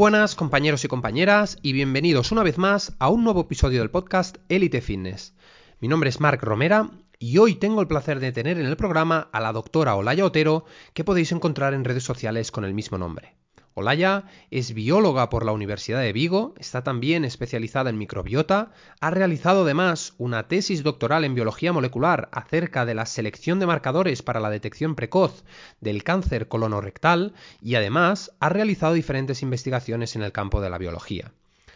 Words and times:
buenas 0.00 0.34
compañeros 0.34 0.82
y 0.82 0.88
compañeras 0.88 1.58
y 1.60 1.74
bienvenidos 1.74 2.32
una 2.32 2.42
vez 2.42 2.56
más 2.56 2.94
a 3.00 3.10
un 3.10 3.22
nuevo 3.22 3.42
episodio 3.42 3.80
del 3.80 3.90
podcast 3.90 4.38
Elite 4.48 4.80
Fitness. 4.80 5.34
Mi 5.78 5.88
nombre 5.88 6.08
es 6.08 6.20
Marc 6.20 6.42
Romera 6.42 6.88
y 7.18 7.36
hoy 7.36 7.56
tengo 7.56 7.82
el 7.82 7.86
placer 7.86 8.18
de 8.18 8.32
tener 8.32 8.58
en 8.58 8.64
el 8.64 8.78
programa 8.78 9.28
a 9.30 9.40
la 9.40 9.52
doctora 9.52 9.96
Olaya 9.96 10.24
Otero 10.24 10.64
que 10.94 11.04
podéis 11.04 11.32
encontrar 11.32 11.74
en 11.74 11.84
redes 11.84 12.02
sociales 12.02 12.50
con 12.50 12.64
el 12.64 12.72
mismo 12.72 12.96
nombre. 12.96 13.34
Olaya 13.80 14.24
es 14.50 14.74
bióloga 14.74 15.30
por 15.30 15.46
la 15.46 15.52
Universidad 15.52 16.00
de 16.00 16.12
Vigo, 16.12 16.54
está 16.58 16.84
también 16.84 17.24
especializada 17.24 17.88
en 17.88 17.96
microbiota, 17.96 18.72
ha 19.00 19.10
realizado 19.10 19.62
además 19.62 20.14
una 20.18 20.48
tesis 20.48 20.82
doctoral 20.82 21.24
en 21.24 21.34
biología 21.34 21.72
molecular 21.72 22.28
acerca 22.30 22.84
de 22.84 22.94
la 22.94 23.06
selección 23.06 23.58
de 23.58 23.66
marcadores 23.66 24.22
para 24.22 24.38
la 24.38 24.50
detección 24.50 24.94
precoz 24.94 25.44
del 25.80 26.04
cáncer 26.04 26.46
colonorectal 26.46 27.32
y 27.62 27.74
además 27.74 28.32
ha 28.38 28.50
realizado 28.50 28.92
diferentes 28.92 29.42
investigaciones 29.42 30.14
en 30.14 30.22
el 30.22 30.32
campo 30.32 30.60
de 30.60 30.68
la 30.68 30.76
biología. 30.76 31.32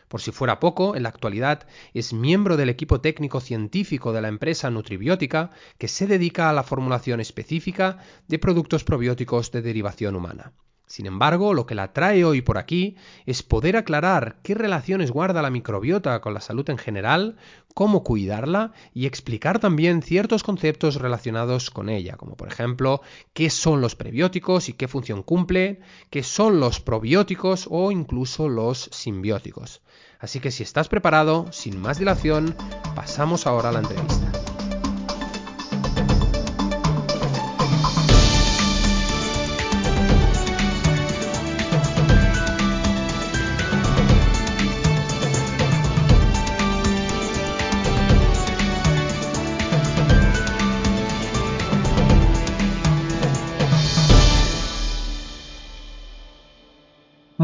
Por 0.09 0.21
si 0.21 0.31
fuera 0.31 0.61
poco, 0.61 0.97
en 0.97 1.05
la 1.05 1.09
actualidad 1.09 1.67
es 1.95 2.13
miembro 2.13 2.59
del 2.59 2.69
equipo 2.69 3.01
técnico 3.01 3.41
científico 3.41 4.13
de 4.13 4.21
la 4.21 4.29
empresa 4.29 4.71
Nutribiótica 4.71 5.51
que 5.79 5.89
se 5.89 6.07
dedica 6.07 6.51
a 6.51 6.53
la 6.53 6.65
formulación 6.65 7.21
específica 7.21 7.97
de 8.29 8.39
productos 8.39 8.85
probióticos 8.85 9.51
de 9.53 9.63
derivación 9.63 10.17
humana. 10.17 10.53
Sin 10.95 11.07
embargo, 11.07 11.55
lo 11.55 11.67
que 11.67 11.75
la 11.75 11.93
trae 11.93 12.25
hoy 12.25 12.41
por 12.41 12.57
aquí 12.57 12.95
es 13.27 13.43
poder 13.43 13.77
aclarar 13.77 14.37
qué 14.45 14.55
relaciones 14.55 15.11
guarda 15.11 15.43
la 15.43 15.51
microbiota 15.51 16.21
con 16.21 16.35
la 16.35 16.41
salud 16.41 16.71
en 16.71 16.79
general, 16.79 17.35
cómo 17.75 18.05
cuidarla 18.05 18.71
y 18.93 19.07
explicar 19.07 19.59
también 19.59 20.03
ciertos 20.03 20.45
conceptos 20.45 20.95
relacionados 21.01 21.73
con 21.73 21.89
ella, 21.89 22.17
como 22.17 22.37
por 22.37 22.47
ejemplo 22.47 23.01
qué 23.33 23.51
son 23.51 23.81
los 23.81 23.97
prebióticos 23.97 24.69
y 24.69 24.75
qué 24.75 24.87
función 24.87 25.25
cumple, 25.25 25.81
qué 26.11 26.23
son 26.23 26.61
los 26.61 26.79
probióticos 26.79 27.67
o 27.69 27.91
incluso 27.91 28.49
los 28.49 28.89
simbióticos. 28.93 29.83
Así 30.21 30.39
que 30.39 30.53
si 30.53 30.63
estás 30.63 30.87
preparado, 30.87 31.51
sin 31.51 31.77
más 31.81 31.99
dilación, 31.99 32.55
pasamos 32.95 33.49
ahora 33.49 33.71
a 33.71 33.73
la 33.73 33.81
entrevista. 33.81 34.54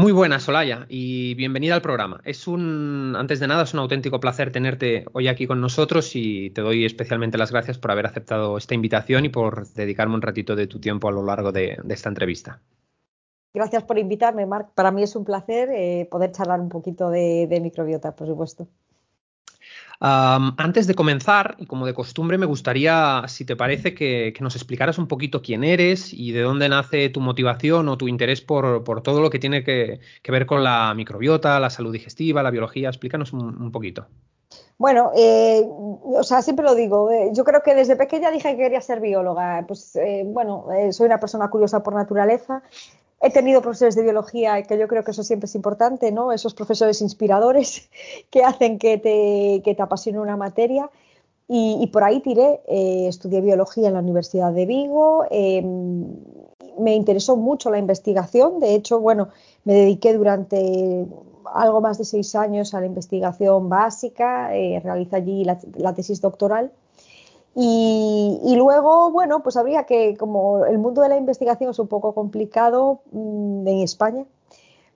Muy 0.01 0.13
buenas, 0.13 0.41
Solaya, 0.41 0.87
y 0.89 1.35
bienvenida 1.35 1.75
al 1.75 1.83
programa. 1.83 2.21
Es 2.25 2.47
un, 2.47 3.13
antes 3.15 3.39
de 3.39 3.45
nada, 3.45 3.61
es 3.61 3.75
un 3.75 3.81
auténtico 3.81 4.19
placer 4.19 4.51
tenerte 4.51 5.05
hoy 5.13 5.27
aquí 5.27 5.45
con 5.45 5.61
nosotros 5.61 6.15
y 6.15 6.49
te 6.49 6.61
doy 6.61 6.85
especialmente 6.85 7.37
las 7.37 7.51
gracias 7.51 7.77
por 7.77 7.91
haber 7.91 8.07
aceptado 8.07 8.57
esta 8.57 8.73
invitación 8.73 9.25
y 9.25 9.29
por 9.29 9.67
dedicarme 9.67 10.15
un 10.15 10.23
ratito 10.23 10.55
de 10.55 10.65
tu 10.65 10.79
tiempo 10.79 11.07
a 11.07 11.11
lo 11.11 11.23
largo 11.23 11.51
de, 11.51 11.77
esta 11.87 12.09
entrevista. 12.09 12.59
Gracias 13.53 13.83
por 13.83 13.99
invitarme, 13.99 14.47
Marc. 14.47 14.73
Para 14.73 14.89
mí 14.89 15.03
es 15.03 15.15
un 15.15 15.23
placer 15.23 15.69
eh, 15.69 16.07
poder 16.09 16.31
charlar 16.31 16.61
un 16.61 16.69
poquito 16.69 17.11
de 17.11 17.59
microbiota, 17.61 18.15
por 18.15 18.25
supuesto 18.25 18.67
antes 20.01 20.87
de 20.87 20.95
comenzar, 20.95 21.55
y 21.59 21.67
como 21.67 21.85
de 21.85 21.93
costumbre, 21.93 22.37
me 22.37 22.47
gustaría, 22.47 23.23
si 23.27 23.45
te 23.45 23.55
parece, 23.55 23.93
que, 23.93 24.33
nos 24.39 24.55
explicaras 24.55 24.97
un 24.97 25.07
poquito 25.07 25.41
quién 25.41 25.63
eres 25.63 26.11
y 26.13 26.31
de 26.31 26.41
dónde 26.41 26.69
nace 26.69 27.09
tu 27.09 27.19
motivación 27.21 27.87
o 27.87 27.97
tu 27.97 28.07
interés 28.07 28.41
por, 28.41 28.83
todo 29.03 29.21
lo 29.21 29.29
que 29.29 29.37
tiene 29.37 29.63
que, 29.63 29.99
ver 30.27 30.45
con 30.47 30.63
la 30.63 30.93
microbiota, 30.95 31.59
la 31.59 31.69
salud 31.69 31.93
digestiva, 31.93 32.41
la 32.41 32.49
biología. 32.49 32.89
Explícanos 32.89 33.31
un, 33.33 33.71
poquito. 33.71 34.07
Bueno, 34.79 35.11
eh, 35.15 35.63
o 35.63 36.23
sea, 36.23 36.41
siempre 36.41 36.65
lo 36.65 36.73
digo, 36.73 37.11
eh, 37.11 37.29
yo 37.33 37.43
creo 37.43 37.61
que 37.61 37.75
desde 37.75 37.95
pequeña 37.95 38.31
dije 38.31 38.51
que 38.51 38.63
quería 38.63 38.81
ser 38.81 38.99
bióloga. 38.99 39.63
Pues 39.67 39.95
eh, 39.95 40.23
bueno, 40.25 40.65
soy 40.91 41.05
una 41.05 41.19
persona 41.19 41.49
curiosa 41.49 41.83
por 41.83 41.93
naturaleza 41.93 42.63
He 43.21 43.29
tenido 43.29 43.61
profesores 43.61 43.95
de 43.95 44.01
biología, 44.01 44.63
que 44.63 44.79
yo 44.79 44.87
creo 44.87 45.03
que 45.03 45.11
eso 45.11 45.23
siempre 45.23 45.45
es 45.45 45.53
importante, 45.53 46.11
¿no? 46.11 46.31
Esos 46.31 46.55
profesores 46.55 47.01
inspiradores 47.01 47.89
que 48.31 48.43
hacen 48.43 48.79
que 48.79 48.97
te, 48.97 49.61
que 49.63 49.75
te 49.75 49.81
apasione 49.81 50.19
una 50.19 50.37
materia. 50.37 50.89
Y, 51.53 51.85
por 51.87 52.05
ahí 52.05 52.21
tiré, 52.21 52.61
eh, 52.65 53.07
estudié 53.09 53.41
biología 53.41 53.89
en 53.89 53.95
la 53.95 53.99
Universidad 53.99 54.53
de 54.53 54.65
Vigo, 54.65 55.25
em, 55.29 56.05
me 56.79 56.95
interesó 56.95 57.35
mucho 57.35 57.69
la 57.69 57.77
investigación, 57.77 58.61
de 58.61 58.73
hecho, 58.73 59.01
bueno, 59.01 59.27
me 59.65 59.73
dediqué 59.73 60.13
durante 60.13 61.05
algo 61.53 61.81
más 61.81 61.97
de 61.97 62.05
seis 62.05 62.35
años 62.35 62.73
a 62.73 62.79
la 62.79 62.85
investigación 62.85 63.67
básica, 63.67 64.55
eh, 64.55 64.81
allí 65.11 65.43
la 65.43 65.93
tesis 65.93 66.21
doctoral 66.21 66.71
y, 67.53 68.55
luego, 68.55 69.11
bueno, 69.11 69.43
pues 69.43 69.57
habría 69.57 69.83
que, 69.83 70.15
como 70.15 70.65
el 70.65 70.77
mundo 70.77 71.01
de 71.01 71.09
la 71.09 71.17
investigación 71.17 71.71
es 71.71 71.79
un 71.79 71.87
poco 71.87 72.13
complicado 72.13 73.01
mm, 73.11 73.67
en 73.67 73.79
España, 73.79 74.25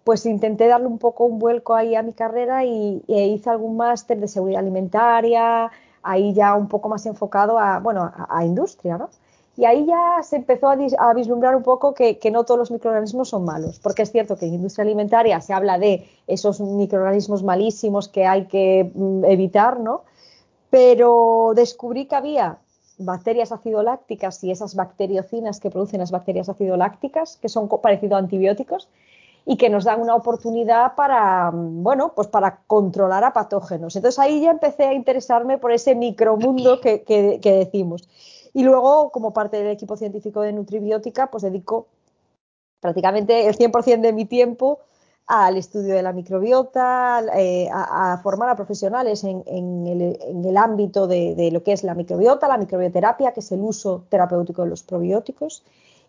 pues 0.05 0.25
intenté 0.25 0.67
darle 0.67 0.87
un 0.87 0.99
poco 0.99 1.25
un 1.25 1.39
vuelco 1.39 1.75
ahí 1.75 1.95
a 1.95 2.03
mi 2.03 2.13
carrera 2.13 2.63
y, 2.63 3.03
e 3.07 3.27
hice 3.27 3.49
algún 3.49 3.75
máster 3.75 4.19
de 4.19 4.27
seguridad 4.27 4.61
alimentaria, 4.61 5.69
ahí 6.03 6.33
ya 6.33 6.55
un 6.55 6.67
poco 6.69 6.87
más 6.87 7.05
enfocado 7.05 7.59
a, 7.59 7.79
bueno, 7.79 8.11
a, 8.29 8.45
industria, 8.45 8.97
¿no? 8.97 9.09
Y 9.57 9.65
ahí 9.65 9.85
ya 9.85 10.21
se 10.21 10.35
empezó 10.35 10.69
a, 10.69 11.13
vislumbrar 11.13 11.55
un 11.55 11.63
poco 11.63 11.93
que, 11.93 12.19
que, 12.19 12.29
no 12.29 12.43
todos 12.43 12.59
los 12.59 12.71
microorganismos 12.71 13.29
son 13.29 13.45
malos, 13.45 13.79
porque 13.79 14.03
es 14.03 14.11
cierto 14.11 14.37
que 14.37 14.45
en 14.45 14.55
industria 14.55 14.83
alimentaria 14.83 15.41
se 15.41 15.53
habla 15.53 15.77
de 15.79 16.07
esos 16.27 16.59
microorganismos 16.59 17.41
malísimos 17.43 18.07
que 18.09 18.25
hay 18.25 18.45
que 18.47 18.91
mm, 18.93 19.25
evitar, 19.25 19.79
¿no? 19.79 20.03
Pero 20.75 21.53
descubrí 21.55 22.05
que 22.05 22.17
había 22.17 22.57
bacterias 22.97 23.53
acidolácticas 23.53 24.43
y 24.43 24.51
esas 24.51 24.75
bacteriocinas 24.75 25.61
que 25.61 25.71
producen 25.71 26.01
las 26.01 26.11
bacterias 26.11 26.49
acidolácticas, 26.49 27.37
que 27.37 27.47
son 27.47 27.69
parecidos 27.69 28.17
a 28.17 28.19
antibióticos 28.19 28.89
y 29.45 29.55
que 29.55 29.69
nos 29.69 29.85
dan 29.85 30.01
una 30.01 30.15
oportunidad 30.15 30.95
para, 30.97 31.49
bueno, 31.53 32.11
pues 32.13 32.27
para 32.27 32.57
controlar 32.67 33.23
a 33.23 33.31
patógenos. 33.31 33.95
Entonces 33.95 34.19
ahí 34.19 34.41
ya 34.41 34.51
empecé 34.51 34.83
a 34.83 34.93
interesarme 34.93 35.57
por 35.57 35.71
ese 35.71 35.95
micromundo 35.95 36.81
que, 36.81 37.03
que, 37.03 37.39
que 37.41 37.53
decimos. 37.53 38.09
Y 38.53 38.63
luego, 38.63 39.11
como 39.11 39.31
parte 39.31 39.55
del 39.55 39.67
equipo 39.67 39.95
científico 39.95 40.41
de 40.41 40.51
Nutribiótica, 40.51 41.31
pues 41.31 41.43
dedico 41.43 41.87
prácticamente 42.81 43.47
el 43.47 43.55
100% 43.57 44.01
de 44.01 44.11
mi 44.11 44.25
tiempo 44.25 44.79
al 45.27 45.57
estudio 45.57 45.95
de 45.95 46.03
la 46.03 46.13
microbiota, 46.13 47.23
eh, 47.35 47.67
a, 47.71 48.19
formar 48.21 48.49
a 48.49 48.55
profesionales 48.55 49.23
en, 49.23 49.43
el, 49.87 50.57
ámbito 50.57 51.07
de, 51.07 51.49
lo 51.51 51.63
que 51.63 51.73
es 51.73 51.83
la 51.83 51.95
microbiota, 51.95 52.47
la 52.47 52.57
microbioterapia, 52.57 53.33
que 53.33 53.39
es 53.39 53.51
el 53.51 53.61
uso 53.61 54.05
terapéutico 54.09 54.63
de 54.63 54.69
los 54.69 54.83
probióticos. 54.83 55.63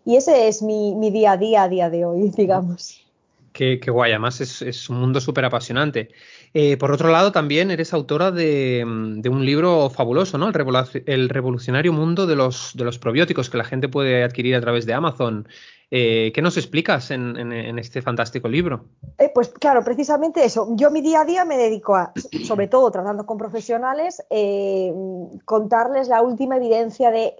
Y 0.05 0.15
ese 0.15 0.47
es 0.47 0.61
mi, 0.61 0.93
día 1.11 1.33
a 1.33 1.37
día 1.37 1.63
a 1.63 1.69
día 1.69 1.89
de 1.89 2.05
hoy, 2.05 2.29
digamos. 2.37 3.03
Qué, 3.53 3.79
guay, 3.87 4.11
además 4.11 4.39
es, 4.39 4.87
un 4.87 4.99
mundo 4.99 5.19
súper 5.19 5.43
apasionante. 5.43 6.09
Eh, 6.53 6.77
por 6.77 6.91
otro 6.91 7.09
lado, 7.09 7.31
también 7.31 7.71
eres 7.71 7.91
autora 7.91 8.29
de, 8.29 8.83
un 8.85 9.45
libro 9.45 9.89
fabuloso, 9.89 10.37
¿no? 10.37 10.47
El, 10.47 11.29
revolucionario 11.29 11.91
mundo 11.91 12.27
de 12.27 12.35
los, 12.35 12.73
de 12.75 12.83
los 12.83 12.99
probióticos 12.99 13.49
que 13.49 13.57
la 13.57 13.63
gente 13.63 13.89
puede 13.89 14.23
adquirir 14.23 14.55
a 14.55 14.61
través 14.61 14.85
de 14.85 14.93
Amazon. 14.93 15.47
Eh, 15.89 16.31
¿Qué 16.35 16.41
nos 16.41 16.57
explicas 16.57 17.11
en, 17.11 17.79
este 17.79 18.01
fantástico 18.01 18.47
libro? 18.47 18.85
Eh, 19.17 19.31
pues 19.33 19.49
claro, 19.49 19.83
precisamente 19.83 20.43
eso. 20.43 20.67
Yo 20.75 20.91
mi 20.91 21.01
día 21.01 21.21
a 21.21 21.25
día 21.25 21.45
me 21.45 21.57
dedico 21.57 21.95
a, 21.95 22.11
sobre 22.45 22.67
todo 22.67 22.91
tratando 22.91 23.25
con 23.25 23.37
profesionales, 23.37 24.21
eh, 24.29 24.93
contarles 25.45 26.09
la 26.09 26.21
última 26.21 26.57
evidencia 26.57 27.11
de 27.11 27.35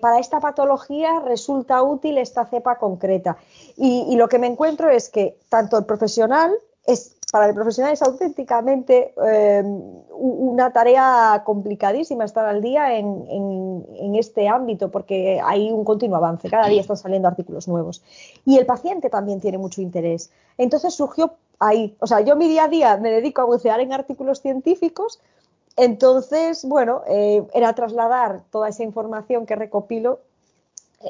para 0.00 0.20
esta 0.20 0.40
patología 0.40 1.20
resulta 1.20 1.82
útil 1.82 2.16
esta 2.16 2.46
cepa 2.46 2.78
concreta. 2.78 3.36
y, 3.76 4.16
lo 4.16 4.26
que 4.26 4.38
me 4.38 4.46
encuentro 4.46 4.88
es 4.88 5.10
que 5.10 5.36
tanto 5.50 5.76
el 5.76 5.84
profesional 5.84 6.50
es 6.86 7.15
para 7.36 7.50
el 7.50 7.54
profesional 7.54 7.92
es 7.92 8.00
auténticamente 8.00 9.12
em, 9.18 9.82
una 10.10 10.72
tarea 10.72 11.42
complicadísima 11.44 12.24
estar 12.24 12.46
al 12.46 12.62
día 12.62 12.96
en, 12.96 14.14
este 14.14 14.48
ámbito 14.48 14.90
porque 14.90 15.38
hay 15.44 15.70
un 15.70 15.84
continuo 15.84 16.16
avance, 16.16 16.48
cada 16.48 16.68
día 16.68 16.80
están 16.80 16.96
saliendo 16.96 17.28
artículos 17.28 17.68
nuevos. 17.68 18.02
Y 18.46 18.56
el 18.56 18.64
paciente 18.64 19.10
también 19.10 19.42
tiene 19.42 19.58
mucho 19.58 19.82
interés. 19.82 20.30
Entonces 20.56 20.94
surgió 20.94 21.34
ahí, 21.58 21.94
o 22.00 22.06
sea, 22.06 22.22
yo 22.22 22.36
mi 22.36 22.48
día 22.48 22.64
a 22.64 22.68
día 22.68 22.96
me 22.96 23.10
dedico 23.10 23.42
a 23.42 23.44
bucear 23.44 23.80
en 23.80 23.92
artículos 23.92 24.40
científicos, 24.40 25.20
entonces, 25.76 26.64
bueno, 26.64 27.02
eh, 27.06 27.46
era 27.52 27.74
trasladar 27.74 28.40
toda 28.50 28.70
esa 28.70 28.82
información 28.82 29.44
que 29.44 29.56
recopilo 29.56 30.20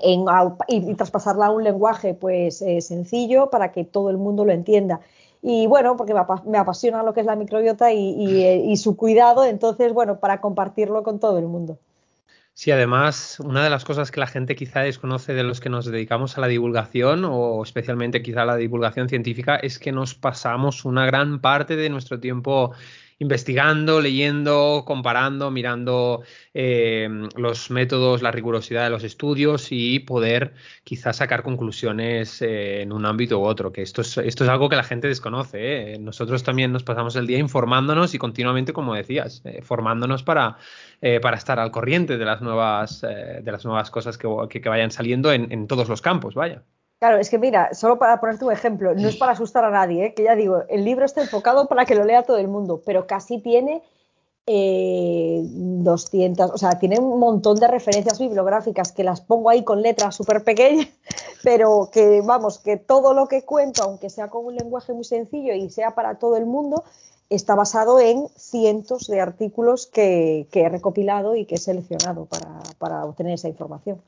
y, 0.02 0.94
traspasarla 0.96 1.46
a 1.46 1.50
un 1.52 1.62
lenguaje 1.62 2.14
pues 2.14 2.61
eh, 2.62 2.81
sencillo 2.81 3.49
para 3.49 3.70
que 3.70 3.84
todo 3.84 4.11
el 4.11 4.17
mundo 4.17 4.44
lo 4.44 4.50
entienda 4.50 5.00
y 5.48 5.69
bueno, 5.69 5.96
porque 5.96 6.12
me, 6.12 6.58
apasiona 6.58 7.04
lo 7.04 7.14
que 7.14 7.20
es 7.20 7.26
la 7.26 7.37
microbiota 7.37 7.93
y, 7.93 8.76
su 8.76 8.96
cuidado, 8.96 9.44
entonces, 9.44 9.93
bueno, 9.93 10.19
para 10.19 10.40
compartirlo 10.40 11.04
con 11.04 11.20
todo 11.20 11.38
el 11.38 11.46
mundo. 11.46 11.78
Sí, 12.52 12.72
además, 12.72 13.38
una 13.38 13.62
de 13.62 13.70
las 13.70 13.84
cosas 13.84 14.10
que 14.10 14.19
la 14.19 14.26
gente 14.26 14.56
quizá 14.56 14.81
desconoce 14.81 15.34
de 15.34 15.44
los 15.44 15.60
que 15.60 15.69
nos 15.69 15.87
dedicamos 15.87 16.37
a 16.37 16.40
la 16.40 16.48
divulgación, 16.48 17.25
o 17.25 17.62
especialmente 17.62 18.22
quizá 18.22 18.43
a 18.43 18.46
la 18.46 18.56
divulgación 18.56 19.08
científica, 19.08 19.54
es 19.54 19.78
que 19.78 19.93
nos 19.93 20.16
pasamos 20.16 20.84
una 20.84 21.06
gran 21.06 21.40
parte 21.40 21.76
de 21.76 21.90
nuestro 21.90 22.19
tiempo 22.19 22.72
investigando, 23.18 24.00
leyendo, 24.00 24.84
comparando, 24.86 25.50
mirando 25.50 26.22
eh, 26.52 27.08
los 27.36 27.70
métodos, 27.70 28.22
la 28.22 28.30
rigurosidad 28.30 28.84
de 28.84 28.90
los 28.90 29.04
estudios 29.04 29.68
y 29.70 30.00
poder 30.00 30.54
quizás 30.84 31.16
sacar 31.16 31.42
conclusiones 31.42 32.42
eh, 32.42 32.82
en 32.82 32.92
un 32.92 33.06
ámbito 33.06 33.38
u 33.38 33.44
otro, 33.44 33.72
que 33.72 33.82
esto 33.82 34.02
es, 34.02 34.18
esto 34.18 34.44
es 34.44 34.50
algo 34.50 34.68
que 34.68 34.76
la 34.76 34.82
gente 34.84 35.08
desconoce. 35.08 35.94
¿eh? 35.94 35.98
Nosotros 35.98 36.42
también 36.42 36.72
nos 36.72 36.82
pasamos 36.82 37.16
el 37.16 37.26
día 37.26 37.38
informándonos 37.38 38.14
y 38.14 38.18
continuamente, 38.18 38.72
como 38.72 38.94
decías, 38.94 39.42
formándonos 39.62 40.22
para, 40.22 40.58
para 41.22 41.36
estar 41.36 41.58
al 41.58 41.70
corriente 41.70 42.18
de 42.18 42.24
las 42.24 42.42
nuevas, 42.42 43.00
de 43.00 43.52
las 43.52 43.64
nuevas 43.64 43.90
cosas 43.90 44.18
que, 44.18 44.28
que, 44.50 44.68
vayan 44.68 44.90
saliendo 44.90 45.32
en, 45.32 45.50
en 45.52 45.66
todos 45.66 45.88
los 45.88 46.02
campos, 46.02 46.34
vaya. 46.34 46.62
Claro, 46.98 47.19
es 47.19 47.28
que 47.28 47.38
mira, 47.38 47.75
solo 47.75 47.98
para 47.98 48.20
ponerte 48.20 48.46
un 48.46 48.52
ejemplo, 48.52 48.94
no 48.94 49.06
es 49.06 49.16
para 49.16 49.32
asustar 49.32 49.64
a 49.64 49.70
nadie, 49.70 50.06
¿eh? 50.06 50.14
que 50.14 50.25
ya 50.25 50.34
digo, 50.34 50.62
el 50.69 50.84
libro 50.84 51.04
está 51.04 51.20
enfocado 51.20 51.69
para 51.69 51.84
que 51.84 51.94
lo 51.94 52.04
lea 52.04 52.22
todo 52.22 52.38
el 52.38 52.48
mundo, 52.48 52.81
pero 52.87 53.06
casi 53.06 53.38
tiene 53.38 53.82
200, 54.46 56.48
eh, 56.48 56.52
o 56.54 56.56
sea, 56.56 56.78
tiene 56.78 56.98
un 56.98 57.19
montón 57.19 57.58
de 57.58 57.69
referencias 57.69 58.19
bibliográficas 58.19 58.93
que 58.93 59.04
las 59.04 59.20
pongo 59.20 59.50
ahí 59.50 59.62
con 59.62 59.82
letras 59.82 60.14
súper 60.14 60.43
pequeñas, 60.43 60.88
pero 61.44 61.90
que 61.93 62.22
vamos, 62.22 62.60
que 62.60 62.78
todo 62.78 63.12
lo 63.12 63.28
que 63.28 63.42
cuento, 63.42 63.82
aunque 63.82 64.08
sea 64.08 64.28
con 64.28 64.46
un 64.46 64.56
lenguaje 64.56 64.94
muy 64.94 65.04
sencillo 65.04 65.52
y 65.52 65.69
sea 65.69 65.94
para 65.94 66.19
todo 66.19 66.37
el 66.37 66.46
mundo, 66.46 66.82
está 67.28 67.54
basado 67.54 68.00
en 68.00 68.28
cientos 68.37 69.06
de 69.08 69.20
artículos 69.20 69.87
que, 69.87 70.49
he 70.50 70.69
recopilado 70.70 71.37
y 71.37 71.44
que 71.44 71.56
he 71.56 71.58
seleccionado 71.58 72.26
para 72.78 73.04
obtener 73.04 73.34
esa 73.34 73.49
información. 73.49 74.00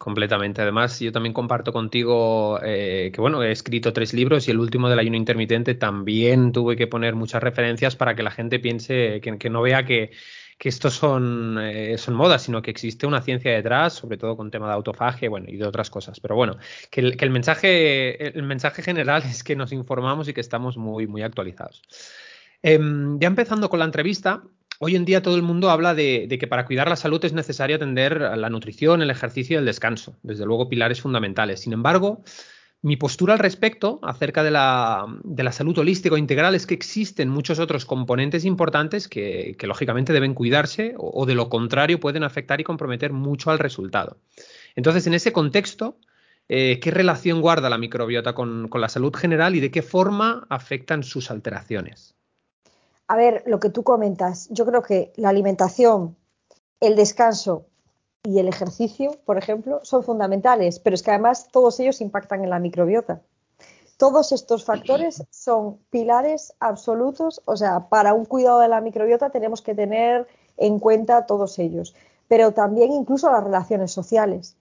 Completamente. 0.00 0.62
Además, 0.62 0.98
yo 0.98 1.12
también 1.12 1.34
comparto 1.34 1.74
contigo 1.74 2.58
eh, 2.62 3.10
que, 3.12 3.20
bueno, 3.20 3.42
he 3.42 3.52
escrito 3.52 3.92
tres 3.92 4.14
libros 4.14 4.48
y 4.48 4.50
el 4.50 4.58
último 4.58 4.88
del 4.88 4.98
ayuno 4.98 5.18
intermitente 5.18 5.74
también 5.74 6.52
tuve 6.52 6.74
que 6.74 6.86
poner 6.86 7.14
muchas 7.14 7.42
referencias 7.42 7.96
para 7.96 8.14
que 8.14 8.22
la 8.22 8.30
gente 8.30 8.58
piense, 8.60 9.20
que, 9.20 9.50
no 9.50 9.60
vea 9.60 9.84
que, 9.84 10.10
que 10.56 10.70
estos 10.70 10.94
son, 10.94 11.58
eh, 11.60 11.98
son 11.98 12.14
modas, 12.14 12.44
sino 12.44 12.62
que 12.62 12.70
existe 12.70 13.06
una 13.06 13.20
ciencia 13.20 13.52
detrás, 13.52 13.92
sobre 13.92 14.16
todo 14.16 14.38
con 14.38 14.50
tema 14.50 14.68
de 14.68 14.72
autofagia 14.72 15.28
bueno, 15.28 15.50
y 15.50 15.58
de 15.58 15.66
otras 15.66 15.90
cosas. 15.90 16.18
Pero 16.18 16.34
bueno, 16.34 16.56
que 16.90 17.00
el, 17.02 17.30
mensaje, 17.30 18.26
el 18.38 18.42
mensaje 18.44 18.80
general 18.80 19.22
es 19.28 19.44
que 19.44 19.54
nos 19.54 19.70
informamos 19.70 20.26
y 20.28 20.32
que 20.32 20.40
estamos 20.40 20.78
muy, 20.78 21.08
muy 21.08 21.20
actualizados. 21.20 21.82
Em, 22.62 23.18
ya 23.18 23.26
empezando 23.26 23.68
con 23.68 23.80
la 23.80 23.84
entrevista, 23.84 24.44
Hoy 24.82 24.96
en 24.96 25.04
día 25.04 25.20
todo 25.20 25.36
el 25.36 25.42
mundo 25.42 25.68
habla 25.68 25.94
de, 25.94 26.26
que 26.40 26.46
para 26.46 26.64
cuidar 26.64 26.88
la 26.88 26.96
salud 26.96 27.22
es 27.22 27.34
necesario 27.34 27.76
atender 27.76 28.22
a 28.22 28.34
la 28.34 28.48
nutrición, 28.48 29.02
el 29.02 29.10
ejercicio 29.10 29.56
y 29.56 29.58
el 29.58 29.66
descanso, 29.66 30.16
desde 30.22 30.46
luego 30.46 30.70
pilares 30.70 31.02
fundamentales. 31.02 31.60
Sin 31.60 31.74
embargo, 31.74 32.22
mi 32.80 32.96
postura 32.96 33.34
al 33.34 33.40
respecto, 33.40 34.00
acerca 34.02 34.42
de 34.42 34.50
la, 34.50 35.06
salud 35.52 35.76
holística 35.76 36.14
o 36.14 36.18
integral, 36.18 36.54
es 36.54 36.66
que 36.66 36.72
existen 36.72 37.28
muchos 37.28 37.58
otros 37.58 37.84
componentes 37.84 38.46
importantes 38.46 39.06
que, 39.06 39.54
lógicamente 39.64 40.14
deben 40.14 40.32
cuidarse 40.32 40.94
o, 40.96 41.26
de 41.26 41.34
lo 41.34 41.50
contrario 41.50 42.00
pueden 42.00 42.22
afectar 42.22 42.58
y 42.62 42.64
comprometer 42.64 43.12
mucho 43.12 43.50
al 43.50 43.58
resultado. 43.58 44.16
Entonces, 44.76 45.06
en 45.06 45.12
ese 45.12 45.30
contexto, 45.30 45.98
eh, 46.48 46.80
¿qué 46.80 46.90
relación 46.90 47.42
guarda 47.42 47.68
la 47.68 47.76
microbiota 47.76 48.32
con 48.32 48.70
la 48.72 48.88
salud 48.88 49.14
general 49.14 49.54
y 49.56 49.60
de 49.60 49.70
qué 49.70 49.82
forma 49.82 50.46
afectan 50.48 51.02
sus 51.02 51.30
alteraciones? 51.30 52.16
A 53.10 53.16
ver, 53.16 53.42
lo 53.44 53.58
que 53.58 53.70
tú 53.70 53.82
comentas, 53.82 54.48
yo 54.50 54.64
creo 54.64 54.84
que 54.84 55.12
la 55.16 55.30
alimentación, 55.30 56.14
el 56.78 56.94
descanso 56.94 57.66
y 58.22 58.38
el 58.38 58.46
ejercicio, 58.46 59.16
por 59.24 59.36
ejemplo, 59.36 59.80
son 59.82 60.04
fundamentales, 60.04 60.78
pero 60.78 60.94
es 60.94 61.02
que 61.02 61.10
además 61.10 61.48
todos 61.50 61.80
ellos 61.80 62.00
impactan 62.00 62.44
en 62.44 62.50
la 62.50 62.60
microbiota. 62.60 63.20
Todos 63.96 64.30
estos 64.30 64.64
factores 64.64 65.24
son 65.28 65.78
pilares 65.90 66.54
absolutos, 66.60 67.42
o 67.46 67.56
sea, 67.56 67.88
para 67.88 68.14
un 68.14 68.26
cuidado 68.26 68.60
de 68.60 68.68
la 68.68 68.80
microbiota 68.80 69.30
tenemos 69.30 69.60
que 69.60 69.74
tener 69.74 70.28
en 70.56 70.78
cuenta 70.78 71.26
todos 71.26 71.58
ellos, 71.58 71.96
pero 72.28 72.52
también 72.52 72.92
incluso 72.92 73.28
las 73.28 73.42
relaciones 73.42 73.90
sociales 73.90 74.56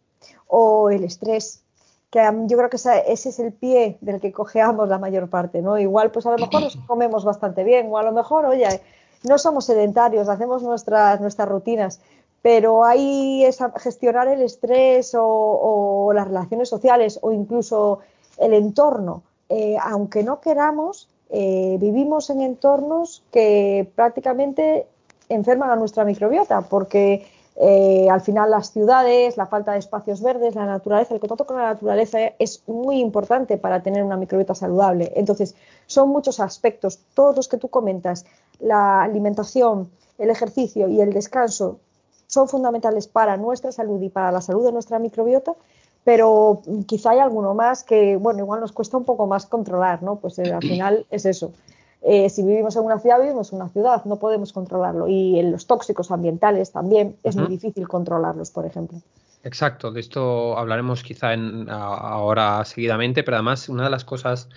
o 0.48 0.90
el 0.90 1.04
estrés, 1.04 1.62
que 2.10 2.20
yo 2.48 2.58
creo 2.58 2.70
que 2.70 2.78
ese 2.78 3.30
es 3.30 3.40
el 3.40 3.54
pie 3.54 3.98
del 4.02 4.20
que 4.20 4.32
cojeamos 4.32 4.90
la 4.90 4.98
mayor 4.98 5.30
parte, 5.30 5.62
¿no? 5.62 5.78
Igual, 5.78 6.12
pues 6.12 6.26
a 6.26 6.32
lo 6.32 6.38
mejor 6.38 6.62
nos 6.64 6.76
comemos 6.88 7.24
bastante 7.24 7.64
bien, 7.64 7.88
o 7.92 7.98
a 7.98 8.04
lo 8.04 8.12
mejor, 8.12 8.46
oye, 8.46 8.82
no 9.24 9.38
somos 9.38 9.66
sedentarios, 9.66 10.30
hacemos 10.30 10.64
nuestras, 10.64 11.22
nuestras 11.22 11.48
rutinas, 11.48 12.00
pero 12.42 12.86
hay 12.86 13.44
esa, 13.44 13.72
gestionar 13.78 14.28
el 14.28 14.42
estrés 14.42 15.16
o, 15.18 16.12
las 16.14 16.28
relaciones 16.28 16.70
sociales 16.70 17.20
o 17.22 17.32
incluso 17.32 18.00
el 18.38 18.54
entorno. 18.54 19.24
Eh, 19.50 19.78
aunque 19.82 20.24
no 20.24 20.40
queramos, 20.40 21.10
eh, 21.30 21.78
vivimos 21.80 22.30
en 22.30 22.42
entornos 22.42 23.24
que 23.32 23.90
prácticamente 23.96 24.88
enferman 25.28 25.70
a 25.70 25.76
nuestra 25.76 26.06
microbiota, 26.06 26.62
porque 26.62 27.28
eh, 27.62 28.08
al 28.10 28.22
final 28.22 28.52
las 28.52 28.72
ciudades, 28.72 29.36
la 29.36 29.46
falta 29.46 29.74
de 29.74 29.80
espacios 29.80 30.22
verdes, 30.22 30.56
la 30.56 30.66
naturaleza, 30.66 31.14
el 31.14 31.20
contacto 31.20 31.46
con 31.46 31.58
la 31.58 31.74
naturaleza 31.74 32.20
es 32.40 32.64
muy 32.68 33.02
importante 33.02 33.58
para 33.58 33.84
tener 33.84 34.02
una 34.02 34.16
microbiota 34.16 34.56
saludable. 34.56 35.12
Entonces, 35.18 35.56
son 35.86 36.08
muchos 36.08 36.40
aspectos, 36.40 37.00
todos 37.14 37.36
los 37.36 37.50
que 37.50 37.58
tú 37.58 37.68
comentas, 37.68 38.26
la 38.60 39.04
alimentación, 39.04 39.90
el 40.18 40.30
ejercicio 40.30 40.88
y 40.88 41.02
el 41.02 41.12
descanso 41.12 41.80
son 42.28 42.48
fundamentales 42.48 43.08
para 43.08 43.36
nuestra 43.36 43.74
salud 43.74 44.02
y 44.02 44.10
para 44.10 44.32
la 44.32 44.40
salud 44.40 44.66
de 44.66 44.72
nuestra 44.72 44.98
microbiota, 44.98 45.54
pero 46.06 46.62
quizá 46.86 47.12
hay 47.12 47.20
alguno 47.20 47.56
más 47.56 47.84
que, 47.84 48.16
bueno, 48.16 48.40
igual 48.40 48.62
nos 48.62 48.72
cuesta 48.72 48.96
un 48.96 49.04
poco 49.04 49.28
más 49.28 49.46
controlar, 49.46 50.02
¿no? 50.02 50.16
Pues 50.16 50.40
eh, 50.40 50.54
al 50.54 50.62
final 50.62 51.06
es 51.10 51.26
eso. 51.26 51.52
Eh, 52.02 52.30
si 52.30 52.44
vivimos 52.44 52.76
en 52.76 52.84
una 52.84 53.00
ciudad, 53.00 53.20
vivimos 53.20 53.52
en 53.52 53.58
una 53.58 53.70
ciudad, 53.70 54.06
no 54.06 54.18
podemos 54.18 54.54
controlarlo. 54.54 55.08
Y 55.08 55.40
en 55.40 55.52
los 55.52 55.68
tóxicos 55.68 56.12
ambientales 56.12 56.72
también 56.72 57.16
es 57.24 57.36
muy 57.36 57.48
difícil 57.48 57.88
controlarlos, 57.88 58.52
por 58.52 58.66
ejemplo. 58.66 59.00
Exacto, 59.44 59.92
de 59.92 60.02
esto 60.02 60.58
hablaremos 60.58 61.02
quizá 61.02 61.34
en, 61.34 61.68
ahora 61.70 62.64
seguidamente, 62.66 63.24
pero 63.24 63.38
además 63.38 63.70
una 63.70 63.86
de 63.86 63.90
las 63.90 64.04
cosas, 64.04 64.50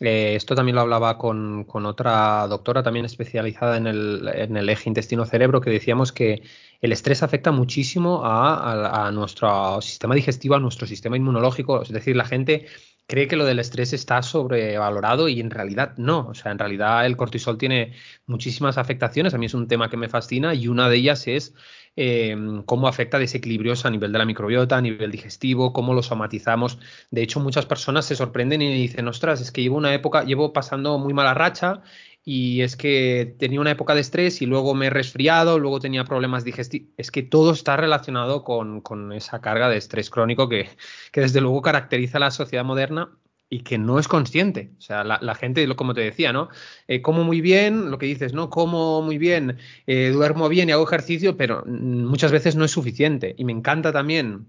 eh, 0.00 0.34
esto 0.36 0.54
también 0.54 0.76
lo 0.76 0.82
hablaba 0.82 1.16
con, 1.16 1.64
con, 1.64 1.86
otra 1.86 2.46
doctora 2.46 2.82
también 2.82 3.06
especializada 3.06 3.78
en 3.78 3.86
el, 3.86 4.28
en 4.34 4.56
el 4.58 4.68
eje 4.68 4.90
intestino-cerebro, 4.90 5.62
que 5.62 5.70
decíamos 5.70 6.12
que 6.12 6.42
el 6.82 6.92
estrés 6.92 7.22
afecta 7.22 7.50
muchísimo 7.50 8.22
a, 8.24 9.06
a, 9.06 9.10
nuestro 9.10 9.80
sistema 9.80 10.14
digestivo, 10.14 10.54
a 10.54 10.60
nuestro 10.60 10.86
sistema 10.86 11.16
inmunológico, 11.16 11.80
es 11.80 11.88
decir, 11.88 12.14
la 12.14 12.26
gente 12.26 12.66
cree 13.06 13.28
que 13.28 13.36
lo 13.36 13.44
del 13.44 13.58
estrés 13.58 13.92
está 13.92 14.22
sobrevalorado 14.22 15.28
y 15.28 15.40
en 15.40 15.50
realidad 15.50 15.94
no. 15.96 16.26
O 16.28 16.34
sea, 16.34 16.52
en 16.52 16.58
realidad 16.58 17.06
el 17.06 17.16
cortisol 17.16 17.58
tiene 17.58 17.92
muchísimas 18.26 18.78
afectaciones. 18.78 19.34
A 19.34 19.38
mí 19.38 19.46
es 19.46 19.54
un 19.54 19.68
tema 19.68 19.88
que 19.88 19.96
me 19.96 20.08
fascina 20.08 20.54
y 20.54 20.68
una 20.68 20.88
de 20.88 20.96
ellas 20.96 21.26
es 21.28 21.54
em, 21.96 22.62
cómo 22.64 22.88
afecta 22.88 23.18
desequilibrios 23.18 23.86
a 23.86 23.90
nivel 23.90 24.12
de 24.12 24.18
la 24.18 24.24
microbiota, 24.24 24.76
a 24.76 24.80
nivel 24.82 25.10
digestivo, 25.10 25.72
cómo 25.72 25.94
lo 25.94 26.02
somatizamos. 26.02 26.78
De 27.10 27.22
hecho, 27.22 27.40
muchas 27.40 27.66
personas 27.66 28.06
se 28.06 28.16
sorprenden 28.16 28.62
y 28.62 28.74
dicen, 28.74 29.08
ostras, 29.08 29.40
es 29.40 29.52
que 29.52 29.62
llevo 29.62 29.76
una 29.76 29.94
época, 29.94 30.24
llevo 30.24 30.52
pasando 30.52 30.98
muy 30.98 31.14
mala 31.14 31.34
racha 31.34 31.82
y 32.28 32.62
es 32.62 32.76
que 32.76 33.36
tenía 33.38 33.60
una 33.60 33.70
época 33.70 33.94
de 33.94 34.00
estrés 34.00 34.42
y 34.42 34.46
luego 34.46 34.74
me 34.74 34.88
he 34.88 34.90
resfriado, 34.90 35.60
luego 35.60 35.78
tenía 35.78 36.04
problemas 36.04 36.42
digestivos. 36.42 36.88
Es 36.96 37.12
que 37.12 37.22
todo 37.22 37.52
está 37.52 37.76
relacionado 37.76 38.42
con, 38.42 39.12
esa 39.12 39.40
carga 39.40 39.68
de 39.68 39.76
estrés 39.76 40.10
crónico 40.10 40.48
que, 40.48 40.68
desde 41.14 41.40
luego 41.40 41.62
caracteriza 41.62 42.18
a 42.18 42.22
la 42.22 42.32
sociedad 42.32 42.64
moderna 42.64 43.16
y 43.48 43.60
que 43.60 43.78
no 43.78 44.00
es 44.00 44.08
consciente. 44.08 44.72
O 44.76 44.80
sea, 44.80 45.04
la, 45.04 45.34
gente, 45.36 45.72
como 45.76 45.94
te 45.94 46.00
decía, 46.00 46.32
¿no? 46.32 46.48
Eh, 46.88 47.00
como 47.00 47.22
muy 47.22 47.40
bien, 47.40 47.92
lo 47.92 47.98
que 47.98 48.06
dices, 48.06 48.32
¿no? 48.32 48.50
Como 48.50 49.02
muy 49.02 49.18
bien, 49.18 49.58
eh, 49.86 50.10
duermo 50.12 50.48
bien 50.48 50.68
y 50.68 50.72
hago 50.72 50.82
ejercicio, 50.82 51.36
pero 51.36 51.64
muchas 51.64 52.32
veces 52.32 52.56
no 52.56 52.64
es 52.64 52.72
suficiente. 52.72 53.36
Y 53.38 53.44
me 53.44 53.52
encanta 53.52 53.92
también 53.92 54.48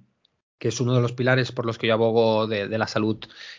que 0.60 0.70
es 0.70 0.80
uno 0.82 0.96
de 0.96 1.02
los 1.02 1.14
pilares 1.14 1.52
por 1.52 1.66
los 1.66 1.78
que 1.78 1.88
yo 1.88 1.94
abogo 1.94 2.48
de, 2.48 2.68
la 2.78 2.88
salud 2.88 3.18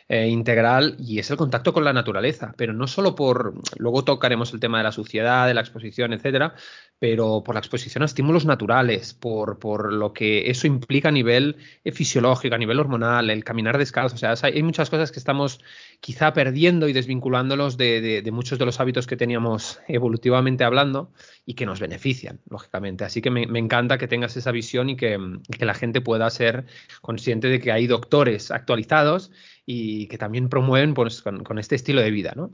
eh, 0.08 0.28
integral, 0.28 0.96
y 0.98 1.18
es 1.18 1.30
el 1.30 1.36
contacto 1.36 1.72
con 1.72 1.84
la 1.84 1.92
naturaleza, 1.92 2.54
pero 2.56 2.72
no 2.72 2.86
solo 2.86 3.14
por, 3.14 3.54
luego 3.76 4.04
tocaremos 4.04 4.52
el 4.52 4.60
tema 4.60 4.78
de 4.78 4.84
la 4.84 4.92
suciedad, 4.92 5.46
de 5.46 5.54
la 5.54 5.60
exposición, 5.60 6.12
etcétera, 6.12 6.54
pero 6.98 7.42
por 7.44 7.54
la 7.54 7.60
exposición 7.60 8.02
a 8.02 8.06
estímulos 8.06 8.44
naturales, 8.44 9.14
por, 9.14 9.58
por 9.58 9.92
lo 9.92 10.12
que 10.12 10.50
eso 10.50 10.66
implica 10.66 11.08
a 11.08 11.12
nivel 11.12 11.56
eh, 11.84 11.92
fisiológico, 11.92 12.54
a 12.54 12.58
nivel 12.58 12.80
hormonal, 12.80 13.30
el 13.30 13.44
caminar 13.44 13.78
descalzo, 13.78 14.16
o 14.16 14.18
sea, 14.18 14.34
hay 14.42 14.62
muchas 14.62 14.90
cosas 14.90 15.12
que 15.12 15.18
estamos 15.18 15.60
quizá 16.00 16.32
perdiendo 16.32 16.88
y 16.88 16.92
desvinculándolos 16.92 17.76
de, 17.76 18.22
de, 18.22 18.32
muchos 18.32 18.58
de 18.58 18.64
los 18.64 18.80
hábitos 18.80 19.06
que 19.06 19.16
teníamos 19.16 19.80
evolutivamente 19.88 20.64
hablando 20.64 21.12
y 21.46 21.54
que 21.54 21.66
nos 21.66 21.80
benefician, 21.80 22.40
lógicamente. 22.48 23.04
Así 23.04 23.22
que 23.22 23.30
me, 23.30 23.58
encanta 23.58 23.98
que 23.98 24.08
tengas 24.08 24.36
esa 24.36 24.52
visión 24.52 24.90
y 24.90 24.96
que, 24.96 25.18
que 25.56 25.64
la 25.64 25.74
gente 25.74 26.00
pueda 26.00 26.28
ser 26.30 26.66
consciente 27.00 27.48
de 27.48 27.60
que 27.60 27.72
hay 27.72 27.86
doctores 27.86 28.50
actualizados 28.50 29.30
y 29.66 30.06
que 30.06 30.18
también 30.18 30.48
promueven 30.48 30.94
pues, 30.94 31.22
con, 31.22 31.58
este 31.58 31.74
estilo 31.74 32.00
de 32.00 32.10
vida, 32.10 32.32
¿no? 32.34 32.50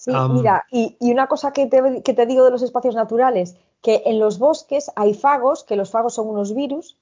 Sí, 0.00 0.10
mira, 0.30 0.64
y, 0.70 0.96
una 1.12 1.26
cosa 1.26 1.52
que 1.52 1.66
te, 1.66 2.26
digo 2.26 2.42
de 2.46 2.50
los 2.50 2.62
espacios 2.62 2.94
naturales, 2.94 3.56
que 3.82 4.02
en 4.06 4.18
los 4.18 4.38
bosques 4.38 4.90
hay 4.96 5.12
fagos, 5.12 5.62
que 5.62 5.76
los 5.76 5.90
fagos 5.90 6.14
son 6.14 6.26
unos 6.26 6.54
virus, 6.54 6.96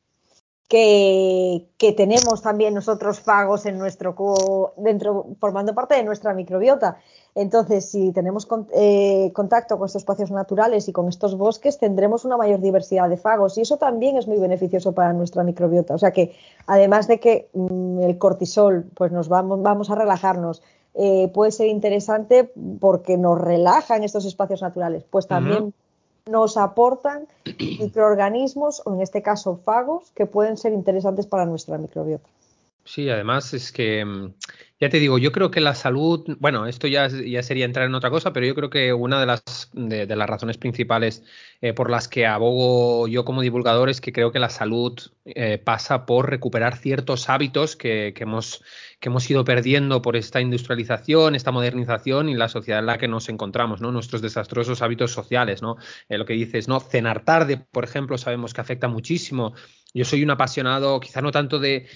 que, 0.66 1.68
tenemos 1.96 2.42
también 2.42 2.74
nosotros 2.74 3.20
fagos 3.20 3.66
en 3.66 3.78
nuestro 3.78 4.74
dentro, 4.78 5.28
formando 5.38 5.76
parte 5.76 5.94
de 5.94 6.02
nuestra 6.02 6.34
microbiota. 6.34 6.98
Entonces, 7.36 7.88
si 7.88 8.10
tenemos 8.10 8.48
eh, 8.72 9.30
contacto 9.32 9.78
con 9.78 9.86
estos 9.86 10.02
espacios 10.02 10.32
naturales 10.32 10.88
y 10.88 10.92
con 10.92 11.08
estos 11.08 11.38
bosques, 11.38 11.78
tendremos 11.78 12.24
una 12.24 12.36
mayor 12.36 12.60
diversidad 12.60 13.08
de 13.08 13.16
fagos 13.16 13.58
y 13.58 13.60
eso 13.60 13.76
también 13.76 14.16
es 14.16 14.26
muy 14.26 14.38
beneficioso 14.38 14.90
para 14.92 15.12
nuestra 15.12 15.44
microbiota. 15.44 15.94
O 15.94 15.98
sea 15.98 16.10
que, 16.10 16.34
además 16.66 17.06
de 17.06 17.20
que 17.20 17.48
mm, 17.54 18.00
el 18.02 18.18
cortisol, 18.18 18.90
pues 18.96 19.12
nos 19.12 19.28
vamos, 19.28 19.62
vamos 19.62 19.88
a 19.88 19.94
relajarnos, 19.94 20.62
eh, 20.98 21.30
puede 21.32 21.52
ser 21.52 21.68
interesante 21.68 22.50
porque 22.80 23.16
nos 23.16 23.40
relajan 23.40 24.02
estos 24.02 24.24
espacios 24.24 24.62
naturales, 24.62 25.04
pues 25.08 25.28
también 25.28 25.72
nos 26.28 26.56
aportan 26.56 27.28
microorganismos, 27.78 28.82
o 28.84 28.94
en 28.94 29.00
este 29.00 29.22
caso 29.22 29.60
fagos, 29.64 30.10
que 30.16 30.26
pueden 30.26 30.56
ser 30.56 30.72
interesantes 30.72 31.26
para 31.26 31.46
nuestra 31.46 31.78
microbiota. 31.78 32.28
Sí, 32.88 33.10
además 33.10 33.52
es 33.52 33.70
que 33.70 34.02
mm, 34.02 34.32
ya 34.80 34.88
te 34.88 34.98
digo, 34.98 35.18
yo 35.18 35.30
creo 35.30 35.50
que 35.50 35.60
la 35.60 35.74
salud, 35.74 36.24
bueno, 36.40 36.66
esto 36.66 36.86
ya, 36.86 37.06
ya 37.08 37.42
sería 37.42 37.66
entrar 37.66 37.84
en 37.86 37.94
otra 37.94 38.08
cosa, 38.08 38.32
pero 38.32 38.46
yo 38.46 38.54
creo 38.54 38.70
que 38.70 38.94
una 38.94 39.20
de 39.20 39.26
las, 39.26 39.42
de, 39.74 40.06
las 40.06 40.28
razones 40.30 40.56
principales 40.56 41.22
eh, 41.60 41.74
por 41.74 41.90
las 41.90 42.08
que 42.08 42.26
abogo 42.26 43.06
yo 43.06 43.26
como 43.26 43.42
divulgador 43.42 43.90
es 43.90 44.00
que 44.00 44.12
creo 44.12 44.32
que 44.32 44.38
la 44.38 44.48
salud 44.48 44.98
eh, 45.26 45.58
pasa 45.58 46.06
por 46.06 46.30
recuperar 46.30 46.78
ciertos 46.78 47.28
hábitos 47.28 47.76
que, 47.76 48.14
hemos, 48.16 48.64
que 49.00 49.08
hemos 49.08 49.28
ido 49.30 49.44
perdiendo 49.44 50.02
por 50.02 50.16
esta 50.16 50.40
industrialización, 50.40 51.34
esta 51.34 51.52
modernización 51.52 52.28
y 52.28 52.34
la 52.34 52.48
sociedad 52.48 52.80
en 52.80 52.86
la 52.86 52.98
que 52.98 53.08
nos 53.08 53.28
encontramos, 53.28 53.80
¿no? 53.80 53.92
Nuestros 53.92 54.22
desastrosos 54.22 54.82
hábitos 54.82 55.12
sociales, 55.12 55.62
¿no? 55.62 55.76
Eh, 56.08 56.18
lo 56.18 56.24
que 56.24 56.34
dices, 56.34 56.68
¿no? 56.68 56.80
Cenar 56.80 57.24
tarde, 57.24 57.56
por 57.56 57.84
ejemplo, 57.84 58.18
sabemos 58.18 58.54
que 58.54 58.60
afecta 58.60 58.88
muchísimo 58.88 59.54
yo 59.94 60.04
soy 60.04 60.22
un 60.22 60.30
apasionado, 60.30 61.00
quizá 61.00 61.22
no 61.22 61.30
tanto 61.30 61.58
de, 61.58 61.86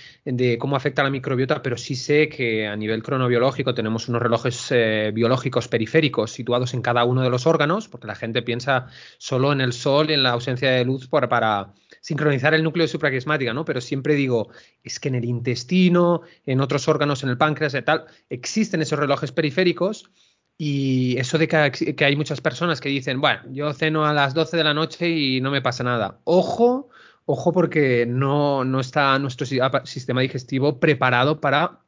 cómo 0.59 0.76
afecta 0.76 1.02
la 1.02 1.11
microbiota, 1.11 1.62
pero 1.62 1.76
sí 1.76 1.94
sé 1.94 2.28
que 2.28 2.66
a 2.66 2.75
nivel 2.75 3.02
cronobiológico 3.02 3.75
tenemos 3.75 4.09
unos 4.09 4.23
relojes 4.23 4.68
eh, 4.71 5.11
biológicos 5.12 5.68
periféricos 5.68 6.32
situados 6.32 6.73
en 6.73 6.80
cada 6.80 7.04
uno 7.04 7.23
de 7.23 7.28
los 7.28 7.47
órganos, 7.47 7.88
porque 7.88 8.06
la 8.06 8.14
gente 8.14 8.42
piensa 8.42 8.87
solo 9.18 9.52
en 9.52 9.61
el 9.61 9.75
sol 9.75 10.11
y 10.11 10.14
en 10.14 10.23
la 10.23 10.30
ausencia 10.30 10.71
de 10.71 10.85
luz 10.87 11.06
para, 11.06 11.28
para 11.28 11.75
sincronizar 12.02 12.52
el 12.52 12.62
núcleo 12.62 12.87
supraquiasmática, 12.87 13.54
¿no? 13.54 13.64
Pero 13.64 13.80
siempre 13.80 14.14
digo, 14.14 14.50
es 14.82 15.00
que 15.00 15.09
en 15.09 15.14
el 15.14 15.25
intestino, 15.25 16.21
en 16.44 16.61
otros 16.61 16.87
órganos, 16.88 17.23
en 17.23 17.30
el 17.30 17.38
páncreas 17.38 17.75
y 17.75 17.80
tal, 17.80 18.04
existen 18.28 18.82
esos 18.82 18.99
relojes 18.99 19.32
periféricos. 19.32 20.11
Y 20.59 21.16
eso 21.18 21.38
de 21.38 21.49
que, 21.49 21.94
que 21.97 22.04
hay 22.04 22.14
muchas 22.14 22.42
personas 22.42 22.80
que 22.80 22.90
dicen, 22.90 23.21
bueno, 23.21 23.40
yo 23.50 23.73
ceno 23.73 24.04
a 24.04 24.12
las 24.12 24.35
12 24.35 24.59
de 24.59 24.64
la 24.64 24.75
noche 24.75 25.09
y 25.09 25.40
no 25.40 25.50
me 25.50 25.62
pasa 25.62 25.82
nada. 25.82 26.21
Ojo, 26.25 26.90
Ojo 27.25 27.52
porque 27.52 28.04
no, 28.06 28.64
no 28.64 28.80
está 28.80 29.18
nuestro 29.18 29.47
sistema 29.85 30.23
digestivo 30.23 30.80
preparado 30.80 31.40
para 31.40 31.81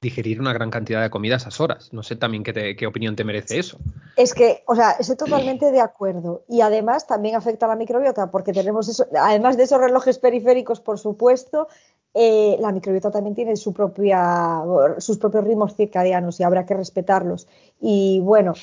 digerir 0.00 0.40
una 0.40 0.52
gran 0.52 0.70
cantidad 0.70 1.02
de 1.02 1.10
comida 1.10 1.34
a 1.34 1.38
esas 1.38 1.60
horas. 1.60 1.92
No 1.92 2.02
sé 2.02 2.16
también 2.16 2.44
qué, 2.44 2.86
opinión 2.86 3.16
te 3.16 3.24
merece 3.24 3.58
eso. 3.58 3.78
Es 4.16 4.32
que, 4.32 4.62
o 4.66 4.74
sea, 4.74 4.92
estoy 4.92 5.16
totalmente 5.16 5.72
de 5.72 5.80
acuerdo. 5.80 6.44
Y 6.48 6.60
además 6.60 7.06
también 7.06 7.34
afecta 7.34 7.66
a 7.66 7.70
la 7.70 7.76
microbiota, 7.76 8.30
porque 8.30 8.52
tenemos 8.52 8.88
eso, 8.88 9.06
además 9.18 9.56
de 9.56 9.64
esos 9.64 9.80
relojes 9.80 10.18
periféricos, 10.18 10.80
por 10.80 10.98
supuesto, 10.98 11.68
eh, 12.14 12.56
la 12.60 12.72
microbiota 12.72 13.10
también 13.10 13.34
tiene 13.34 13.56
su 13.56 13.72
propia, 13.72 14.62
sus 14.98 15.18
propios 15.18 15.44
ritmos 15.44 15.74
circadianos 15.74 16.38
y 16.38 16.44
habrá 16.44 16.64
que 16.64 16.74
respetarlos. 16.74 17.48
Y 17.80 18.20
bueno, 18.20 18.54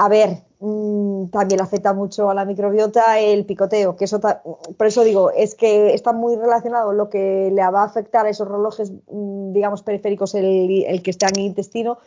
a 0.00 0.08
ver, 0.08 0.44
mm, 0.60 1.26
también 1.26 1.60
afecta 1.60 1.92
mucho 1.92 2.30
a 2.30 2.34
la 2.34 2.44
microbiota 2.44 3.18
el 3.18 3.44
picoteo, 3.44 3.96
que 3.96 4.04
eso, 4.04 4.20
por 4.20 4.86
eso 4.86 5.02
digo, 5.02 5.32
es 5.32 5.56
que 5.56 5.92
está 5.92 6.12
muy 6.12 6.36
relacionado 6.36 6.92
lo 6.92 7.10
que 7.10 7.50
le 7.52 7.68
va 7.68 7.82
a 7.82 7.86
afectar 7.86 8.24
a 8.24 8.30
esos 8.30 8.46
relojes, 8.46 8.92
mm, 8.92 9.52
digamos, 9.52 9.82
periféricos, 9.82 10.36
el, 10.36 11.02
que 11.02 11.10
está 11.10 11.26
en 11.26 11.40
el 11.40 11.46
intestino, 11.46 11.98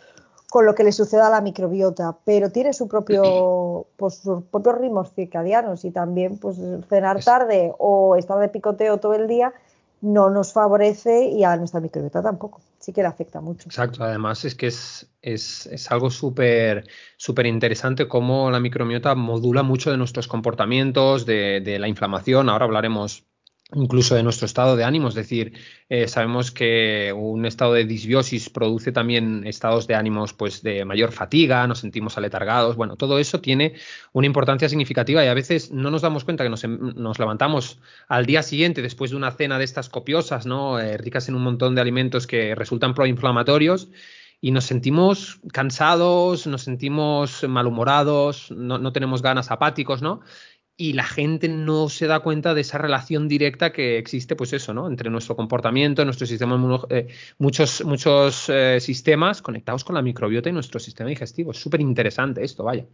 con 0.49 0.65
lo 0.65 0.73
que 0.73 0.85
le 0.85 0.93
suceda 0.93 1.27
a 1.27 1.29
la 1.29 1.41
microbiota, 1.41 2.17
pero 2.23 2.49
tiene 2.49 2.71
su 2.71 2.87
propio, 2.87 3.87
pues, 3.97 4.15
sus 4.15 4.43
propios 4.45 4.77
ritmos 4.77 5.11
circadianos 5.13 5.83
y 5.83 5.91
también, 5.91 6.37
pues, 6.37 6.57
cenar 6.87 7.21
tarde 7.21 7.73
o 7.77 8.15
estar 8.15 8.39
de 8.39 8.47
picoteo 8.47 8.99
todo 8.99 9.15
el 9.15 9.27
día 9.27 9.53
no 9.99 10.29
nos 10.29 10.53
favorece 10.53 11.25
y 11.25 11.43
a 11.43 11.57
nuestra 11.57 11.81
microbiota 11.81 12.21
tampoco. 12.21 12.61
Sí 12.81 12.91
que 12.93 13.01
le 13.01 13.07
afecta 13.07 13.39
mucho. 13.41 13.69
Exacto, 13.69 14.03
además 14.03 14.43
es 14.43 14.55
que 14.55 14.67
es, 14.67 15.13
es, 15.21 15.65
es 15.67 15.91
algo 15.91 16.09
súper 16.09 16.87
súper 17.15 17.45
interesante 17.45 18.07
cómo 18.07 18.51
la 18.51 18.59
microbiota 18.59 19.15
modula 19.15 19.63
mucho 19.63 19.91
de 19.91 19.97
nuestros 19.97 20.27
comportamientos, 20.27 21.25
de, 21.25 21.61
de 21.61 21.79
la 21.79 21.87
inflamación. 21.87 22.49
Ahora 22.49 22.65
hablaremos 22.65 23.27
incluso 23.75 24.15
de 24.15 24.23
nuestro 24.23 24.45
estado 24.45 24.75
de 24.75 24.83
ánimo, 24.83 25.07
es 25.07 25.15
decir, 25.15 25.53
eh, 25.89 26.07
sabemos 26.07 26.51
que 26.51 27.13
un 27.15 27.45
estado 27.45 27.73
de 27.73 27.85
disbiosis 27.85 28.49
produce 28.49 28.91
también 28.91 29.45
estados 29.47 29.87
de 29.87 29.95
ánimos 29.95 30.33
pues 30.33 30.61
de 30.61 30.83
mayor 30.85 31.11
fatiga, 31.11 31.65
nos 31.67 31.79
sentimos 31.79 32.17
aletargados, 32.17 32.75
bueno, 32.75 32.95
todo 32.95 33.19
eso 33.19 33.39
tiene 33.39 33.75
una 34.13 34.27
importancia 34.27 34.67
significativa 34.67 35.23
y 35.23 35.27
a 35.27 35.33
veces 35.33 35.71
no 35.71 35.89
nos 35.89 36.01
damos 36.01 36.23
cuenta 36.25 36.43
que 36.43 36.49
nos, 36.49 36.63
em, 36.63 36.93
levantamos 37.17 37.79
al 38.07 38.25
día 38.25 38.43
siguiente 38.43 38.81
después 38.81 39.11
de 39.11 39.17
una 39.17 39.31
cena 39.31 39.57
de 39.57 39.63
estas 39.63 39.89
copiosas, 39.89 40.45
¿no? 40.45 40.79
Eh, 40.79 40.97
ricas 40.97 41.29
en 41.29 41.35
un 41.35 41.43
montón 41.43 41.75
de 41.75 41.81
alimentos 41.81 42.27
que 42.27 42.55
resultan 42.55 42.93
proinflamatorios 42.93 43.89
y 44.43 44.51
nos 44.51 44.65
sentimos 44.65 45.39
cansados, 45.53 46.47
nos 46.47 46.63
sentimos 46.63 47.47
malhumorados, 47.47 48.49
no, 48.51 48.79
no 48.79 48.91
tenemos 48.91 49.21
ganas 49.21 49.51
apáticos, 49.51 50.01
¿no? 50.01 50.21
Y 50.77 50.93
la 50.93 51.03
gente 51.03 51.47
no 51.47 51.89
se 51.89 52.07
da 52.07 52.21
cuenta 52.21 52.53
de 52.53 52.61
esa 52.61 52.77
relación 52.77 53.27
directa 53.27 53.71
que 53.71 53.97
existe, 53.97 54.35
pues 54.35 54.53
eso, 54.53 54.73
¿no? 54.73 54.87
Entre 54.87 55.09
nuestro 55.09 55.35
comportamiento, 55.35 56.03
nuestro 56.05 56.25
sistema 56.25 56.59
eh, 56.89 57.07
muchos, 57.37 57.85
muchos 57.85 58.49
eh, 58.49 58.79
sistemas 58.79 59.41
conectados 59.41 59.83
con 59.83 59.95
la 59.95 60.01
microbiota 60.01 60.49
y 60.49 60.53
nuestro 60.53 60.79
sistema 60.79 61.09
digestivo. 61.09 61.51
Es 61.51 61.57
súper 61.57 61.81
interesante 61.81 62.43
esto, 62.43 62.63
vaya. 62.63 62.85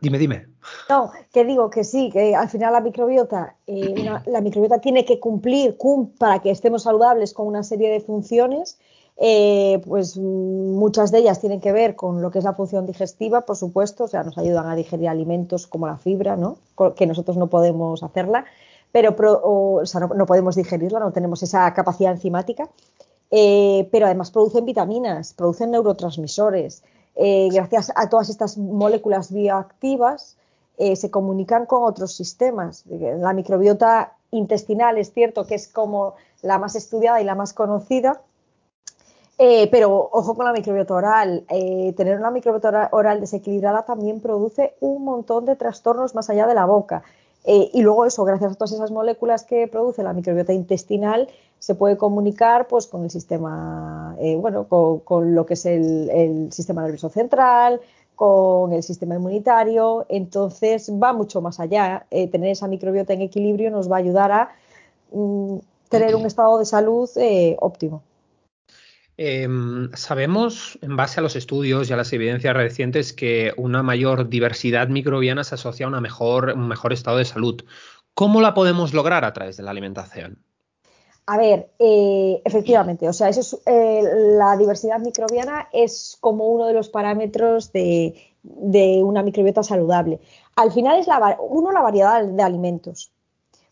dime, 0.00 0.18
dime. 0.18 0.48
No, 0.88 1.12
que 1.32 1.44
digo 1.44 1.70
que 1.70 1.84
sí, 1.84 2.10
que 2.12 2.34
al 2.34 2.48
final 2.48 2.72
la 2.72 2.80
microbiota, 2.80 3.56
eh, 3.66 3.94
la 4.26 4.40
microbiota 4.40 4.80
tiene 4.80 5.04
que 5.04 5.20
cumplir 5.20 5.76
para 6.18 6.40
que 6.40 6.50
estemos 6.50 6.82
saludables 6.82 7.32
con 7.32 7.46
una 7.46 7.62
serie 7.62 7.90
de 7.90 8.00
funciones 8.00 8.78
eh, 9.18 9.80
pues 9.86 10.18
muchas 10.18 11.10
de 11.10 11.20
ellas 11.20 11.40
tienen 11.40 11.60
que 11.60 11.72
ver 11.72 11.96
con 11.96 12.20
lo 12.20 12.30
que 12.30 12.38
es 12.38 12.44
la 12.44 12.52
función 12.52 12.84
digestiva, 12.84 13.42
por 13.42 13.56
supuesto, 13.56 14.04
o 14.04 14.08
sea, 14.08 14.22
nos 14.22 14.36
ayudan 14.36 14.68
a 14.68 14.76
digerir 14.76 15.08
alimentos 15.08 15.66
como 15.66 15.86
la 15.86 15.96
fibra, 15.96 16.36
¿no? 16.36 16.58
Que 16.94 17.06
nosotros 17.06 17.38
no 17.38 17.46
podemos 17.46 18.02
hacerla, 18.02 18.44
pero 18.92 19.16
no, 20.14 20.26
podemos 20.26 20.56
digerirla, 20.56 21.00
no 21.00 21.12
tenemos 21.12 21.42
esa 21.42 21.72
capacidad 21.72 22.12
enzimática, 22.12 22.68
eh, 23.30 23.88
pero 23.90 24.04
además 24.06 24.30
producen 24.30 24.66
vitaminas, 24.66 25.32
producen 25.32 25.70
neurotransmisores. 25.70 26.82
Eh, 27.14 27.48
gracias 27.50 27.90
a 27.96 28.10
todas 28.10 28.28
estas 28.28 28.58
moléculas 28.58 29.32
bioactivas, 29.32 30.36
se 30.78 31.10
comunican 31.10 31.64
con 31.64 31.84
otros 31.84 32.12
sistemas. 32.12 32.84
La 32.86 33.32
microbiota 33.32 34.12
intestinal 34.30 34.98
es 34.98 35.10
cierto 35.10 35.46
que 35.46 35.54
es 35.54 35.68
como 35.68 36.16
la 36.42 36.58
más 36.58 36.76
estudiada 36.76 37.18
y 37.22 37.24
la 37.24 37.34
más 37.34 37.54
conocida, 37.54 38.20
eh, 39.38 39.68
pero 39.70 40.08
ojo 40.12 40.34
con 40.34 40.46
la 40.46 40.52
microbiota 40.52 40.94
oral. 40.94 41.44
Eh, 41.50 41.92
tener 41.96 42.18
una 42.18 42.30
microbiota 42.30 42.88
oral 42.92 43.20
desequilibrada 43.20 43.84
también 43.84 44.20
produce 44.20 44.74
un 44.80 45.04
montón 45.04 45.44
de 45.44 45.56
trastornos 45.56 46.14
más 46.14 46.30
allá 46.30 46.46
de 46.46 46.54
la 46.54 46.64
boca. 46.64 47.02
Eh, 47.44 47.70
y 47.74 47.82
luego 47.82 48.06
eso, 48.06 48.24
gracias 48.24 48.52
a 48.52 48.54
todas 48.56 48.72
esas 48.72 48.90
moléculas 48.90 49.44
que 49.44 49.68
produce 49.68 50.02
la 50.02 50.12
microbiota 50.12 50.52
intestinal, 50.52 51.28
se 51.58 51.74
puede 51.74 51.96
comunicar 51.96 52.66
pues, 52.66 52.86
con 52.86 53.04
el 53.04 53.10
sistema, 53.10 54.16
bueno, 54.38 54.66
con, 54.68 55.34
lo 55.34 55.46
que 55.46 55.54
es 55.54 55.66
el, 55.66 56.48
sistema 56.52 56.82
nervioso 56.82 57.08
central, 57.08 57.80
con 58.14 58.72
el 58.72 58.82
sistema 58.82 59.16
inmunitario. 59.16 60.06
Entonces 60.08 60.90
va 60.90 61.12
mucho 61.12 61.40
más 61.40 61.60
allá. 61.60 62.06
tener 62.10 62.50
esa 62.50 62.68
microbiota 62.68 63.12
en 63.12 63.22
equilibrio 63.22 63.70
nos 63.70 63.90
va 63.90 63.96
a 63.96 63.98
ayudar 64.00 64.32
a 64.32 64.50
mm, 65.12 65.58
tener 65.88 66.16
un 66.16 66.26
estado 66.26 66.58
de 66.58 66.64
salud 66.64 67.08
óptimo. 67.60 68.02
Em, 69.18 69.90
sabemos, 69.94 70.78
en 70.82 70.96
base 70.96 71.20
a 71.20 71.22
los 71.22 71.36
estudios 71.36 71.88
y 71.88 71.92
a 71.92 71.96
las 71.96 72.12
evidencias 72.12 72.54
recientes, 72.54 73.12
que 73.12 73.52
una 73.56 73.82
mayor 73.82 74.28
diversidad 74.28 74.88
microbiana 74.88 75.42
se 75.44 75.54
asocia 75.54 75.86
a 75.86 75.88
un 75.88 76.02
mejor 76.02 76.92
estado 76.92 77.16
de 77.16 77.24
salud. 77.24 77.64
¿Cómo 78.14 78.40
la 78.40 78.54
podemos 78.54 78.94
lograr 78.94 79.24
a 79.24 79.32
través 79.32 79.56
de 79.56 79.62
la 79.62 79.70
alimentación? 79.70 80.38
A 81.28 81.38
ver, 81.38 81.70
eh, 81.80 82.40
efectivamente, 82.44 83.08
o 83.08 83.12
sea, 83.12 83.30
eh, 83.30 84.02
la 84.38 84.56
diversidad 84.56 85.00
microbiana 85.00 85.68
es 85.72 86.16
como 86.20 86.46
uno 86.48 86.66
de 86.66 86.72
los 86.72 86.88
parámetros 86.88 87.72
de, 87.72 88.14
una 89.02 89.24
microbiota 89.24 89.64
saludable. 89.64 90.20
Al 90.54 90.70
final 90.70 91.00
es 91.00 91.08
uno 91.40 91.72
la 91.72 91.82
variedad 91.82 92.24
de 92.24 92.42
alimentos. 92.44 93.10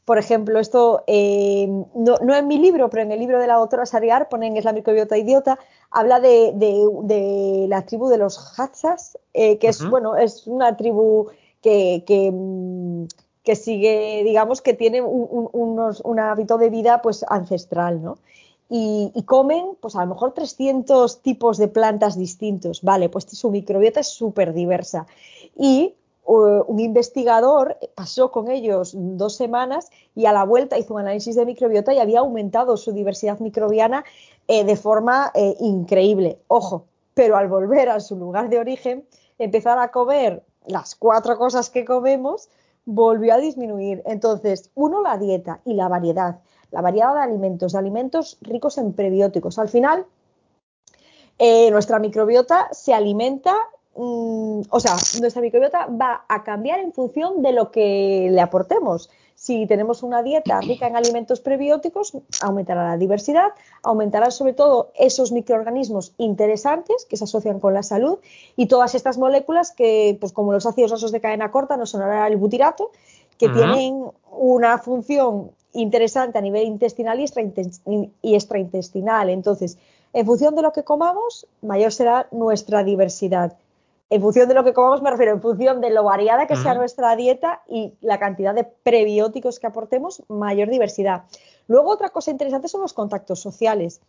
Por 0.04 0.18
ejemplo, 0.18 0.60
esto 0.60 1.02
eh, 1.06 1.66
no, 1.94 2.36
en 2.36 2.46
mi 2.46 2.58
libro, 2.58 2.90
pero 2.90 3.02
en 3.02 3.12
el 3.12 3.18
libro 3.18 3.40
de 3.40 3.46
la 3.46 3.54
doctora 3.54 3.86
Sariar, 3.86 4.28
ponen 4.28 4.56
es 4.56 4.64
la 4.64 4.74
microbiota 4.74 5.16
idiota, 5.16 5.58
habla 5.90 6.20
de, 6.20 7.66
la 7.68 7.86
tribu 7.86 8.08
de 8.08 8.18
los 8.18 8.58
Hatzas, 8.58 9.18
eh, 9.32 9.56
que 9.58 9.68
es, 9.68 9.88
bueno, 9.88 10.16
es 10.16 10.46
una 10.46 10.76
tribu 10.76 11.28
que, 11.62 12.02
mm, 12.32 13.04
que, 13.42 13.56
sigue, 13.56 14.22
digamos, 14.24 14.60
que 14.60 14.74
tiene 14.74 15.00
un, 15.00 16.18
hábito 16.20 16.58
de 16.58 16.68
vida 16.68 17.00
pues 17.00 17.24
ancestral, 17.26 18.02
¿no? 18.02 18.18
Y, 18.68 19.10
y, 19.14 19.22
comen, 19.22 19.76
pues 19.80 19.94
a 19.94 20.00
lo 20.04 20.14
mejor 20.14 20.32
300 20.32 21.20
tipos 21.20 21.58
de 21.58 21.68
plantas 21.68 22.18
distintos, 22.18 22.82
¿vale? 22.82 23.08
Pues 23.08 23.24
su 23.24 23.50
microbiota 23.50 24.00
es 24.00 24.08
súper 24.08 24.52
diversa. 24.52 25.06
Y 25.56 25.94
un 26.26 26.80
investigador 26.80 27.76
pasó 27.94 28.30
con 28.30 28.50
ellos 28.50 28.92
dos 28.94 29.36
semanas 29.36 29.90
y 30.14 30.26
a 30.26 30.32
la 30.32 30.44
vuelta 30.44 30.78
hizo 30.78 30.94
un 30.94 31.00
análisis 31.00 31.36
de 31.36 31.44
microbiota 31.44 31.92
y 31.92 31.98
había 31.98 32.20
aumentado 32.20 32.76
su 32.76 32.92
diversidad 32.92 33.38
microbiana 33.40 34.04
eh, 34.48 34.64
de 34.64 34.76
forma 34.76 35.30
eh, 35.34 35.56
increíble. 35.60 36.38
Ojo, 36.48 36.86
pero 37.14 37.36
al 37.36 37.48
volver 37.48 37.88
a 37.88 38.00
su 38.00 38.16
lugar 38.16 38.48
de 38.48 38.58
origen, 38.58 39.06
empezar 39.38 39.78
a 39.78 39.90
comer 39.90 40.42
las 40.66 40.94
cuatro 40.94 41.36
cosas 41.36 41.70
que 41.70 41.84
comemos, 41.84 42.48
volvió 42.84 43.34
a 43.34 43.38
disminuir. 43.38 44.02
Entonces, 44.06 44.70
uno, 44.74 45.02
la 45.02 45.18
dieta 45.18 45.60
y 45.64 45.74
la 45.74 45.88
variedad, 45.88 46.40
la 46.70 46.80
variedad 46.80 47.14
de 47.14 47.20
alimentos, 47.20 47.72
de 47.72 47.78
alimentos 47.78 48.38
ricos 48.40 48.78
en 48.78 48.92
prebióticos. 48.92 49.58
Al 49.58 49.68
final, 49.68 50.06
eh, 51.38 51.70
nuestra 51.70 51.98
microbiota 51.98 52.68
se 52.72 52.94
alimenta 52.94 53.54
Mm, 53.96 54.62
o 54.70 54.80
sea, 54.80 54.96
nuestra 55.20 55.40
microbiota 55.40 55.86
va 55.86 56.24
a 56.28 56.42
cambiar 56.42 56.80
en 56.80 56.92
función 56.92 57.42
de 57.42 57.52
lo 57.52 57.70
que 57.70 58.28
le 58.30 58.40
aportemos. 58.40 59.10
Si 59.36 59.66
tenemos 59.66 60.02
una 60.02 60.22
dieta 60.22 60.60
rica 60.60 60.86
en 60.86 60.96
alimentos 60.96 61.40
prebióticos, 61.40 62.12
aumentará 62.40 62.88
la 62.88 62.96
diversidad, 62.96 63.48
aumentarán 63.82 64.32
sobre 64.32 64.52
todo 64.52 64.90
esos 64.94 65.32
microorganismos 65.32 66.12
interesantes 66.18 67.04
que 67.04 67.16
se 67.16 67.24
asocian 67.24 67.60
con 67.60 67.74
la 67.74 67.82
salud 67.82 68.18
y 68.56 68.66
todas 68.66 68.94
estas 68.94 69.18
moléculas 69.18 69.72
que, 69.72 70.16
pues 70.20 70.32
como 70.32 70.52
los 70.52 70.66
ácidos 70.66 70.92
grasos 70.92 71.12
de 71.12 71.20
cadena 71.20 71.50
corta, 71.50 71.76
nos 71.76 71.90
sonará 71.90 72.26
el 72.28 72.36
butirato, 72.36 72.90
que 73.38 73.48
tienen 73.48 74.04
una 74.30 74.78
función 74.78 75.50
interesante 75.72 76.38
a 76.38 76.40
nivel 76.40 76.66
intestinal 76.66 77.18
y 77.20 78.34
extraintestinal. 78.34 79.28
Entonces, 79.28 79.76
en 80.12 80.24
función 80.24 80.54
de 80.54 80.62
lo 80.62 80.72
que 80.72 80.84
comamos, 80.84 81.48
mayor 81.60 81.92
será 81.92 82.28
nuestra 82.30 82.84
diversidad 82.84 83.56
en 84.14 84.20
función 84.22 84.48
de 84.48 84.54
lo 84.54 84.62
que 84.62 84.72
comamos 84.72 85.02
me 85.02 85.10
refiero, 85.10 85.32
en 85.32 85.42
función 85.42 85.80
de 85.80 85.90
lo 85.90 86.04
variada 86.04 86.46
que 86.46 86.54
sea 86.54 86.74
nuestra 86.74 87.16
dieta 87.16 87.62
y 87.68 87.94
la 88.00 88.20
cantidad 88.20 88.54
de 88.54 88.62
prebióticos 88.62 89.58
que 89.58 89.66
aportemos, 89.66 90.22
mayor 90.28 90.70
diversidad. 90.70 91.24
Luego 91.66 91.90
otra 91.90 92.10
cosa 92.10 92.30
interesante 92.30 92.68
son 92.68 92.82
los 92.82 92.92
contactos 92.92 93.40
sociales 93.40 94.00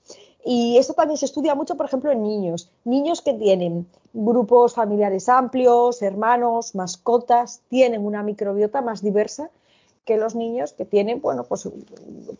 y 0.45 0.77
esto 0.77 0.93
también 0.93 1.17
se 1.17 1.25
estudia 1.25 1.55
mucho, 1.55 1.75
por 1.75 1.87
ejemplo, 1.87 2.11
en 2.11 2.21
niños. 2.21 2.69
Niños 2.83 3.23
que 3.23 3.33
tienen 3.33 3.87
grupos 4.13 4.75
familiares 4.75 5.27
amplios, 5.27 6.03
hermanos, 6.03 6.75
mascotas, 6.75 7.61
tienen 7.69 8.05
una 8.05 8.21
microbiota 8.21 8.81
más 8.81 9.01
diversa 9.01 9.49
que 10.05 10.17
los 10.17 10.35
niños 10.35 10.73
que 10.73 10.85
tienen, 10.85 11.19
bueno, 11.19 11.45
pues 11.45 11.67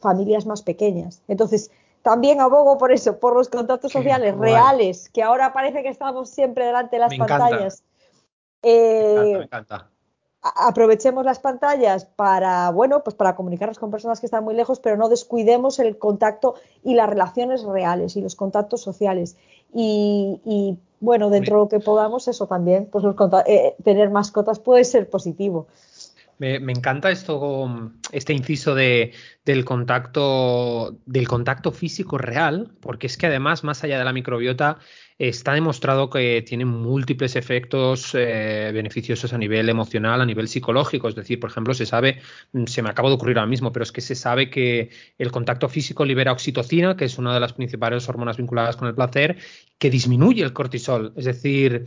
familias 0.02 0.46
más 0.46 0.62
pequeñas. 0.62 1.24
Entonces, 1.28 1.72
también 2.06 2.40
abogo 2.40 2.78
por 2.78 2.92
eso, 2.92 3.20
por 3.20 3.36
los 3.36 3.50
contactos 3.50 3.92
sociales 3.92 4.38
reales, 4.38 5.10
que 5.10 5.24
ahora 5.24 5.54
parece 5.54 5.82
que 5.82 5.90
estamos 5.90 6.30
siempre 6.30 6.64
delante 6.64 6.98
de 6.98 7.00
las 7.00 7.18
pantallas. 7.18 7.84
me 8.62 9.42
encanta, 9.42 9.90
eh, 9.90 9.90
Aprovechemos 10.44 11.26
las 11.26 11.40
pantallas 11.40 12.06
para, 12.06 12.70
bueno, 12.70 13.04
pues 13.04 13.16
para 13.16 13.36
comunicarnos 13.36 13.80
con 13.80 13.90
personas 13.90 14.20
que 14.20 14.28
están 14.28 14.44
muy 14.44 14.54
lejos, 14.54 14.80
pero 14.80 14.98
no 14.98 15.10
descuidemos 15.10 15.80
el 15.80 15.98
contacto 15.98 16.54
y 16.84 16.94
las 16.94 17.10
relaciones 17.10 17.64
reales 17.64 18.16
y 18.16 18.22
los 18.22 18.36
contactos 18.36 18.82
sociales. 18.82 19.36
Y, 19.74 20.78
bueno, 21.00 21.32
dentro 21.32 21.56
de 21.56 21.62
lo 21.64 21.70
que 21.70 21.80
podamos, 21.80 22.28
eso 22.28 22.46
también, 22.46 22.86
pues 22.86 23.04
eh, 23.48 23.76
tener 23.84 24.12
mascotas 24.12 24.60
puede 24.60 24.84
ser 24.84 25.10
positivo. 25.10 25.66
Me, 26.38 26.56
encanta 26.58 27.12
esto, 27.12 27.92
este 28.12 28.34
inciso 28.34 28.76
de, 28.76 29.14
del, 29.46 29.64
contacto, 29.64 31.00
del 31.06 31.30
contacto 31.30 31.72
físico 31.72 32.18
real, 32.18 32.74
porque 32.82 33.08
es 33.08 33.18
que 33.18 33.28
además, 33.28 33.64
más 33.64 33.84
allá 33.84 33.98
de 33.98 34.04
la 34.04 34.12
microbiota, 34.12 34.80
está 35.18 35.54
demostrado 35.54 36.10
que 36.10 36.44
tiene 36.46 36.66
múltiples 36.66 37.38
efectos 37.38 38.14
eh, 38.16 38.72
beneficiosos 38.74 39.32
a 39.32 39.38
nivel 39.38 39.70
emocional, 39.70 40.20
a 40.20 40.26
nivel 40.26 40.50
psicológico. 40.50 41.08
Es 41.08 41.16
decir, 41.16 41.40
por 41.40 41.52
ejemplo, 41.52 41.74
se 41.74 41.86
sabe, 41.86 42.20
se 42.66 42.82
me 42.82 42.90
acaba 42.90 43.08
de 43.08 43.16
ocurrir 43.16 43.38
ahora 43.38 43.50
mismo, 43.50 43.72
pero 43.72 43.84
es 43.84 43.94
que 43.94 44.02
se 44.02 44.16
sabe 44.16 44.50
que 44.50 44.90
el 45.18 45.32
contacto 45.32 45.70
físico 45.70 46.04
libera 46.04 46.34
oxitocina, 46.34 46.98
que 46.98 47.06
es 47.06 47.18
una 47.18 47.34
de 47.34 47.40
las 47.40 47.54
principales 47.54 48.10
hormonas 48.10 48.36
vinculadas 48.36 48.76
con 48.76 48.90
el 48.90 48.96
placer, 48.96 49.38
que 49.78 49.90
disminuye 49.90 50.44
el 50.44 50.52
cortisol. 50.52 51.14
Es 51.16 51.26
decir, 51.26 51.86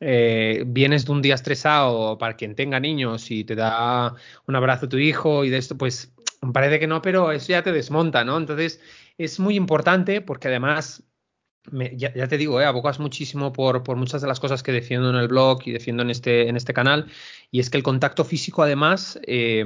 eh, 0.00 0.64
vienes 0.66 1.04
de 1.04 1.12
un 1.12 1.22
día 1.22 1.34
estresado 1.34 2.18
para 2.18 2.34
quien 2.36 2.54
tenga 2.54 2.80
niños 2.80 3.30
y 3.30 3.44
te 3.44 3.54
da 3.54 4.14
un 4.46 4.56
abrazo 4.56 4.86
a 4.86 4.88
tu 4.88 4.96
hijo 4.96 5.44
y 5.44 5.50
de 5.50 5.58
esto, 5.58 5.76
pues 5.76 6.12
parece 6.52 6.78
que 6.80 6.86
no, 6.86 7.02
pero 7.02 7.32
eso 7.32 7.48
ya 7.48 7.62
te 7.62 7.72
desmonta, 7.72 8.24
¿no? 8.24 8.38
Entonces 8.38 8.80
es 9.18 9.38
muy 9.38 9.56
importante 9.56 10.20
porque 10.22 10.48
además 10.48 11.04
ya, 11.96 12.28
te 12.28 12.38
digo, 12.38 12.60
eh, 12.60 12.64
abogas 12.64 12.98
muchísimo 12.98 13.52
por, 13.52 13.82
por, 13.82 13.96
muchas 13.96 14.22
de 14.22 14.28
las 14.28 14.40
cosas 14.40 14.62
que 14.62 14.72
defiendo 14.72 15.10
en 15.10 15.16
el 15.16 15.28
blog 15.28 15.60
y 15.66 15.72
defiendo 15.72 16.02
en 16.02 16.10
este, 16.10 16.48
en 16.48 16.56
este 16.56 16.72
canal, 16.72 17.06
y 17.50 17.60
es 17.60 17.70
que 17.70 17.76
el 17.76 17.82
contacto 17.82 18.24
físico 18.24 18.62
además 18.62 19.18
eh, 19.26 19.64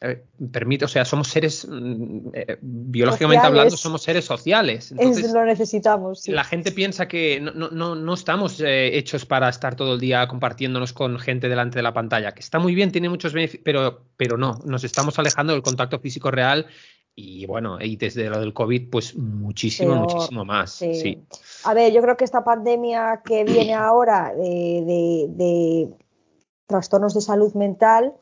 eh, 0.00 0.22
permite, 0.50 0.84
o 0.84 0.88
sea, 0.88 1.04
somos 1.04 1.28
seres, 1.28 1.66
mm, 1.68 2.28
biológicamente 2.60 3.46
hablando, 3.46 3.76
somos 3.76 4.02
seres 4.02 4.24
sociales. 4.24 4.92
Entonces, 4.92 5.32
lo 5.32 5.44
necesitamos. 5.44 6.26
La 6.28 6.44
gente 6.44 6.72
piensa 6.72 7.08
que 7.08 7.40
no, 7.40 7.70
no, 7.70 7.94
no 7.94 8.14
estamos 8.14 8.60
hechos 8.64 9.26
para 9.26 9.48
estar 9.48 9.76
todo 9.76 9.94
el 9.94 10.00
día 10.00 10.26
compartiéndonos 10.28 10.92
con 10.92 11.18
gente 11.18 11.48
delante 11.48 11.78
de 11.78 11.82
la 11.82 11.92
pantalla, 11.92 12.32
que 12.32 12.40
está 12.40 12.58
muy 12.58 12.74
bien, 12.74 12.92
tiene 12.92 13.08
muchos 13.08 13.32
beneficios, 13.32 13.62
pero, 13.64 14.04
pero 14.16 14.36
no, 14.36 14.60
nos 14.64 14.84
estamos 14.84 15.18
alejando 15.18 15.52
del 15.52 15.62
contacto 15.62 15.98
físico 15.98 16.30
real 16.30 16.66
y 17.14 17.44
bueno, 17.46 17.78
y 17.80 17.96
desde 17.96 18.28
lo 18.30 18.40
del 18.40 18.54
COVID, 18.54 18.90
pues 18.90 19.14
muchísimo, 19.16 19.94
muchísimo 19.96 20.44
más. 20.44 20.72
Sí. 20.72 21.22
A 21.64 21.74
ver, 21.74 21.92
yo 21.92 22.00
creo 22.00 22.16
que 22.16 22.24
esta 22.24 22.42
pandemia 22.42 23.22
que 23.24 23.44
viene 23.44 23.74
ahora 23.74 24.32
de, 24.34 25.90
trastornos 26.66 27.12
de 27.12 27.20
salud 27.20 27.52
mental 27.52 28.14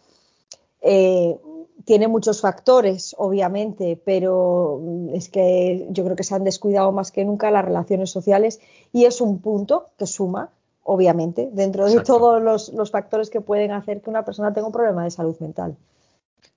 eh, 0.80 1.38
tiene 1.84 2.08
muchos 2.08 2.40
factores, 2.40 3.14
obviamente, 3.16 4.00
pero 4.04 4.82
es 5.12 5.28
que 5.28 5.86
yo 5.90 6.04
creo 6.04 6.16
que 6.16 6.24
se 6.24 6.34
han 6.34 6.42
descuidado 6.42 6.90
más 6.90 7.12
que 7.12 7.24
nunca 7.24 7.50
las 7.52 7.64
relaciones 7.64 8.10
sociales 8.10 8.60
y 8.92 9.04
es 9.04 9.20
un 9.20 9.38
punto 9.38 9.90
que 9.98 10.06
suma, 10.06 10.50
obviamente, 10.82 11.48
dentro 11.52 11.86
de 11.86 12.00
todos 12.00 12.42
los, 12.42 12.70
los 12.70 12.90
factores 12.90 13.30
que 13.30 13.40
pueden 13.40 13.70
hacer 13.70 14.02
que 14.02 14.10
una 14.10 14.24
persona 14.24 14.52
tenga 14.52 14.66
un 14.66 14.72
problema 14.72 15.04
de 15.04 15.12
salud 15.12 15.36
mental. 15.38 15.76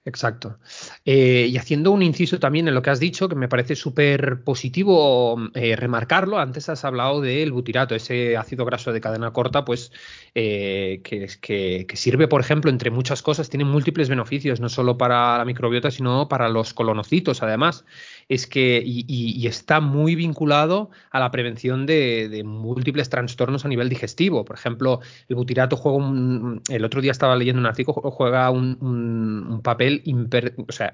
Exacto. 0.06 0.60
Eh, 1.06 1.48
y 1.50 1.56
haciendo 1.58 1.92
un 1.92 2.04
inciso 2.04 2.38
también 2.38 2.68
en 2.68 2.74
lo 2.74 2.82
que 2.82 2.90
has 2.90 3.00
dicho, 3.00 3.30
que 3.30 3.36
me 3.36 3.48
parece 3.48 3.76
súper 3.78 4.44
positivo 4.44 5.38
eh, 5.54 5.78
remarcarlo, 5.78 6.40
antes 6.40 6.68
has 6.68 6.84
hablado 6.84 7.22
del 7.22 7.54
butirato, 7.54 7.96
ese 7.96 8.36
ácido 8.36 8.66
graso 8.66 8.92
de 8.92 9.00
cadena 9.00 9.32
corta, 9.32 9.64
pues 9.64 9.94
eh, 10.36 11.00
que, 11.06 11.30
que, 11.40 11.86
que, 11.88 11.96
sirve, 11.96 12.28
por 12.28 12.42
ejemplo, 12.42 12.70
entre 12.70 12.92
muchas 12.92 13.22
cosas, 13.22 13.50
tiene 13.50 13.64
múltiples 13.64 14.10
beneficios, 14.10 14.60
no 14.60 14.68
solo 14.68 14.98
para 14.98 15.38
la 15.38 15.46
microbiota, 15.46 15.90
sino 15.90 16.28
para 16.28 16.50
los 16.50 16.74
colonocitos, 16.74 17.42
además 17.42 17.86
es 18.30 18.48
que 18.48 18.82
y, 18.86 19.46
está 19.48 19.80
muy 19.80 20.16
vinculado 20.16 20.90
a 21.12 21.20
la 21.20 21.32
prevención 21.32 21.86
de, 21.86 22.42
múltiples 22.46 23.10
trastornos 23.10 23.66
a 23.66 23.68
nivel 23.68 23.90
digestivo. 23.90 24.46
Por 24.46 24.56
ejemplo, 24.56 25.00
el 25.28 25.36
butirato 25.36 25.78
juega 25.78 25.98
un, 25.98 26.62
el 26.70 26.86
otro 26.86 27.02
día 27.02 27.12
estaba 27.12 27.36
leyendo 27.36 27.60
un 27.60 27.66
artículo, 27.66 28.12
juega 28.12 28.50
un, 28.50 29.62
papel 29.64 30.04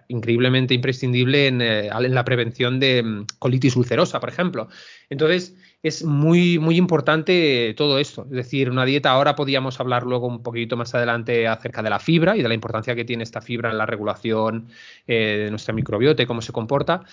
increíblemente 0.07 0.73
imprescindible 0.73 1.47
en, 1.47 1.61
eh, 1.61 1.87
en 1.87 2.13
la 2.13 2.25
prevención 2.25 2.79
de 2.79 3.03
mm, 3.03 3.25
colitis 3.39 3.75
ulcerosa, 3.75 4.19
por 4.19 4.29
ejemplo. 4.29 4.67
Entonces, 5.09 5.55
es 5.81 6.03
muy, 6.03 6.59
muy 6.59 6.75
importante 6.75 7.73
todo 7.77 7.99
esto. 7.99 8.23
Es 8.23 8.31
decir, 8.31 8.69
una 8.69 8.83
dieta, 8.83 9.11
ahora 9.11 9.35
podíamos 9.35 9.79
hablar 9.79 10.03
luego 10.03 10.27
un 10.27 10.43
poquito 10.43 10.75
más 10.75 10.93
adelante 10.93 11.47
acerca 11.47 11.81
de 11.81 11.89
la 11.89 11.99
fibra 11.99 12.35
y 12.35 12.41
de 12.41 12.49
la 12.49 12.53
importancia 12.53 12.95
que 12.95 13.05
tiene 13.05 13.23
esta 13.23 13.39
fibra 13.39 13.71
en 13.71 13.77
la 13.77 13.85
regulación 13.85 14.67
eh, 15.07 15.43
de 15.45 15.49
nuestra 15.49 15.73
microbiota 15.73 16.21
y 16.21 16.25
cómo 16.25 16.41
se 16.41 16.51
comporta. 16.51 17.03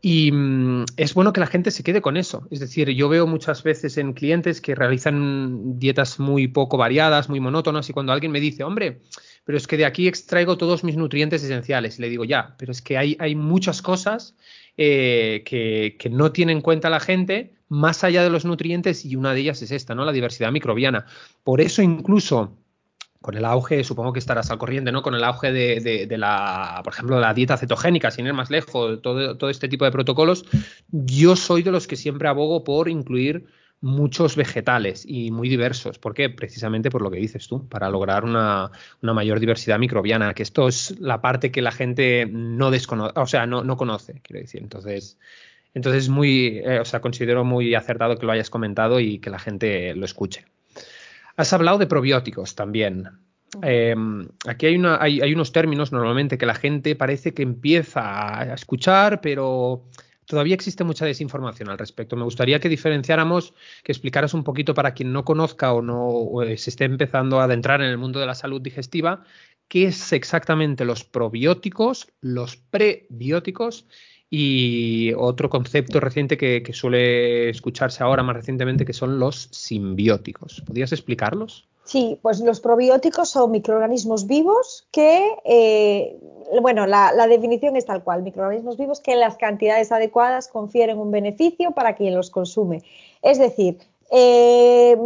Y 0.00 0.32
mm, 0.32 0.84
es 0.96 1.12
bueno 1.12 1.34
que 1.34 1.40
la 1.40 1.46
gente 1.46 1.70
se 1.70 1.82
quede 1.82 2.00
con 2.00 2.16
eso. 2.16 2.48
Es 2.50 2.60
decir, 2.60 2.88
yo 2.90 3.10
veo 3.10 3.26
muchas 3.26 3.62
veces 3.62 3.98
en 3.98 4.14
clientes 4.14 4.62
que 4.62 4.74
realizan 4.74 5.78
dietas 5.78 6.18
muy 6.18 6.48
poco 6.48 6.78
variadas, 6.78 7.28
muy 7.28 7.40
monótonas, 7.40 7.90
y 7.90 7.92
cuando 7.92 8.12
alguien 8.12 8.32
me 8.32 8.40
dice, 8.40 8.64
hombre, 8.64 9.02
pero 9.44 9.58
es 9.58 9.66
que 9.66 9.76
de 9.76 9.84
aquí 9.84 10.08
extraigo 10.08 10.56
todos 10.56 10.82
mis 10.82 10.96
nutrientes 10.96 11.44
esenciales. 11.44 11.98
Y 11.98 12.02
le 12.02 12.08
digo, 12.08 12.24
ya, 12.24 12.54
pero 12.56 12.72
es 12.72 12.80
que 12.80 12.96
hay, 12.96 13.18
hay 13.20 13.34
muchas 13.34 13.82
cosas 13.82 14.34
eh, 14.76 15.42
que, 15.46 16.10
no 16.10 16.32
tiene 16.32 16.52
en 16.52 16.60
cuenta 16.60 16.90
la 16.90 17.00
gente 17.00 17.54
más 17.68 18.04
allá 18.04 18.22
de 18.22 18.30
los 18.30 18.44
nutrientes 18.44 19.04
y 19.04 19.16
una 19.16 19.32
de 19.32 19.40
ellas 19.40 19.62
es 19.62 19.70
esta, 19.70 19.94
¿no? 19.94 20.04
La 20.04 20.12
diversidad 20.12 20.52
microbiana. 20.52 21.06
Por 21.42 21.60
eso 21.60 21.82
incluso 21.82 22.56
con 23.20 23.36
el 23.36 23.44
auge, 23.46 23.84
supongo 23.84 24.12
que 24.12 24.18
estarás 24.18 24.50
al 24.50 24.58
corriente, 24.58 24.92
¿no? 24.92 25.00
Con 25.00 25.14
el 25.14 25.24
auge 25.24 25.50
de, 25.50 26.16
la, 26.18 26.82
por 26.84 26.92
ejemplo, 26.92 27.18
la 27.18 27.32
dieta 27.32 27.56
cetogénica, 27.56 28.10
sin 28.10 28.26
ir 28.26 28.34
más 28.34 28.50
lejos, 28.50 29.00
todo, 29.00 29.38
todo 29.38 29.48
este 29.48 29.66
tipo 29.66 29.86
de 29.86 29.92
protocolos, 29.92 30.44
yo 30.90 31.34
soy 31.34 31.62
de 31.62 31.70
los 31.70 31.86
que 31.86 31.96
siempre 31.96 32.28
abogo 32.28 32.64
por 32.64 32.88
incluir 32.90 33.46
muchos 33.84 34.34
vegetales 34.34 35.04
y 35.06 35.30
muy 35.30 35.50
diversos. 35.50 35.98
¿Por 35.98 36.14
qué? 36.14 36.30
Precisamente 36.30 36.88
por 36.88 37.02
lo 37.02 37.10
que 37.10 37.18
dices 37.18 37.46
tú, 37.46 37.68
para 37.68 37.90
lograr 37.90 38.24
una, 38.24 38.70
mayor 39.02 39.40
diversidad 39.40 39.78
microbiana, 39.78 40.32
que 40.32 40.42
esto 40.42 40.68
es 40.68 40.98
la 41.00 41.20
parte 41.20 41.52
que 41.52 41.60
la 41.60 41.70
gente 41.70 42.26
no 42.30 42.70
desconoce, 42.70 43.12
o 43.20 43.26
sea, 43.26 43.46
no, 43.46 43.62
no 43.62 43.76
conoce, 43.76 44.22
quiero 44.22 44.40
decir. 44.40 44.62
Entonces, 44.62 45.18
entonces 45.74 46.08
muy, 46.08 46.62
eh, 46.64 46.80
o 46.80 46.84
sea, 46.86 47.02
considero 47.02 47.44
muy 47.44 47.74
acertado 47.74 48.16
que 48.16 48.24
lo 48.24 48.32
hayas 48.32 48.48
comentado 48.48 49.00
y 49.00 49.18
que 49.18 49.28
la 49.28 49.38
gente 49.38 49.94
lo 49.94 50.06
escuche. 50.06 50.46
Has 51.36 51.52
hablado 51.52 51.76
de 51.76 51.86
probióticos 51.86 52.54
también. 52.54 53.10
Em, 53.60 54.26
aquí 54.46 54.64
hay, 54.64 54.76
una, 54.76 54.96
hay, 54.98 55.20
hay, 55.20 55.34
unos 55.34 55.52
términos 55.52 55.92
normalmente 55.92 56.38
que 56.38 56.46
la 56.46 56.54
gente 56.54 56.96
parece 56.96 57.34
que 57.34 57.42
empieza 57.42 58.40
a 58.40 58.54
escuchar, 58.54 59.20
pero 59.20 59.84
todavía 60.26 60.54
existe 60.54 60.84
mucha 60.84 61.06
desinformación 61.06 61.68
al 61.68 61.78
respecto. 61.78 62.16
Me 62.16 62.24
gustaría 62.24 62.60
que 62.60 62.68
diferenciáramos, 62.68 63.54
que 63.82 63.92
explicaras 63.92 64.34
un 64.34 64.44
poquito 64.44 64.74
para 64.74 64.94
quien 64.94 65.12
no 65.12 65.24
conozca 65.24 65.72
o 65.72 65.82
no 65.82 66.42
eh, 66.42 66.56
se 66.56 66.70
esté 66.70 66.84
empezando 66.84 67.40
a 67.40 67.44
adentrar 67.44 67.80
en 67.80 67.88
el 67.88 67.98
mundo 67.98 68.20
de 68.20 68.26
la 68.26 68.34
salud 68.34 68.60
digestiva, 68.60 69.24
qué 69.68 69.86
es 69.86 70.12
exactamente 70.12 70.84
los 70.84 71.04
probióticos, 71.04 72.08
los 72.20 72.56
prebióticos 72.56 73.86
y 74.30 75.12
otro 75.16 75.48
concepto 75.48 76.00
reciente 76.00 76.36
que, 76.36 76.72
suele 76.72 77.50
escucharse 77.50 78.02
ahora 78.02 78.22
más 78.22 78.36
recientemente 78.36 78.84
que 78.84 78.92
son 78.92 79.18
los 79.18 79.48
simbióticos. 79.52 80.62
¿Podrías 80.66 80.92
explicarlos? 80.92 81.68
Sí, 81.84 82.18
pues 82.22 82.40
los 82.40 82.60
probióticos 82.60 83.28
son 83.28 83.50
microorganismos 83.50 84.26
vivos 84.26 84.88
que, 84.90 85.36
eh, 85.44 86.18
bueno, 86.62 86.86
la, 86.86 87.12
definición 87.28 87.76
es 87.76 87.84
tal 87.84 88.02
cual, 88.02 88.22
microorganismos 88.22 88.78
vivos 88.78 89.00
que 89.00 89.12
en 89.12 89.20
las 89.20 89.36
cantidades 89.36 89.92
adecuadas 89.92 90.48
confieren 90.48 90.98
un 90.98 91.10
beneficio 91.10 91.72
para 91.72 91.94
quien 91.94 92.14
los 92.14 92.30
consume. 92.30 92.82
Es 93.20 93.38
decir, 93.38 93.78
eh, 94.10 94.96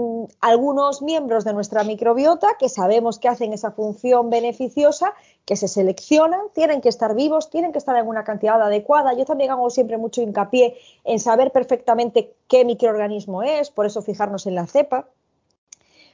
algunos 0.41 1.03
miembros 1.03 1.45
de 1.45 1.53
nuestra 1.53 1.83
microbiota 1.83 2.47
que 2.61 2.69
sabemos 2.69 3.19
que 3.19 3.27
hacen 3.27 3.53
esa 3.53 3.73
función 3.73 4.31
beneficiosa, 4.31 5.15
que 5.47 5.57
se 5.57 5.67
seleccionan, 5.67 6.43
tienen 6.55 6.81
que 6.81 6.91
estar 6.91 7.17
vivos, 7.17 7.51
tienen 7.51 7.73
que 7.73 7.79
estar 7.79 7.97
en 7.97 8.07
una 8.07 8.23
cantidad 8.23 8.63
adecuada. 8.63 9.15
Yo 9.15 9.25
también 9.25 9.51
hago 9.51 9.69
siempre 9.71 9.97
mucho 9.97 10.23
hincapié 10.23 10.77
en 11.03 11.19
saber 11.19 11.51
perfectamente 11.51 12.35
qué 12.47 12.65
microorganismo 12.65 13.43
es, 13.43 13.71
por 13.71 13.87
eso 13.87 14.01
fijarnos 14.01 14.47
en 14.47 14.55
la 14.55 14.67
cepa 14.69 15.09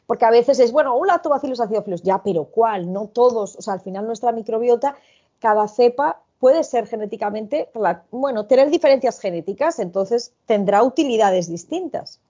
porque 0.07 0.25
a 0.25 0.31
veces 0.31 0.59
es, 0.61 0.73
bueno, 0.73 0.97
un 0.97 1.07
lactobacillus 1.07 1.61
acidophilus, 1.61 2.03
ya, 2.03 2.23
pero 2.23 2.45
¿cuál? 2.45 2.93
No 2.93 3.09
todos, 3.09 3.57
o 3.57 3.63
sea, 3.63 3.75
al 3.75 3.81
final 3.81 4.07
nuestra 4.07 4.33
microbiota, 4.33 4.97
cada 5.39 5.69
cepa 5.69 6.21
puede 6.39 6.63
ser 6.65 6.87
genéticamente, 6.87 7.71
bueno, 8.11 8.47
tener 8.47 8.71
diferencias 8.71 9.19
genéticas, 9.19 9.79
entonces 9.79 10.33
tendrá 10.47 10.83
utilidades 10.83 11.49
distintas. 11.49 12.21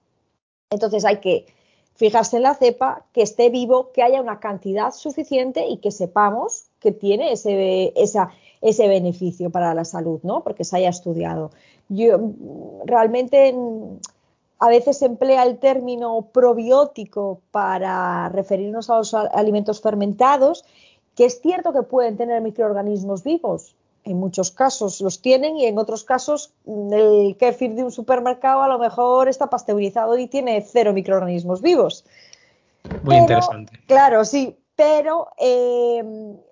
Entonces 0.69 1.03
hay 1.03 1.17
que 1.17 1.45
fijarse 1.95 2.37
en 2.37 2.43
la 2.43 2.55
cepa, 2.55 3.05
que 3.13 3.21
esté 3.21 3.49
vivo, 3.49 3.91
que 3.91 4.03
haya 4.03 4.21
una 4.21 4.39
cantidad 4.39 4.91
suficiente 4.91 5.67
y 5.67 5.77
que 5.77 5.91
sepamos 5.91 6.67
que 6.79 6.91
tiene 6.91 7.31
ese, 7.31 7.93
ese 7.95 8.87
beneficio 8.87 9.49
para 9.49 9.73
la 9.73 9.85
salud, 9.85 10.19
¿no? 10.23 10.43
Porque 10.43 10.63
se 10.63 10.77
haya 10.77 10.89
estudiado. 10.89 11.51
Yo 11.89 12.19
realmente 12.85 13.55
a 14.59 14.69
veces 14.69 14.99
se 14.99 15.05
emplea 15.05 15.43
el 15.43 15.57
término 15.57 16.29
probiótico 16.31 17.41
para 17.51 18.29
referirnos 18.29 18.89
a 18.89 18.97
los 18.97 19.13
alimentos 19.13 19.81
fermentados, 19.81 20.65
que 21.15 21.25
es 21.25 21.41
cierto 21.41 21.73
que 21.73 21.83
pueden 21.83 22.17
tener 22.17 22.41
microorganismos 22.41 23.23
vivos. 23.23 23.75
En 24.03 24.19
muchos 24.19 24.51
casos 24.51 25.01
los 25.01 25.21
tienen 25.21 25.57
y 25.57 25.65
en 25.65 25.77
otros 25.79 26.03
casos 26.03 26.53
el 26.67 27.35
kefir 27.39 27.73
de 27.73 27.83
un 27.83 27.91
supermercado 27.91 28.61
a 28.61 28.67
lo 28.67 28.77
mejor 28.77 29.27
está 29.27 29.49
pasteurizado 29.49 30.17
y 30.17 30.27
tiene 30.27 30.61
cero 30.61 30.93
microorganismos 30.93 31.61
vivos. 31.61 32.05
Muy 33.03 33.15
interesante. 33.15 33.79
Claro, 33.87 34.23
sí, 34.23 34.55
pero 34.75 35.29
eh, 35.37 36.03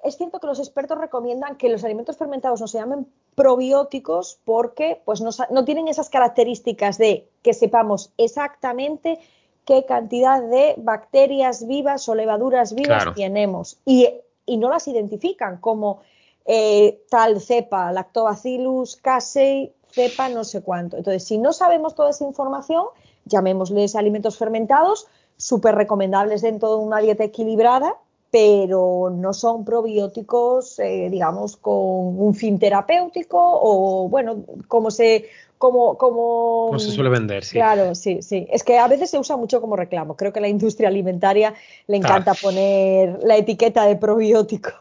es 0.04 0.18
cierto 0.18 0.40
que 0.40 0.48
los 0.48 0.60
expertos 0.60 0.98
recomiendan 0.98 1.58
que 1.58 1.70
los 1.70 1.84
alimentos 1.84 2.18
fermentados 2.18 2.62
no 2.62 2.68
se 2.68 2.78
llamen 2.78 3.06
probióticos 3.36 4.40
porque 4.46 5.02
pues, 5.04 5.22
no, 5.22 5.66
tienen 5.66 5.88
esas 5.88 6.10
características 6.10 6.98
de 6.98 7.28
que 7.42 7.54
sepamos 7.54 8.14
exactamente 8.18 9.20
qué 9.66 9.86
cantidad 9.86 10.42
de 10.42 10.76
bacterias 10.78 11.68
vivas 11.68 12.08
o 12.08 12.16
levaduras 12.16 12.74
vivas 12.74 13.06
tenemos 13.16 13.78
y, 13.86 14.10
no 14.48 14.70
las 14.70 14.88
identifican 14.88 15.58
como 15.58 16.02
eh, 16.46 17.02
tal 17.10 17.40
cepa, 17.40 17.92
lactobacillus 17.94 18.98
casei, 18.98 19.74
cepa 19.90 20.28
no 20.30 20.44
sé 20.44 20.62
cuánto. 20.62 20.98
Entonces, 20.98 21.24
si 21.24 21.38
no 21.38 21.54
sabemos 21.54 21.96
toda 21.96 22.10
esa 22.10 22.26
información, 22.26 22.86
llamémosles 23.26 23.96
alimentos 23.96 24.38
fermentados, 24.38 25.08
súper 25.38 25.76
recomendables 25.76 26.42
dentro 26.42 26.72
de 26.72 26.84
una 26.84 27.00
dieta 27.00 27.24
equilibrada, 27.24 27.96
pero 28.34 29.14
no 29.16 29.32
son 29.32 29.64
probióticos, 29.64 30.80
eh, 30.80 31.08
digamos, 31.12 31.56
con 31.56 31.76
un 32.20 32.34
fin 32.34 32.58
terapéutico 32.58 33.38
o, 33.40 34.10
bueno, 34.10 34.44
como 34.68 34.90
se... 34.90 35.30
Como, 35.60 36.00
como, 36.00 36.78
se 36.80 36.90
suele 36.90 37.12
vender, 37.12 37.44
sí. 37.44 37.54
Claro, 37.54 37.94
sí, 37.94 38.24
sí. 38.24 38.48
Es 38.52 38.64
que 38.64 38.80
a 38.80 38.88
veces 38.88 39.12
se 39.12 39.20
usa 39.20 39.38
mucho 39.38 39.62
como 39.62 39.76
reclamo. 39.76 40.18
Creo 40.18 40.34
que 40.34 40.40
a 40.40 40.42
la 40.42 40.48
industria 40.48 40.90
alimentaria 40.90 41.54
le 41.86 41.98
encanta 41.98 42.34
poner 42.34 43.20
la 43.24 43.38
etiqueta 43.38 43.86
de 43.86 43.98
probiótico. 43.98 44.72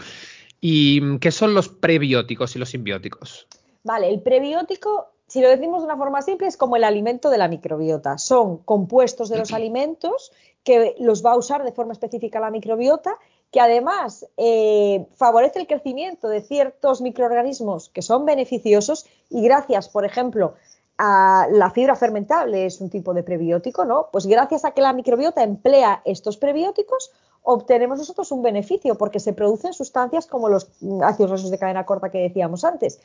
¿Y 0.62 1.18
qué 1.18 1.30
son 1.30 1.52
los 1.52 1.68
prebióticos 1.68 2.56
y 2.56 2.58
los 2.58 2.70
simbióticos? 2.70 3.46
Vale, 3.84 4.08
el 4.08 4.22
prebiótico, 4.22 5.10
si 5.26 5.42
lo 5.42 5.50
decimos 5.50 5.82
de 5.82 5.86
una 5.86 5.98
forma 5.98 6.22
simple, 6.22 6.46
es 6.46 6.56
como 6.56 6.76
el 6.76 6.84
alimento 6.84 7.28
de 7.28 7.38
la 7.38 7.46
microbiota. 7.46 8.16
Son 8.16 8.56
compuestos 8.56 9.28
de 9.28 9.36
los 9.36 9.52
alimentos 9.52 10.32
que 10.64 10.94
los 10.98 11.24
va 11.24 11.32
a 11.32 11.36
usar 11.36 11.64
de 11.64 11.72
forma 11.72 11.92
específica 11.92 12.40
la 12.40 12.50
microbiota, 12.50 13.16
que 13.50 13.60
además 13.60 14.26
eh, 14.36 15.06
favorece 15.16 15.60
el 15.60 15.66
crecimiento 15.66 16.28
de 16.28 16.40
ciertos 16.40 17.00
microorganismos 17.00 17.90
que 17.90 18.02
son 18.02 18.24
beneficiosos 18.24 19.06
y 19.28 19.42
gracias, 19.42 19.88
por 19.88 20.04
ejemplo, 20.04 20.54
a 20.98 21.48
la 21.50 21.70
fibra 21.70 21.96
fermentable 21.96 22.66
es 22.66 22.80
un 22.80 22.88
tipo 22.88 23.12
de 23.12 23.22
prebiótico, 23.22 23.84
¿no? 23.84 24.08
Pues 24.12 24.26
gracias 24.26 24.64
a 24.64 24.70
que 24.70 24.80
la 24.82 24.92
microbiota 24.92 25.42
emplea 25.42 26.00
estos 26.04 26.36
prebióticos, 26.36 27.12
obtenemos 27.42 27.98
nosotros 27.98 28.30
un 28.30 28.42
beneficio 28.42 28.96
porque 28.96 29.18
se 29.18 29.32
producen 29.32 29.72
sustancias 29.72 30.26
como 30.26 30.48
los 30.48 30.68
ácidos 31.02 31.32
grasos 31.32 31.50
de 31.50 31.58
cadena 31.58 31.84
corta 31.84 32.10
que 32.10 32.18
decíamos 32.18 32.64
antes 32.64 33.00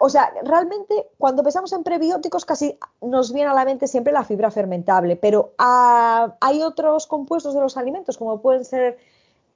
o 0.00 0.08
sea, 0.08 0.32
realmente 0.44 1.08
cuando 1.16 1.42
pensamos 1.42 1.72
en 1.72 1.82
prebióticos 1.82 2.44
casi 2.44 2.78
nos 3.00 3.32
viene 3.32 3.50
a 3.50 3.54
la 3.54 3.64
mente 3.64 3.88
siempre 3.88 4.12
la 4.12 4.24
fibra 4.24 4.50
fermentable, 4.50 5.16
pero 5.16 5.52
ah, 5.58 6.34
hay 6.40 6.62
otros 6.62 7.06
compuestos 7.06 7.54
de 7.54 7.60
los 7.60 7.76
alimentos 7.76 8.18
como 8.18 8.42
pueden 8.42 8.64
ser 8.64 8.98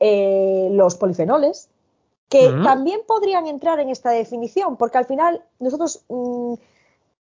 eh, 0.00 0.68
los 0.72 0.96
polifenoles 0.96 1.68
que 2.28 2.50
también 2.64 3.02
podrían 3.06 3.46
entrar 3.46 3.78
en 3.78 3.88
esta 3.88 4.10
definición, 4.10 4.76
porque 4.76 4.98
al 4.98 5.04
final 5.04 5.44
nosotros 5.60 6.04
mm, 6.08 6.54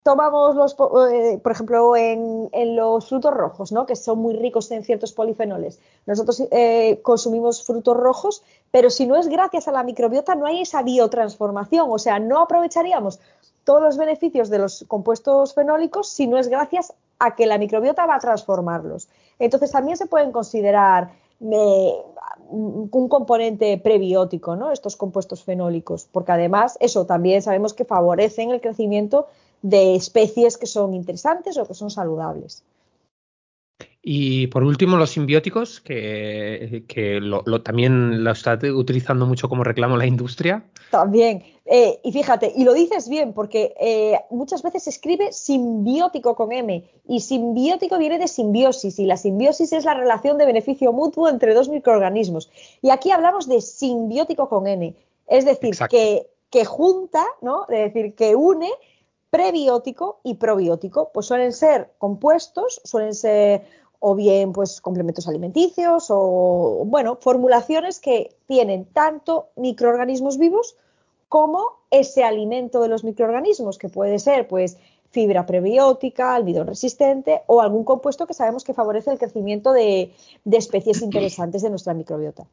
tomamos 0.07 0.55
los, 0.55 0.73
eh, 1.11 1.37
por 1.43 1.51
ejemplo, 1.51 1.93
en, 1.97 2.49
los 2.77 3.09
frutos 3.09 3.33
rojos, 3.33 3.73
¿no? 3.73 3.85
que 3.85 3.97
son 3.97 4.19
muy 4.19 4.37
ricos 4.37 4.71
en 4.71 4.85
ciertos 4.85 5.11
polifenoles. 5.11 5.81
Nosotros 6.05 6.43
eh, 6.49 7.01
consumimos 7.03 7.61
frutos 7.61 7.97
rojos, 7.97 8.41
pero 8.71 8.89
si 8.89 9.05
no 9.05 9.17
es 9.17 9.27
gracias 9.27 9.67
a 9.67 9.73
la 9.73 9.83
microbiota, 9.83 10.33
no 10.35 10.45
hay 10.45 10.61
esa 10.61 10.81
biotransformación, 10.81 11.89
o 11.91 11.99
sea, 11.99 12.19
no 12.19 12.39
aprovecharíamos 12.39 13.19
todos 13.65 13.81
los 13.81 13.97
beneficios 13.97 14.49
de 14.49 14.59
los 14.59 14.85
compuestos 14.87 15.53
fenólicos 15.53 16.07
si 16.07 16.25
no 16.25 16.37
es 16.37 16.47
gracias 16.47 16.93
a 17.19 17.35
que 17.35 17.45
la 17.45 17.57
microbiota 17.57 18.05
va 18.05 18.15
a 18.15 18.19
transformarlos. 18.19 19.09
Entonces, 19.39 19.73
también 19.73 19.97
se 19.97 20.05
pueden 20.05 20.31
considerar 20.31 21.11
eh, 21.41 21.93
un 22.49 23.09
componente 23.09 23.77
prebiótico, 23.77 24.55
¿no? 24.55 24.71
Estos 24.71 24.95
compuestos 24.95 25.43
fenólicos, 25.43 26.07
porque 26.09 26.31
además 26.31 26.77
eso 26.79 27.05
también 27.05 27.41
sabemos 27.41 27.73
que 27.73 27.83
favorecen 27.83 28.51
el 28.51 28.61
crecimiento 28.61 29.27
de 29.61 29.95
especies 29.95 30.57
que 30.57 30.67
son 30.67 30.93
interesantes 30.93 31.57
o 31.57 31.67
que 31.67 31.73
son 31.73 31.89
saludables. 31.89 32.63
Y 34.09 34.47
por 34.47 34.63
último, 34.63 34.95
los 34.95 35.09
simbióticos, 35.09 35.81
que, 35.81 37.19
lo, 37.21 37.43
también 37.61 38.23
lo 38.23 38.31
está 38.31 38.57
utilizando 38.73 39.25
mucho 39.25 39.49
como 39.49 39.65
reclamo 39.65 39.97
la 39.97 40.05
industria. 40.05 40.63
También. 40.91 41.43
Eh, 41.65 41.99
y 42.05 42.13
fíjate, 42.13 42.53
y 42.55 42.63
lo 42.63 42.73
dices 42.73 43.09
bien, 43.09 43.33
porque 43.33 43.75
eh, 43.77 44.17
muchas 44.29 44.63
veces 44.63 44.83
se 44.83 44.91
escribe 44.91 45.33
simbiótico 45.33 46.35
con 46.35 46.53
M, 46.53 46.85
y 47.05 47.19
simbiótico 47.19 47.97
viene 47.97 48.17
de 48.17 48.29
simbiosis, 48.29 48.97
y 48.97 49.05
la 49.05 49.17
simbiosis 49.17 49.73
es 49.73 49.83
la 49.83 49.93
relación 49.93 50.37
de 50.37 50.45
beneficio 50.45 50.93
mutuo 50.93 51.27
entre 51.27 51.53
dos 51.53 51.67
microorganismos. 51.67 52.49
Y 52.81 52.91
aquí 52.91 53.11
hablamos 53.11 53.49
de 53.49 53.59
simbiótico 53.59 54.47
con 54.47 54.67
N, 54.67 54.95
es 55.27 55.43
decir, 55.43 55.75
que, 55.89 56.27
que 56.49 56.63
junta, 56.63 57.25
¿no? 57.41 57.63
Es 57.67 57.93
decir, 57.93 58.15
que 58.15 58.35
une 58.37 58.69
prebiótico 59.29 60.19
y 60.23 60.35
probiótico, 60.35 61.11
pues 61.13 61.25
suelen 61.25 61.53
ser 61.53 61.91
compuestos, 61.97 62.81
suelen 62.83 63.13
ser 63.13 63.65
o 63.99 64.15
bien 64.15 64.53
pues 64.53 64.79
complementos 64.79 65.27
alimenticios 65.27 66.07
o 66.09 66.83
bueno, 66.85 67.17
formulaciones 67.19 67.99
que 67.99 68.35
tienen 68.47 68.85
tanto 68.85 69.49
microorganismos 69.55 70.37
vivos 70.37 70.77
como 71.29 71.77
ese 71.91 72.23
alimento 72.23 72.81
de 72.81 72.87
los 72.87 73.03
microorganismos, 73.03 73.77
que 73.77 73.89
puede 73.89 74.19
ser 74.19 74.47
pues 74.47 74.77
fibra 75.11 75.45
prebiótica, 75.45 76.35
almidón 76.35 76.67
resistente 76.67 77.41
o 77.47 77.61
algún 77.61 77.83
compuesto 77.83 78.27
que 78.27 78.33
sabemos 78.33 78.63
que 78.63 78.73
favorece 78.73 79.11
el 79.11 79.17
crecimiento 79.17 79.73
de, 79.73 80.13
especies 80.51 81.01
interesantes 81.01 81.61
de 81.61 81.69
nuestra 81.69 81.93
microbiota. 81.93 82.45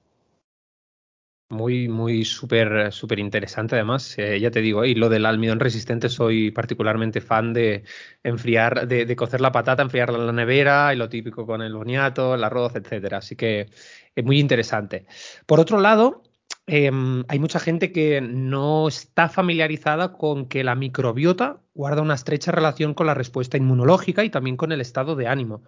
Muy, 1.54 1.88
muy 1.88 2.24
súper, 2.24 2.92
súper 2.92 3.18
interesante 3.18 3.76
además. 3.76 4.18
Eh, 4.18 4.40
ya 4.40 4.50
te 4.50 4.60
digo, 4.60 4.84
y 4.84 4.94
lo 4.94 5.08
del 5.08 5.26
almidón 5.26 5.60
resistente 5.60 6.08
soy 6.08 6.50
particularmente 6.50 7.20
fan 7.20 7.52
de 7.52 7.84
enfriar, 8.22 8.86
de, 8.88 9.06
de, 9.06 9.16
cocer 9.16 9.40
la 9.40 9.52
patata, 9.52 9.82
enfriarla 9.82 10.18
en 10.18 10.26
la 10.26 10.32
nevera 10.32 10.92
y 10.92 10.96
lo 10.96 11.08
típico 11.08 11.46
con 11.46 11.62
el 11.62 11.74
boniato, 11.74 12.34
el 12.34 12.44
arroz, 12.44 12.76
etcétera. 12.76 13.18
Así 13.18 13.36
que 13.36 13.68
es 14.14 14.24
muy 14.24 14.38
interesante. 14.40 15.06
Por 15.46 15.60
otro 15.60 15.80
lado, 15.80 16.22
Em, 16.66 17.24
hay 17.28 17.38
mucha 17.38 17.60
gente 17.60 17.92
que 17.92 18.20
no 18.22 18.88
está 18.88 19.28
familiarizada 19.28 20.14
con 20.14 20.46
que 20.46 20.64
la 20.64 20.74
microbiota 20.74 21.60
guarda 21.74 22.00
una 22.00 22.14
estrecha 22.14 22.52
relación 22.52 22.94
con 22.94 23.06
la 23.06 23.14
respuesta 23.14 23.58
inmunológica 23.58 24.24
y 24.24 24.30
también 24.30 24.56
con 24.56 24.72
el 24.72 24.80
estado 24.80 25.14
de 25.14 25.28
ánimo. 25.28 25.62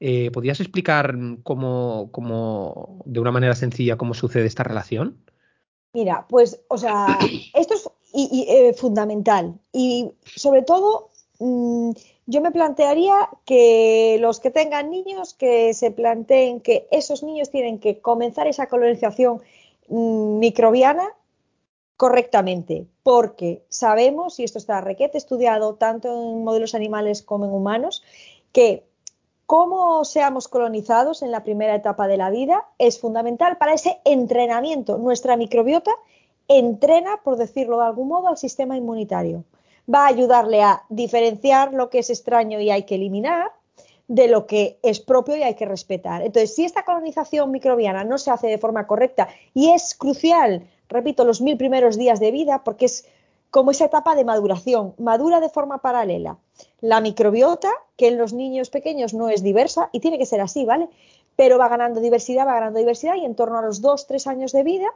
Eh, 0.00 0.30
¿Podrías 0.30 0.60
explicar 0.60 1.16
cómo, 1.42 2.10
de 3.04 3.20
una 3.20 3.32
manera 3.32 3.54
sencilla, 3.54 3.96
cómo 3.96 4.14
sucede 4.14 4.46
esta 4.46 4.62
relación? 4.62 5.24
Mira, 5.92 6.26
pues, 6.28 6.60
o 6.68 6.78
sea, 6.78 7.18
esto 7.54 7.74
es 7.74 7.90
eh, 8.14 8.72
fundamental 8.74 9.58
y 9.72 10.10
sobre 10.24 10.62
todo 10.62 11.10
mm, 11.40 11.90
yo 12.26 12.40
me 12.40 12.52
plantearía 12.52 13.28
que 13.44 14.18
los 14.20 14.38
que 14.38 14.50
tengan 14.50 14.90
niños, 14.90 15.34
que 15.34 15.74
se 15.74 15.90
planteen 15.90 16.60
que 16.60 16.86
esos 16.90 17.22
niños 17.22 17.50
tienen 17.50 17.78
que 17.78 18.00
comenzar 18.00 18.46
esa 18.46 18.68
colonización 18.68 19.40
microbiana 19.88 21.14
correctamente, 21.96 22.86
porque 23.02 23.64
sabemos, 23.68 24.38
y 24.38 24.44
esto 24.44 24.58
está 24.58 24.80
requete 24.80 25.18
estudiado 25.18 25.74
tanto 25.74 26.08
en 26.08 26.44
modelos 26.44 26.74
animales 26.74 27.22
como 27.22 27.46
en 27.46 27.52
humanos, 27.52 28.04
que 28.52 28.87
cómo 29.48 30.04
seamos 30.04 30.46
colonizados 30.46 31.22
en 31.22 31.30
la 31.30 31.42
primera 31.42 31.74
etapa 31.74 32.06
de 32.06 32.18
la 32.18 32.28
vida 32.28 32.66
es 32.76 33.00
fundamental 33.00 33.56
para 33.56 33.72
ese 33.72 33.98
entrenamiento. 34.04 34.98
Nuestra 34.98 35.38
microbiota 35.38 35.90
entrena, 36.48 37.22
por 37.24 37.38
decirlo 37.38 37.78
de 37.78 37.86
algún 37.86 38.08
modo, 38.08 38.28
al 38.28 38.36
sistema 38.36 38.76
inmunitario. 38.76 39.44
Va 39.92 40.04
a 40.04 40.08
ayudarle 40.08 40.62
a 40.62 40.82
diferenciar 40.90 41.72
lo 41.72 41.88
que 41.88 42.00
es 42.00 42.10
extraño 42.10 42.60
y 42.60 42.68
hay 42.68 42.82
que 42.82 42.96
eliminar 42.96 43.50
de 44.06 44.28
lo 44.28 44.46
que 44.46 44.78
es 44.82 45.00
propio 45.00 45.34
y 45.34 45.42
hay 45.42 45.54
que 45.54 45.64
respetar. 45.64 46.20
Entonces, 46.20 46.54
si 46.54 46.66
esta 46.66 46.84
colonización 46.84 47.50
microbiana 47.50 48.04
no 48.04 48.18
se 48.18 48.30
hace 48.30 48.48
de 48.48 48.58
forma 48.58 48.86
correcta 48.86 49.28
y 49.54 49.70
es 49.70 49.94
crucial, 49.94 50.68
repito, 50.90 51.24
los 51.24 51.40
mil 51.40 51.56
primeros 51.56 51.96
días 51.96 52.20
de 52.20 52.32
vida, 52.32 52.64
porque 52.64 52.84
es 52.84 53.06
como 53.50 53.70
esa 53.70 53.86
etapa 53.86 54.14
de 54.14 54.24
maduración, 54.24 54.94
madura 54.98 55.40
de 55.40 55.48
forma 55.48 55.78
paralela. 55.78 56.38
La 56.80 57.00
microbiota, 57.00 57.70
que 57.96 58.08
en 58.08 58.18
los 58.18 58.32
niños 58.32 58.70
pequeños 58.70 59.14
no 59.14 59.28
es 59.28 59.42
diversa 59.42 59.88
y 59.92 60.00
tiene 60.00 60.18
que 60.18 60.26
ser 60.26 60.40
así, 60.40 60.64
¿vale? 60.64 60.88
Pero 61.36 61.58
va 61.58 61.68
ganando 61.68 62.00
diversidad, 62.00 62.46
va 62.46 62.54
ganando 62.54 62.78
diversidad 62.78 63.16
y 63.16 63.24
en 63.24 63.34
torno 63.34 63.58
a 63.58 63.62
los 63.62 63.80
dos, 63.80 64.06
tres 64.06 64.26
años 64.26 64.52
de 64.52 64.62
vida 64.62 64.88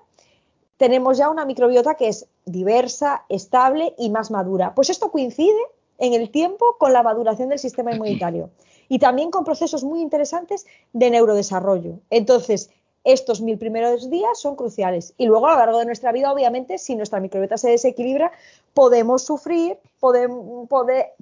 tenemos 0.76 1.16
ya 1.16 1.30
una 1.30 1.44
microbiota 1.44 1.94
que 1.94 2.08
es 2.08 2.26
diversa, 2.44 3.24
estable 3.28 3.94
y 3.98 4.10
más 4.10 4.32
madura. 4.32 4.74
Pues 4.74 4.90
esto 4.90 5.12
coincide 5.12 5.62
en 5.98 6.12
el 6.12 6.30
tiempo 6.30 6.76
con 6.76 6.92
la 6.92 7.04
maduración 7.04 7.50
del 7.50 7.60
sistema 7.60 7.92
inmunitario 7.92 8.50
y 8.88 8.98
también 8.98 9.30
con 9.30 9.44
procesos 9.44 9.84
muy 9.84 10.00
interesantes 10.00 10.66
de 10.92 11.10
neurodesarrollo. 11.10 12.00
Entonces, 12.10 12.70
estos 13.04 13.40
mil 13.40 13.58
primeros 13.58 14.10
días 14.10 14.38
son 14.38 14.56
cruciales. 14.56 15.14
Y 15.18 15.26
luego 15.26 15.48
a 15.48 15.52
lo 15.52 15.58
largo 15.58 15.78
de 15.78 15.86
nuestra 15.86 16.12
vida, 16.12 16.32
obviamente, 16.32 16.78
si 16.78 16.94
nuestra 16.94 17.20
microbiota 17.20 17.58
se 17.58 17.70
desequilibra, 17.70 18.32
podemos 18.74 19.22
sufrir, 19.22 19.76
puede, 20.00 20.28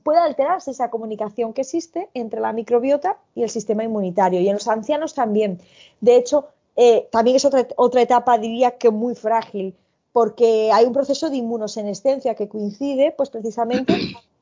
puede 0.03 0.19
alterarse 0.19 0.71
esa 0.71 0.91
comunicación 0.91 1.53
que 1.53 1.63
existe 1.63 2.09
entre 2.15 2.41
la 2.41 2.53
microbiota 2.53 3.17
y 3.35 3.43
el 3.43 3.51
sistema 3.51 3.85
inmunitario. 3.85 4.41
Y 4.41 4.49
en 4.49 4.55
los 4.55 4.69
ancianos 4.69 5.15
también. 5.15 5.61
De 6.01 6.17
hecho, 6.17 6.49
eh, 6.77 7.09
también 7.11 7.37
es 7.37 7.45
otra, 7.45 7.67
otra 7.77 8.03
etapa, 8.03 8.39
diría 8.39 8.73
que 8.73 8.91
muy 8.91 9.15
frágil, 9.15 9.75
porque 10.13 10.71
hay 10.73 10.85
un 10.85 10.93
proceso 10.93 11.31
de 11.31 11.37
inmunosenescencia 11.37 12.35
que 12.35 12.49
coincide, 12.49 13.13
pues 13.17 13.31
precisamente 13.31 13.95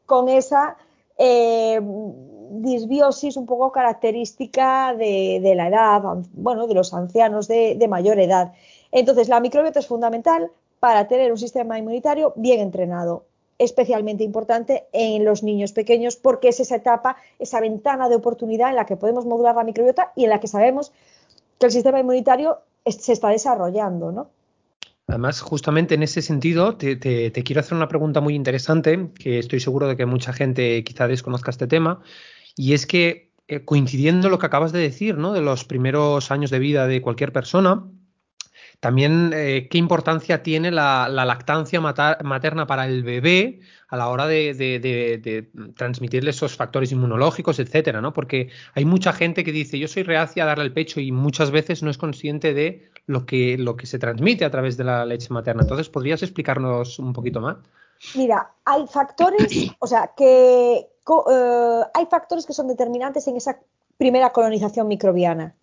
con 0.07 0.29
esa 0.29 0.77
eh, 1.19 1.81
disbiosis 2.51 3.37
un 3.37 3.47
poco 3.47 3.73
característica 3.73 4.95
de, 4.95 5.53
la 5.55 5.69
edad, 5.69 6.03
bueno, 6.33 6.67
de 6.67 6.75
los 6.75 6.95
ancianos 6.95 7.49
de, 7.49 7.87
mayor 7.89 8.19
edad. 8.19 8.53
Entonces, 8.93 9.29
la 9.29 9.41
microbiota 9.41 9.81
es 9.81 9.87
fundamental 9.87 10.51
para 10.81 11.09
tener 11.09 11.31
un 11.31 11.39
sistema 11.39 11.79
inmunitario 11.79 12.33
bien 12.37 12.61
entrenado, 12.61 13.25
especialmente 13.59 14.25
importante 14.25 14.87
en 14.93 15.25
los 15.25 15.43
niños 15.43 15.73
pequeños 15.73 16.17
porque 16.17 16.49
es 16.49 16.61
esa 16.61 16.77
etapa, 16.77 17.17
esa 17.39 17.61
ventana 17.61 18.09
de 18.09 18.17
oportunidad 18.17 18.71
en 18.71 18.77
la 18.77 18.87
que 18.87 18.97
podemos 18.97 19.27
modular 19.27 19.57
la 19.57 19.65
microbiota 19.65 20.13
y 20.15 20.25
en 20.25 20.31
la 20.31 20.41
que 20.41 20.47
sabemos 20.47 20.93
que 21.59 21.67
el 21.67 21.73
sistema 21.73 21.99
inmunitario 21.99 22.61
se 22.87 23.13
está 23.13 23.29
desarrollando, 23.29 24.13
¿no? 24.13 24.29
Además, 25.09 25.41
justamente 25.41 25.95
en 25.95 26.03
ese 26.03 26.21
sentido, 26.21 26.77
te, 26.77 26.99
quiero 27.33 27.61
hacer 27.61 27.75
una 27.75 27.89
pregunta 27.89 28.21
muy 28.21 28.35
interesante, 28.35 29.11
que 29.19 29.39
estoy 29.39 29.59
seguro 29.59 29.89
de 29.89 29.97
que 29.97 30.05
mucha 30.05 30.35
gente 30.35 30.85
quizá 30.85 31.09
desconozca 31.09 31.51
este 31.51 31.67
tema, 31.67 32.03
y 32.55 32.75
es 32.75 32.87
que 32.87 33.33
eh, 33.49 33.65
coincidiendo 33.65 34.29
lo 34.29 34.39
que 34.39 34.45
acabas 34.45 34.71
de 34.71 34.81
decir, 34.81 35.17
¿no? 35.17 35.33
De 35.33 35.41
los 35.41 35.65
primeros 35.65 36.31
años 36.31 36.51
de 36.51 36.59
vida 36.59 36.87
de 36.87 37.01
cualquier 37.01 37.33
persona, 37.33 37.87
también 38.81 39.33
eh, 39.35 39.69
qué 39.71 39.79
importancia 39.79 40.43
tiene 40.43 40.71
la, 40.71 41.09
lactancia 41.09 41.81
materna 41.81 42.67
para 42.67 42.87
el 42.87 43.03
bebé 43.03 43.61
a 43.89 43.97
la 43.97 44.09
hora 44.09 44.27
de, 44.27 45.49
transmitirle 45.77 46.31
esos 46.31 46.57
factores 46.57 46.93
inmunológicos, 46.93 47.59
etcétera, 47.59 48.01
¿no? 48.01 48.13
Porque 48.13 48.51
hay 48.75 48.85
mucha 48.85 49.13
gente 49.13 49.45
que 49.45 49.53
dice 49.53 49.79
yo 49.79 49.89
soy 49.89 50.03
reacia 50.03 50.45
a 50.45 50.47
darle 50.47 50.65
el 50.65 50.73
pecho 50.73 51.01
y 51.01 51.11
muchas 51.11 51.51
veces 51.51 51.83
no 51.83 51.91
es 51.91 51.99
consciente 51.99 52.55
de 52.55 52.91
lo 53.07 53.27
que, 53.27 53.57
lo 53.59 53.77
que 53.77 53.87
se 53.87 53.99
transmite 53.99 54.45
a 54.45 54.51
través 54.51 54.77
de 54.77 54.85
la 54.85 55.05
leche 55.05 55.33
materna. 55.33 55.63
Entonces, 55.63 55.89
¿podrías 55.89 56.23
explicarnos 56.23 56.99
un 56.99 57.13
poquito 57.13 57.41
más? 57.41 57.57
Mira, 58.15 58.53
hay 58.65 58.87
factores, 58.87 59.73
o 59.81 59.87
sea, 59.87 60.13
que 60.17 60.77
eh, 60.77 61.83
hay 61.95 62.07
factores 62.07 62.47
que 62.47 62.53
son 62.53 62.69
determinantes 62.69 63.27
en 63.27 63.37
esa 63.37 63.59
primera 63.97 64.31
colonización 64.31 64.87
microbiana. 64.87 65.55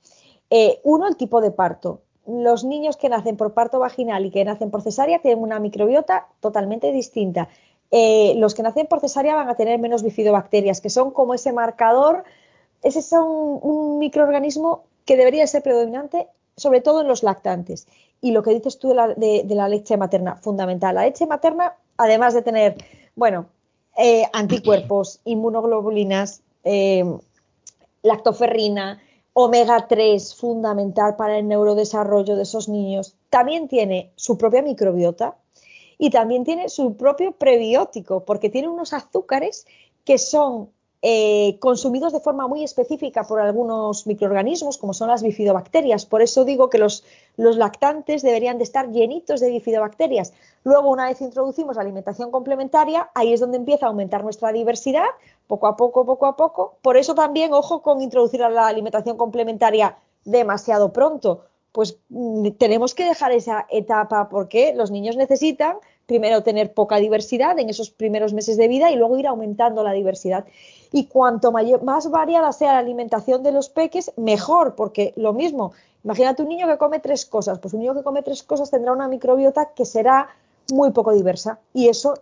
Eh, 0.50 0.80
uno, 0.84 1.08
el 1.08 1.16
tipo 1.16 1.42
de 1.42 1.52
parto 1.52 2.02
los 2.28 2.64
niños 2.64 2.98
que 2.98 3.10
nacen 3.10 3.38
por 3.38 3.54
parto 3.54 3.80
vaginal 3.80 4.26
y 4.26 4.32
que 4.32 4.44
nacen 4.44 4.72
por 4.72 4.82
cesárea 4.82 5.20
tienen 5.20 5.44
una 5.44 5.60
microbiota 5.60 6.28
totalmente 6.40 6.92
distinta. 6.92 7.50
Eh, 7.92 8.34
los 8.38 8.56
que 8.56 8.64
nacen 8.64 8.88
por 8.88 9.00
cesárea 9.00 9.36
van 9.36 9.50
a 9.50 9.56
tener 9.56 9.80
menos 9.80 10.04
bifidobacterias, 10.04 10.82
que 10.82 10.90
son 10.90 11.12
como 11.12 11.34
ese 11.34 11.54
marcador, 11.54 12.24
ese 12.82 13.00
es 13.00 13.12
un, 13.12 14.00
microorganismo 14.00 14.84
que 15.06 15.18
debería 15.18 15.46
ser 15.48 15.64
predominante, 15.64 16.28
sobre 16.58 16.82
todo 16.82 17.02
en 17.02 17.08
los 17.08 17.24
lactantes. 17.24 17.88
Y 18.22 18.32
lo 18.32 18.44
que 18.44 18.54
dices 18.54 18.80
tú 18.80 18.90
de 18.90 19.46
la, 19.56 19.70
leche 19.70 19.98
materna, 19.98 20.36
fundamental. 20.38 20.96
La 20.96 21.04
leche 21.04 21.26
materna, 21.28 21.76
además 21.98 22.34
de 22.34 22.42
tener, 22.42 22.76
bueno, 23.16 23.48
eh, 23.98 24.24
anticuerpos, 24.34 25.20
inmunoglobulinas, 25.26 26.42
eh, 26.64 27.06
lactoferrina, 28.02 29.00
omega 29.38 29.88
3 29.90 30.34
fundamental 30.34 31.18
para 31.18 31.38
el 31.38 31.50
neurodesarrollo 31.50 32.38
de 32.38 32.44
esos 32.44 32.70
niños, 32.70 33.18
también 33.30 33.68
tiene 33.68 34.14
su 34.16 34.38
propia 34.38 34.62
microbiota 34.62 35.36
y 35.98 36.10
también 36.10 36.46
tiene 36.46 36.70
su 36.70 36.96
propio 36.96 37.34
prebiótico, 37.34 38.24
porque 38.24 38.50
tiene 38.50 38.70
unos 38.70 38.94
azúcares 38.94 39.68
que 40.06 40.18
son 40.20 40.70
eh, 41.08 41.60
consumidos 41.60 42.14
de 42.14 42.20
forma 42.20 42.48
muy 42.48 42.64
específica 42.64 43.26
por 43.26 43.40
algunos 43.40 44.08
microorganismos, 44.08 44.80
como 44.80 44.92
son 44.96 45.08
las 45.08 45.22
bifidobacterias. 45.22 46.08
Por 46.08 46.24
eso 46.24 46.46
digo 46.46 46.72
que 46.72 46.80
los, 46.80 47.04
lactantes 47.38 48.24
deberían 48.24 48.58
de 48.58 48.64
estar 48.64 48.90
llenitos 48.90 49.40
de 49.40 49.52
bifidobacterias. 49.52 50.34
Luego, 50.64 50.90
una 50.90 51.06
vez 51.06 51.22
introducimos 51.22 51.76
la 51.76 51.84
alimentación 51.84 52.32
complementaria, 52.32 53.12
ahí 53.14 53.34
es 53.34 53.40
donde 53.40 53.58
empieza 53.58 53.86
a 53.86 53.90
aumentar 53.90 54.24
nuestra 54.24 54.52
diversidad, 54.52 55.06
poco 55.46 55.68
a 55.68 55.78
poco, 55.78 56.08
poco 56.08 56.26
a 56.26 56.36
poco. 56.36 56.78
Por 56.82 56.98
eso 56.98 57.14
también, 57.14 57.54
ojo 57.54 57.84
con 57.84 58.02
introducir 58.02 58.40
la 58.40 58.66
alimentación 58.66 59.16
complementaria 59.16 59.98
demasiado 60.24 60.92
pronto. 60.92 61.46
Pues 61.72 62.00
mm, 62.10 62.50
tenemos 62.58 62.96
que 62.96 63.06
dejar 63.06 63.32
esa 63.32 63.68
etapa 63.70 64.28
porque 64.28 64.74
los 64.74 64.90
niños 64.90 65.18
necesitan 65.18 65.78
primero 66.06 66.44
tener 66.44 66.74
poca 66.74 66.98
diversidad 66.98 67.58
en 67.60 67.70
esos 67.70 67.90
primeros 67.90 68.34
meses 68.34 68.58
de 68.58 68.68
vida 68.68 68.92
y 68.92 68.96
luego 68.96 69.18
ir 69.18 69.28
aumentando 69.28 69.84
la 69.84 69.94
diversidad. 69.94 70.46
Y 70.92 71.06
cuanto 71.06 71.52
más 71.52 72.10
variada 72.10 72.52
sea 72.52 72.74
la 72.74 72.80
alimentación 72.80 73.44
de 73.44 73.52
los 73.52 73.70
peques, 73.70 74.12
mejor, 74.16 74.76
porque 74.76 75.14
lo 75.16 75.34
mismo, 75.34 75.74
imagínate 76.04 76.44
un 76.44 76.50
niño 76.50 76.68
que 76.68 76.78
come 76.78 77.00
tres 77.00 77.26
cosas, 77.26 77.60
pues 77.60 77.74
un 77.74 77.82
niño 77.82 77.96
que 77.96 78.04
come 78.04 78.22
tres 78.22 78.44
cosas 78.44 78.70
tendrá 78.70 78.94
una 78.94 79.08
microbiota 79.08 79.72
que 79.76 79.86
será 79.86 80.30
muy 80.72 80.92
poco 80.92 81.14
diversa 81.14 81.60
y 81.74 81.90
eso 81.90 82.16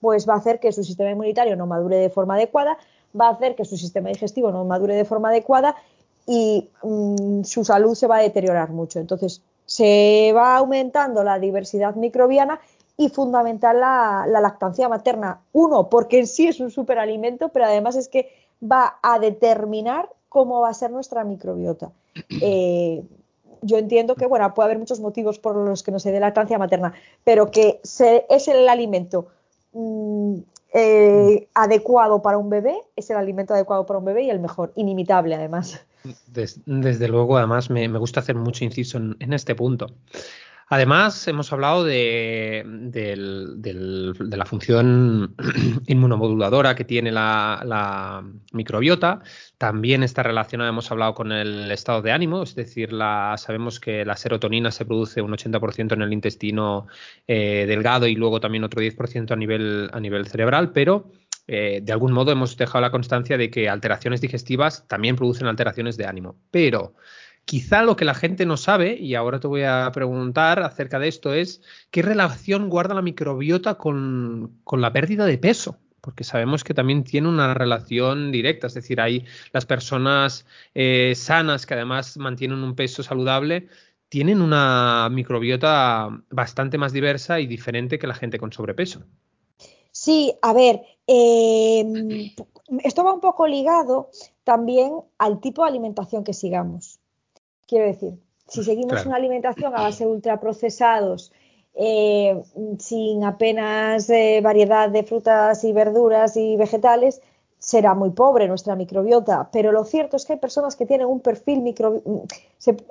pues 0.00 0.28
va 0.28 0.34
a 0.34 0.38
hacer 0.38 0.60
que 0.60 0.72
su 0.72 0.84
sistema 0.84 1.10
inmunitario 1.10 1.56
no 1.56 1.66
madure 1.66 1.96
de 1.96 2.10
forma 2.10 2.34
adecuada, 2.34 2.78
va 3.18 3.28
a 3.28 3.30
hacer 3.30 3.56
que 3.56 3.64
su 3.64 3.76
sistema 3.76 4.10
digestivo 4.10 4.52
no 4.52 4.64
madure 4.64 4.94
de 4.94 5.04
forma 5.04 5.30
adecuada 5.30 5.74
y 6.26 6.68
mm, 6.82 7.42
su 7.42 7.64
salud 7.64 7.94
se 7.94 8.06
va 8.06 8.18
a 8.18 8.22
deteriorar 8.22 8.70
mucho. 8.70 9.00
Entonces, 9.00 9.42
se 9.64 10.32
va 10.34 10.56
aumentando 10.56 11.24
la 11.24 11.38
diversidad 11.38 11.94
microbiana 11.94 12.60
y 13.00 13.08
fundamental 13.10 13.80
la, 13.80 14.26
lactancia 14.26 14.88
materna. 14.88 15.40
Uno, 15.52 15.88
porque 15.88 16.18
en 16.18 16.26
sí 16.26 16.48
es 16.48 16.58
un 16.58 16.70
superalimento, 16.70 17.48
pero 17.50 17.64
además 17.64 17.94
es 17.96 18.08
que 18.08 18.30
va 18.60 18.98
a 19.02 19.20
determinar 19.20 20.10
cómo 20.28 20.60
va 20.60 20.70
a 20.70 20.74
ser 20.74 20.90
nuestra 20.90 21.24
microbiota. 21.24 21.90
Eh, 22.42 23.04
yo 23.62 23.78
entiendo 23.78 24.14
que, 24.14 24.26
bueno, 24.26 24.52
puede 24.54 24.66
haber 24.66 24.78
muchos 24.78 25.00
motivos 25.00 25.38
por 25.38 25.56
los 25.56 25.82
que 25.82 25.90
no 25.90 25.98
se 25.98 26.12
dé 26.12 26.20
lactancia 26.20 26.58
materna, 26.58 26.94
pero 27.24 27.50
que 27.50 27.80
es 27.82 28.48
el 28.48 28.68
alimento 28.68 29.28
mm, 29.72 30.38
eh, 30.74 31.48
adecuado 31.54 32.22
para 32.22 32.38
un 32.38 32.50
bebé, 32.50 32.76
es 32.94 33.10
el 33.10 33.16
alimento 33.16 33.54
adecuado 33.54 33.86
para 33.86 33.98
un 33.98 34.04
bebé 34.04 34.24
y 34.24 34.30
el 34.30 34.38
mejor, 34.40 34.72
inimitable 34.76 35.34
además. 35.34 35.84
desde 36.66 37.08
luego, 37.08 37.36
además, 37.36 37.70
me, 37.70 37.86
gusta 37.98 38.20
hacer 38.20 38.36
mucho 38.36 38.64
inciso 38.64 38.98
en 38.98 39.32
este 39.32 39.54
punto. 39.54 39.86
Además, 40.70 41.26
hemos 41.28 41.50
hablado 41.50 41.82
de, 41.82 42.62
la 44.18 44.44
función 44.44 45.34
inmunomoduladora 45.86 46.74
que 46.74 46.84
tiene 46.84 47.10
la, 47.10 48.22
microbiota. 48.52 49.22
También 49.56 50.02
está 50.02 50.22
relacionada, 50.22 50.68
hemos 50.68 50.90
hablado 50.90 51.14
con 51.14 51.32
el 51.32 51.70
estado 51.70 52.02
de 52.02 52.12
ánimo, 52.12 52.42
es 52.42 52.54
decir, 52.54 52.90
sabemos 53.36 53.80
que 53.80 54.04
la 54.04 54.16
serotonina 54.16 54.70
se 54.70 54.84
produce 54.84 55.22
un 55.22 55.32
80% 55.32 55.94
en 55.94 56.02
el 56.02 56.12
intestino 56.12 56.86
eh, 57.26 57.64
delgado 57.66 58.06
y 58.06 58.14
luego 58.14 58.38
también 58.38 58.64
otro 58.64 58.82
10% 58.82 59.32
a 59.32 60.00
nivel, 60.00 60.26
cerebral, 60.26 60.72
pero 60.72 61.10
eh, 61.46 61.80
de 61.82 61.92
algún 61.92 62.12
modo 62.12 62.30
hemos 62.30 62.58
dejado 62.58 62.82
la 62.82 62.90
constancia 62.90 63.38
de 63.38 63.50
que 63.50 63.70
alteraciones 63.70 64.20
digestivas 64.20 64.86
también 64.86 65.16
producen 65.16 65.46
alteraciones 65.46 65.96
de 65.96 66.04
ánimo. 66.04 66.36
Pero 66.50 66.94
Quizá 67.48 67.82
lo 67.82 67.96
que 67.96 68.04
la 68.04 68.12
gente 68.12 68.44
no 68.44 68.58
sabe, 68.58 68.98
y 68.98 69.14
ahora 69.14 69.40
te 69.40 69.46
voy 69.46 69.62
a 69.62 69.90
preguntar 69.94 70.60
acerca 70.60 70.98
de 70.98 71.08
esto, 71.08 71.32
es 71.32 71.62
qué 71.90 72.02
relación 72.02 72.68
guarda 72.68 72.94
la 72.94 73.00
microbiota 73.00 73.76
con, 73.76 74.60
la 74.70 74.92
pérdida 74.92 75.24
de 75.24 75.38
peso 75.38 75.78
porque 76.02 76.24
sabemos 76.24 76.62
que 76.62 76.74
también 76.74 77.04
tiene 77.04 77.26
una 77.26 77.54
relación 77.54 78.32
directa, 78.32 78.66
es 78.66 78.74
decir, 78.74 79.00
hay 79.00 79.24
las 79.52 79.64
personas 79.64 80.44
eh, 80.74 81.14
sanas 81.16 81.64
que 81.64 81.72
además 81.72 82.18
mantienen 82.18 82.62
un 82.62 82.74
peso 82.74 83.02
saludable, 83.02 83.68
tienen 84.10 84.42
una 84.42 85.08
microbiota 85.10 86.08
bastante 86.28 86.76
más 86.76 86.92
diversa 86.92 87.40
y 87.40 87.46
diferente 87.46 87.98
que 87.98 88.06
la 88.06 88.14
gente 88.14 88.38
con 88.38 88.52
sobrepeso. 88.52 89.04
Sí, 89.90 90.34
a 90.42 90.52
ver, 90.52 90.82
em, 91.06 92.30
esto 92.84 93.04
va 93.04 93.14
un 93.14 93.20
poco 93.20 93.46
ligado 93.46 94.10
también 94.44 94.92
al 95.16 95.40
tipo 95.40 95.62
de 95.62 95.70
alimentación 95.70 96.24
que 96.24 96.34
sigamos. 96.34 96.97
Quiero 97.68 97.84
decir, 97.84 98.14
si 98.48 98.64
seguimos 98.64 99.04
una 99.04 99.16
alimentación 99.16 99.74
a 99.76 99.82
base 99.82 100.04
de 100.04 100.10
ultraprocesados, 100.10 101.32
eh, 101.74 102.42
sin 102.78 103.22
apenas 103.24 104.08
eh, 104.08 104.40
variedad 104.42 104.88
de 104.88 105.02
frutas 105.02 105.62
y 105.64 105.72
verduras 105.74 106.36
y 106.38 106.56
vegetales, 106.56 107.20
será 107.58 107.94
muy 107.94 108.10
pobre 108.10 108.48
nuestra 108.48 108.74
microbiota. 108.74 109.50
Pero 109.52 109.70
lo 109.70 109.84
cierto 109.84 110.16
es 110.16 110.24
que 110.24 110.32
hay 110.32 110.38
personas 110.38 110.76
que 110.76 110.86
tienen 110.86 111.08
un 111.08 111.20
perfil 111.20 111.60
microbiano, 111.60 112.24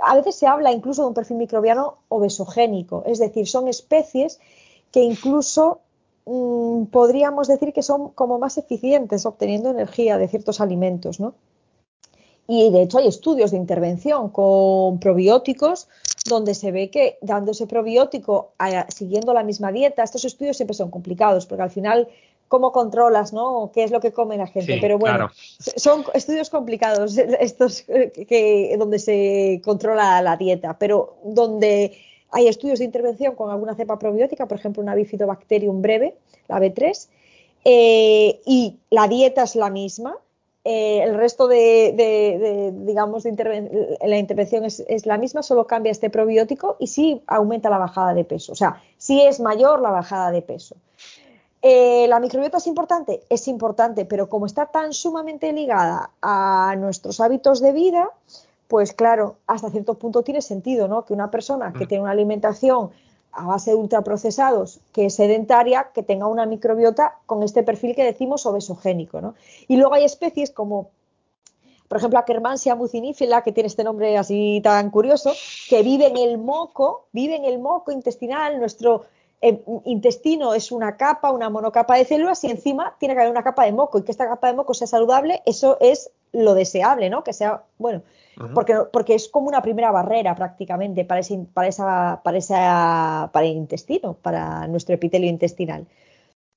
a 0.02 0.16
veces 0.16 0.36
se 0.36 0.46
habla 0.46 0.72
incluso 0.72 1.02
de 1.02 1.08
un 1.08 1.14
perfil 1.16 1.38
microbiano 1.38 1.98
obesogénico, 2.10 3.04
es 3.08 3.18
decir, 3.18 3.48
son 3.48 3.68
especies 3.68 4.40
que 4.92 5.02
incluso 5.02 5.80
mm, 6.26 6.86
podríamos 6.86 7.48
decir 7.48 7.74
que 7.74 7.82
son 7.82 8.10
como 8.10 8.38
más 8.38 8.60
eficientes 8.60 9.26
obteniendo 9.26 9.72
energía 9.72 10.20
de 10.20 10.28
ciertos 10.28 10.62
alimentos, 10.62 11.20
¿no? 11.20 11.34
Y 12.48 12.72
de 12.72 12.84
hecho 12.84 13.00
hay 13.00 13.08
estudios 13.08 13.52
de 13.52 13.58
intervención 13.58 14.30
con 14.30 15.00
probióticos 15.00 15.88
donde 16.30 16.56
se 16.56 16.72
ve 16.72 16.90
que 16.90 17.18
dándose 17.22 17.68
probiótico 17.68 18.54
siguiendo 18.90 19.34
la 19.34 19.44
misma 19.44 19.72
dieta, 19.72 20.04
estos 20.04 20.26
estudios 20.26 20.58
siempre 20.58 20.74
son 20.74 20.90
complicados 20.90 21.46
porque 21.46 21.64
al 21.64 21.70
final 21.70 22.08
cómo 22.48 22.72
controlas, 22.72 23.34
¿no? 23.34 23.72
¿Qué 23.74 23.84
es 23.84 23.92
lo 23.92 24.00
que 24.00 24.14
come 24.14 24.38
la 24.38 24.48
gente? 24.48 24.78
Pero 24.80 24.98
bueno, 24.98 25.30
son 25.60 26.06
estudios 26.14 26.50
complicados 26.50 27.18
estos 27.40 27.84
eh, 27.90 28.26
que, 28.28 28.76
donde 28.78 29.00
se 29.00 29.62
controla 29.64 30.22
la 30.22 30.38
dieta, 30.38 30.78
pero 30.78 31.18
donde 31.24 31.98
hay 32.32 32.48
estudios 32.48 32.80
de 32.80 32.86
intervención 32.86 33.36
con 33.36 33.52
alguna 33.52 33.76
cepa 33.76 34.00
probiótica, 34.00 34.46
por 34.48 34.58
ejemplo, 34.58 34.82
una 34.82 34.96
bifidobacterium 34.96 35.82
breve, 35.82 36.16
la 36.48 36.60
B3, 36.60 37.08
eh, 37.66 38.40
y 38.46 38.78
la 38.90 39.08
dieta 39.08 39.44
es 39.44 39.56
la 39.56 39.70
misma, 39.70 40.18
eh, 40.70 41.02
el 41.02 41.16
resto 41.16 41.48
de, 41.48 42.74
digamos, 42.76 43.24
de 43.24 43.98
la 44.02 44.18
intervención 44.18 44.66
es, 44.66 45.06
la 45.06 45.18
misma, 45.18 45.42
solo 45.42 45.66
cambia 45.66 45.94
este 45.94 46.10
probiótico 46.10 46.76
y 46.78 46.88
sí 46.88 47.24
aumenta 47.26 47.70
la 47.70 47.78
bajada 47.78 48.14
de 48.14 48.26
peso. 48.26 48.52
O 48.52 48.56
sea, 48.56 48.84
sí 48.98 49.22
es 49.22 49.40
mayor 49.40 49.80
la 49.80 49.92
bajada 49.92 50.30
de 50.30 50.42
peso. 50.42 50.76
Eh, 51.62 52.06
¿La 52.10 52.20
microbiota 52.20 52.58
es 52.58 52.68
importante? 52.68 53.24
Es 53.30 53.48
importante, 53.48 54.04
pero 54.04 54.28
como 54.28 54.46
está 54.46 54.66
tan 54.66 54.92
sumamente 54.92 55.54
ligada 55.54 56.10
a 56.22 56.76
nuestros 56.78 57.22
hábitos 57.22 57.62
de 57.62 57.72
vida, 57.72 58.10
pues 58.68 58.92
claro, 58.92 59.38
hasta 59.48 59.70
cierto 59.70 59.94
punto 59.94 60.22
tiene 60.22 60.42
sentido, 60.42 60.90
¿no? 60.90 61.06
Que 61.06 61.14
una 61.14 61.32
persona 61.32 61.72
que 61.72 61.86
mm. 61.86 61.88
tiene 61.88 62.02
una 62.04 62.12
alimentación 62.12 62.90
a 63.38 63.46
base 63.46 63.72
de 63.72 63.76
ultraprocesados, 63.76 64.80
que 64.92 65.06
es 65.06 65.16
sedentaria, 65.16 65.92
que 65.94 66.04
tenga 66.04 66.28
una 66.28 66.46
microbiota 66.46 67.18
con 67.26 67.44
este 67.44 67.64
perfil 67.64 67.96
que 67.96 68.04
decimos 68.04 68.46
obesogénico. 68.46 69.22
¿no? 69.22 69.36
Y 69.68 69.78
luego 69.78 69.94
hay 69.94 70.04
especies 70.04 70.52
como, 70.52 70.90
por 71.88 72.00
ejemplo, 72.00 72.20
Akkermansia 72.20 72.76
mucinifila, 72.76 73.44
que 73.44 73.52
tiene 73.52 73.68
este 73.68 73.84
nombre 73.84 74.18
así 74.18 74.60
tan 74.64 74.90
curioso, 74.90 75.32
que 75.70 75.84
vive 75.84 76.08
en 76.08 76.18
el 76.18 76.38
moco, 76.40 77.06
vive 77.12 77.36
en 77.36 77.46
el 77.46 77.60
moco 77.60 77.92
intestinal, 77.92 78.60
nuestro 78.60 79.06
eh, 79.40 79.64
intestino 79.86 80.56
es 80.56 80.72
una 80.72 80.98
capa, 80.98 81.32
una 81.32 81.52
monocapa 81.52 81.96
de 81.96 82.06
células 82.06 82.44
y 82.44 82.50
encima 82.50 82.96
tiene 83.00 83.14
que 83.14 83.22
haber 83.22 83.32
una 83.32 83.44
capa 83.44 83.66
de 83.66 83.72
moco 83.72 84.00
y 84.00 84.04
que 84.04 84.12
esta 84.12 84.28
capa 84.28 84.48
de 84.48 84.54
moco 84.54 84.74
sea 84.74 84.88
saludable, 84.88 85.44
eso 85.46 85.78
es 85.80 86.10
lo 86.32 86.56
deseable, 86.56 87.12
¿no? 87.12 87.24
Que 87.24 87.34
sea, 87.34 87.64
bueno, 87.78 88.02
porque, 88.54 88.76
porque 88.92 89.16
es 89.16 89.30
como 89.30 89.48
una 89.48 89.62
primera 89.62 89.92
barrera 89.92 90.36
prácticamente 90.36 91.06
para, 91.06 91.22
ese, 91.22 91.40
para, 91.54 91.68
esa, 91.68 92.22
para, 92.24 92.38
esa, 92.38 93.30
para 93.34 93.46
el 93.46 93.58
intestino, 93.58 94.14
para 94.14 94.68
nuestro 94.68 94.96
epitelio 94.96 95.30
intestinal. 95.30 95.88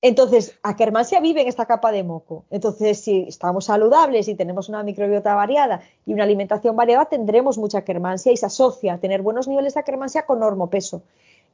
Entonces, 0.03 0.57
Akkermansia 0.63 1.19
vive 1.19 1.41
en 1.41 1.47
esta 1.47 1.67
capa 1.67 1.91
de 1.91 2.03
moco. 2.03 2.45
Entonces, 2.49 2.99
si 2.99 3.25
estamos 3.27 3.65
saludables 3.65 4.27
y 4.27 4.35
tenemos 4.35 4.67
una 4.67 4.81
microbiota 4.81 5.35
variada 5.35 5.81
y 6.07 6.13
una 6.13 6.23
alimentación 6.23 6.75
variada, 6.75 7.05
tendremos 7.05 7.59
mucha 7.59 7.79
Akkermansia 7.79 8.31
y 8.31 8.37
se 8.37 8.47
asocia 8.47 8.93
a 8.93 8.97
tener 8.97 9.21
buenos 9.21 9.47
niveles 9.47 9.75
de 9.75 9.79
Akkermansia 9.79 10.25
con 10.25 10.39
normopeso. 10.39 11.03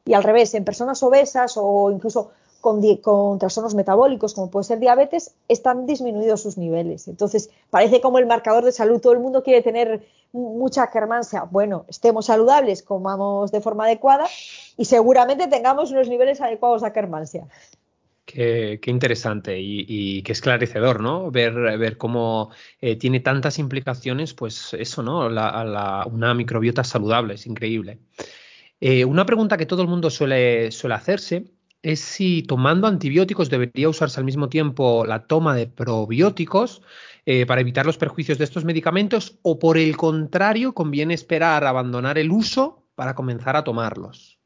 Y 0.05 0.13
al 0.13 0.23
revés, 0.23 0.53
en 0.53 0.63
personas 0.63 1.03
obesas 1.03 1.55
o 1.57 1.91
incluso 1.91 2.31
con, 2.61 3.39
trastornos 3.39 3.75
metabólicos, 3.75 4.33
como 4.33 4.49
puede 4.49 4.65
ser 4.65 4.79
diabetes, 4.79 5.35
están 5.47 5.85
disminuidos 5.85 6.41
sus 6.41 6.57
niveles. 6.57 7.07
Entonces, 7.07 7.49
parece 7.69 8.01
como 8.01 8.19
el 8.19 8.25
marcador 8.25 8.63
de 8.63 8.71
salud, 8.71 8.99
todo 9.01 9.13
el 9.13 9.19
mundo 9.19 9.43
quiere 9.43 9.61
tener 9.61 10.05
mucha 10.33 10.89
kermansia. 10.89 11.43
Bueno, 11.49 11.85
estemos 11.87 12.25
saludables, 12.25 12.83
comamos 12.83 13.51
de 13.51 13.61
forma 13.61 13.85
adecuada 13.85 14.27
y 14.77 14.85
seguramente 14.85 15.47
tengamos 15.47 15.91
unos 15.91 16.09
niveles 16.09 16.41
adecuados 16.41 16.81
de 16.81 16.91
kermansia. 16.91 17.47
Qué, 18.25 18.79
interesante 18.87 19.57
y, 19.57 20.21
qué 20.21 20.33
esclarecedor, 20.33 20.99
¿no? 20.99 21.31
Ver, 21.31 21.97
cómo 21.97 22.51
eh, 22.81 22.97
tiene 22.97 23.21
tantas 23.21 23.57
implicaciones, 23.57 24.33
pues 24.33 24.73
eso, 24.73 25.01
¿no? 25.01 25.27
una 25.27 26.33
microbiota 26.33 26.83
saludable, 26.83 27.35
es 27.35 27.47
increíble. 27.47 27.99
Eh, 28.81 29.05
una 29.05 29.25
pregunta 29.25 29.57
que 29.57 29.65
todo 29.65 29.81
el 29.81 29.87
mundo 29.87 30.09
suele 30.09 30.69
hacerse 30.91 31.45
es 31.81 31.99
si 31.99 32.43
tomando 32.43 32.87
antibióticos 32.87 33.49
debería 33.49 33.89
usarse 33.89 34.19
al 34.19 34.25
mismo 34.25 34.49
tiempo 34.49 35.05
la 35.05 35.27
toma 35.27 35.55
de 35.55 35.67
probióticos 35.67 36.81
eh, 37.25 37.45
para 37.45 37.61
evitar 37.61 37.85
los 37.85 37.97
perjuicios 37.97 38.37
de 38.37 38.43
estos 38.43 38.65
medicamentos 38.65 39.37
o 39.41 39.59
por 39.59 39.77
el 39.77 39.95
contrario 39.95 40.73
conviene 40.73 41.13
esperar 41.13 41.65
abandonar 41.65 42.17
el 42.17 42.31
uso 42.31 42.83
para 42.95 43.15
comenzar 43.15 43.55
a 43.55 43.63
tomarlos. 43.63 44.39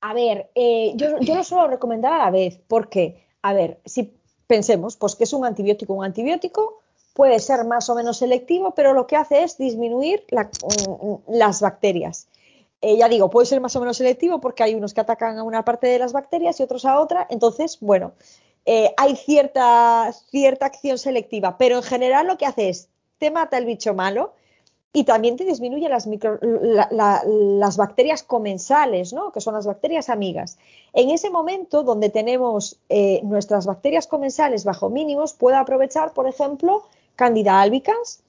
A 0.00 0.14
ver, 0.14 0.50
eh, 0.54 0.92
yo, 0.96 1.20
yo 1.20 1.36
lo 1.36 1.44
suelo 1.44 1.68
recomendar 1.68 2.12
a 2.12 2.24
la 2.24 2.30
vez 2.30 2.60
porque, 2.66 3.26
a 3.42 3.52
ver, 3.52 3.80
si 3.84 4.12
pensemos, 4.48 4.96
pues 4.96 5.14
que 5.14 5.24
es 5.24 5.32
un 5.32 5.44
antibiótico, 5.44 5.94
un 5.94 6.04
antibiótico 6.04 6.82
puede 7.14 7.38
ser 7.38 7.64
más 7.64 7.88
o 7.90 7.94
menos 7.94 8.18
selectivo, 8.18 8.74
pero 8.74 8.92
lo 8.92 9.06
que 9.06 9.16
hace 9.16 9.44
es 9.44 9.58
disminuir 9.58 10.24
mm, 10.30 10.90
mm, 10.90 11.18
las 11.28 11.60
bacterias. 11.60 12.28
Eh, 12.82 12.96
ya 12.96 13.08
digo, 13.08 13.30
puede 13.30 13.46
ser 13.46 13.60
más 13.60 13.76
o 13.76 13.80
menos 13.80 13.96
selectivo 13.96 14.40
porque 14.40 14.64
hay 14.64 14.74
unos 14.74 14.92
que 14.92 15.00
atacan 15.00 15.38
a 15.38 15.44
una 15.44 15.64
parte 15.64 15.86
de 15.86 16.00
las 16.00 16.12
bacterias 16.12 16.58
y 16.58 16.64
otros 16.64 16.84
a 16.84 16.98
otra. 16.98 17.26
Entonces, 17.30 17.78
bueno, 17.80 18.12
eh, 18.66 18.92
hay 18.96 19.14
cierta, 19.14 20.12
cierta 20.30 20.66
acción 20.66 20.98
selectiva, 20.98 21.56
pero 21.58 21.76
en 21.76 21.82
general 21.84 22.26
lo 22.26 22.36
que 22.36 22.46
hace 22.46 22.68
es 22.68 22.88
te 23.18 23.30
mata 23.30 23.56
el 23.56 23.66
bicho 23.66 23.94
malo 23.94 24.34
y 24.92 25.04
también 25.04 25.36
te 25.36 25.44
disminuye 25.44 25.88
las, 25.88 26.08
las 26.90 27.76
bacterias 27.76 28.24
comensales, 28.24 29.12
¿no? 29.12 29.32
que 29.32 29.40
son 29.40 29.54
las 29.54 29.64
bacterias 29.64 30.10
amigas. 30.10 30.58
En 30.92 31.10
ese 31.10 31.30
momento 31.30 31.84
donde 31.84 32.10
tenemos 32.10 32.78
eh, 32.88 33.20
nuestras 33.22 33.64
bacterias 33.64 34.08
comensales 34.08 34.64
bajo 34.64 34.90
mínimos, 34.90 35.32
puede 35.34 35.56
aprovechar, 35.56 36.12
por 36.12 36.26
ejemplo, 36.26 36.82
Candida 37.14 37.60
albicans, 37.60 38.22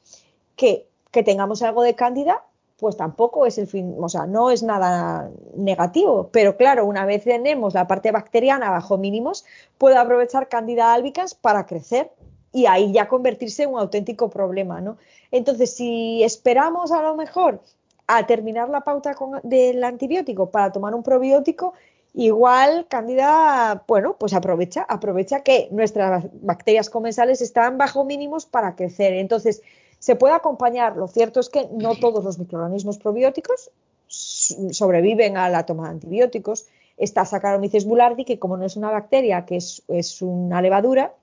que, 0.56 0.86
que 1.12 1.24
tengamos 1.24 1.64
algo 1.64 1.82
de 1.82 1.96
Candida 1.96 2.44
pues 2.84 2.98
tampoco 2.98 3.46
es 3.46 3.58
el 3.58 3.68
fin, 3.68 3.96
o 3.98 4.10
sea, 4.10 4.26
no 4.26 4.52
es 4.52 4.62
nada 4.62 5.32
negativo. 5.56 6.28
Pero 6.34 6.58
claro, 6.58 6.86
una 6.86 7.06
vez 7.06 7.24
tenemos 7.24 7.74
la 7.74 7.88
parte 7.88 8.12
bacteriana 8.12 8.72
bajo 8.72 8.98
mínimos, 8.98 9.46
puede 9.78 9.96
aprovechar 9.96 10.50
Candida 10.50 10.94
albicans 10.94 11.34
para 11.34 11.66
crecer 11.66 12.12
y 12.52 12.66
ahí 12.66 12.92
ya 12.92 13.08
convertirse 13.08 13.64
en 13.64 13.70
un 13.70 13.80
auténtico 13.80 14.30
problema, 14.30 14.82
¿no? 14.82 14.98
Entonces, 15.32 15.74
si 15.74 16.24
esperamos 16.24 16.92
a 16.92 17.02
lo 17.02 17.16
mejor 17.16 17.62
a 18.06 18.28
terminar 18.28 18.68
la 18.68 18.82
pauta 18.82 19.16
del 19.44 19.82
antibiótico 19.82 20.52
para 20.52 20.74
tomar 20.74 20.94
un 20.94 21.04
probiótico, 21.04 21.76
igual 22.14 22.86
Candida, 22.90 23.86
bueno, 23.88 24.18
pues 24.20 24.34
aprovecha, 24.34 24.86
aprovecha 24.90 25.40
que 25.40 25.70
nuestras 25.72 26.26
bacterias 26.42 26.90
comensales 26.90 27.42
están 27.42 27.78
bajo 27.78 28.04
mínimos 28.04 28.46
para 28.46 28.76
crecer. 28.76 29.14
Entonces, 29.14 29.62
se 30.04 30.18
puede 30.18 30.34
acompañar, 30.34 30.98
lo 30.98 31.08
cierto 31.08 31.40
es 31.40 31.48
que 31.48 31.70
no 31.72 31.96
todos 31.96 32.26
los 32.26 32.38
microorganismos 32.38 32.98
probióticos 32.98 33.72
sobreviven 34.10 35.38
a 35.38 35.48
la 35.48 35.66
toma 35.66 35.86
de 35.86 35.92
antibióticos. 35.92 36.66
Está 36.98 37.24
Saccharomyces 37.24 37.86
boulardii, 37.86 38.26
que 38.26 38.38
como 38.38 38.58
no 38.58 38.66
es 38.66 38.76
una 38.76 38.92
bacteria, 38.92 39.46
que 39.46 39.56
es, 39.56 39.82
es 39.88 40.22
una 40.22 40.62
levadura, 40.62 41.14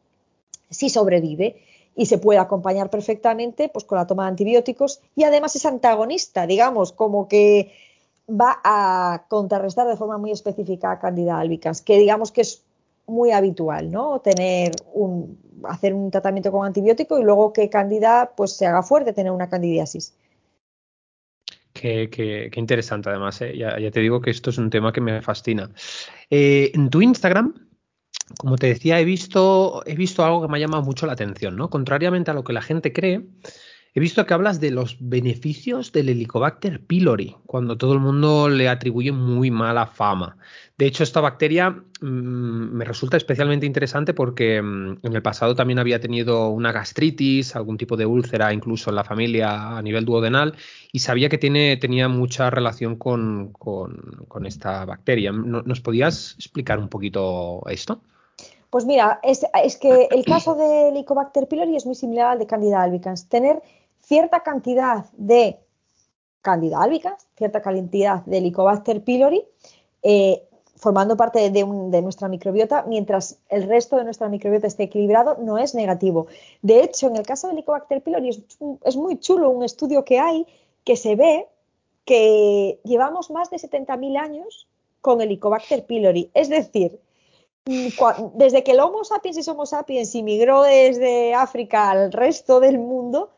sí 0.70 0.88
sobrevive 0.88 1.56
y 1.94 2.06
se 2.06 2.16
puede 2.16 2.38
acompañar 2.38 2.88
perfectamente 2.88 3.68
pues, 3.68 3.84
con 3.84 3.98
la 3.98 4.06
toma 4.06 4.22
de 4.22 4.30
antibióticos 4.30 5.02
y 5.14 5.24
además 5.24 5.54
es 5.56 5.66
antagonista, 5.66 6.46
digamos, 6.46 6.92
como 6.92 7.28
que 7.28 7.74
va 8.30 8.62
a 8.64 9.26
contrarrestar 9.28 9.88
de 9.88 9.98
forma 9.98 10.16
muy 10.16 10.30
específica 10.30 10.90
a 10.90 10.98
Candida 10.98 11.38
albicans, 11.38 11.82
que 11.82 11.98
digamos 11.98 12.32
que 12.32 12.40
es 12.40 12.62
muy 13.10 13.32
habitual, 13.32 13.90
¿no? 13.90 14.20
Tener 14.20 14.72
un, 14.94 15.38
hacer 15.64 15.94
un 15.94 16.10
tratamiento 16.10 16.50
con 16.50 16.66
antibiótico 16.66 17.18
y 17.18 17.24
luego 17.24 17.52
que 17.52 17.68
Candida 17.68 18.32
pues 18.36 18.56
se 18.56 18.66
haga 18.66 18.82
fuerte, 18.82 19.12
tener 19.12 19.32
una 19.32 19.48
candidiasis. 19.48 20.14
Qué, 21.72 22.50
interesante 22.56 23.08
además, 23.08 23.40
¿eh? 23.40 23.56
ya, 23.56 23.90
te 23.90 24.00
digo 24.00 24.20
que 24.20 24.30
esto 24.30 24.50
es 24.50 24.58
un 24.58 24.70
tema 24.70 24.92
que 24.92 25.00
me 25.00 25.22
fascina. 25.22 25.70
Eh, 26.28 26.72
en 26.74 26.90
tu 26.90 27.00
Instagram, 27.00 27.54
como 28.38 28.56
te 28.56 28.66
decía, 28.66 29.00
he 29.00 29.04
visto, 29.04 29.82
he 29.86 29.94
visto 29.94 30.24
algo 30.24 30.42
que 30.42 30.48
me 30.48 30.58
ha 30.58 30.60
llamado 30.60 30.82
mucho 30.82 31.06
la 31.06 31.14
atención, 31.14 31.56
¿no? 31.56 31.70
Contrariamente 31.70 32.30
a 32.30 32.34
lo 32.34 32.44
que 32.44 32.52
la 32.52 32.62
gente 32.62 32.92
cree, 32.92 33.22
He 33.92 33.98
visto 33.98 34.24
que 34.24 34.34
hablas 34.34 34.60
de 34.60 34.70
los 34.70 34.96
beneficios 35.00 35.90
del 35.90 36.10
Helicobacter 36.10 36.80
pylori, 36.80 37.36
cuando 37.44 37.76
todo 37.76 37.92
el 37.92 37.98
mundo 37.98 38.48
le 38.48 38.68
atribuye 38.68 39.10
muy 39.10 39.50
mala 39.50 39.86
fama. 39.86 40.36
De 40.78 40.86
hecho, 40.86 41.02
esta 41.02 41.20
bacteria 41.20 41.70
mm, 41.70 42.06
me 42.72 42.84
resulta 42.84 43.16
especialmente 43.16 43.66
interesante 43.66 44.14
porque 44.14 44.62
mm, 44.62 44.98
en 45.02 45.12
el 45.12 45.22
pasado 45.22 45.56
también 45.56 45.80
había 45.80 46.00
tenido 46.00 46.50
una 46.50 46.70
gastritis, 46.70 47.56
algún 47.56 47.76
tipo 47.78 47.96
de 47.96 48.06
úlcera 48.06 48.52
incluso 48.52 48.90
en 48.90 48.96
la 48.96 49.04
familia 49.04 49.76
a 49.76 49.82
nivel 49.82 50.04
duodenal 50.04 50.54
y 50.92 51.00
sabía 51.00 51.28
que 51.28 51.38
tiene, 51.38 51.76
tenía 51.76 52.08
mucha 52.08 52.48
relación 52.48 52.94
con, 52.94 53.52
esta 54.44 54.84
bacteria. 54.84 55.32
¿Nos 55.32 55.80
podías 55.80 56.34
explicar 56.36 56.78
un 56.78 56.88
poquito 56.88 57.62
esto? 57.68 58.02
Pues 58.70 58.84
mira, 58.84 59.18
es, 59.24 59.40
que 59.78 60.08
el 60.12 60.24
caso 60.24 60.54
del 60.54 60.94
Helicobacter 60.94 61.48
pylori 61.48 61.74
es 61.74 61.86
muy 61.86 61.96
similar 61.96 62.28
al 62.28 62.38
de 62.38 62.46
Candida 62.46 62.82
albicans. 62.82 63.28
Tener 63.28 63.60
cierta 64.10 64.40
cantidad 64.40 65.04
de 65.12 65.60
Candida 66.42 66.82
albicans, 66.82 67.28
cierta 67.36 67.62
cantidad 67.62 68.24
de 68.24 68.38
Helicobacter 68.38 69.04
pylori, 69.04 69.44
eh, 70.02 70.42
formando 70.74 71.16
parte 71.16 71.48
de, 71.50 71.64
nuestra 72.02 72.26
microbiota, 72.26 72.82
mientras 72.88 73.38
el 73.48 73.68
resto 73.68 73.96
de 73.98 74.04
nuestra 74.04 74.28
microbiota 74.28 74.66
esté 74.66 74.84
equilibrado, 74.84 75.36
no 75.40 75.58
es 75.58 75.76
negativo. 75.76 76.26
De 76.60 76.82
hecho, 76.82 77.06
en 77.06 77.16
el 77.16 77.22
caso 77.24 77.46
del 77.46 77.58
Helicobacter 77.58 78.02
pylori 78.02 78.30
es, 78.82 78.96
muy 78.96 79.20
chulo 79.20 79.48
un 79.48 79.62
estudio 79.62 80.04
que 80.04 80.18
hay 80.18 80.44
que 80.82 80.96
se 80.96 81.14
ve 81.14 81.46
que 82.04 82.80
llevamos 82.82 83.30
más 83.30 83.48
de 83.50 83.58
70.000 83.58 84.18
años 84.18 84.66
con 85.02 85.20
Helicobacter 85.20 85.86
pylori. 85.86 86.32
Es 86.34 86.48
decir, 86.48 86.98
desde 88.34 88.64
que 88.64 88.72
el 88.72 88.80
Homo 88.80 89.04
sapiens 89.04 89.46
y 89.46 89.48
Homo 89.48 89.66
sapiens 89.66 90.16
migró 90.16 90.62
desde 90.62 91.32
África 91.32 91.92
al 91.92 92.10
resto 92.10 92.58
del 92.58 92.80
mundo, 92.80 93.30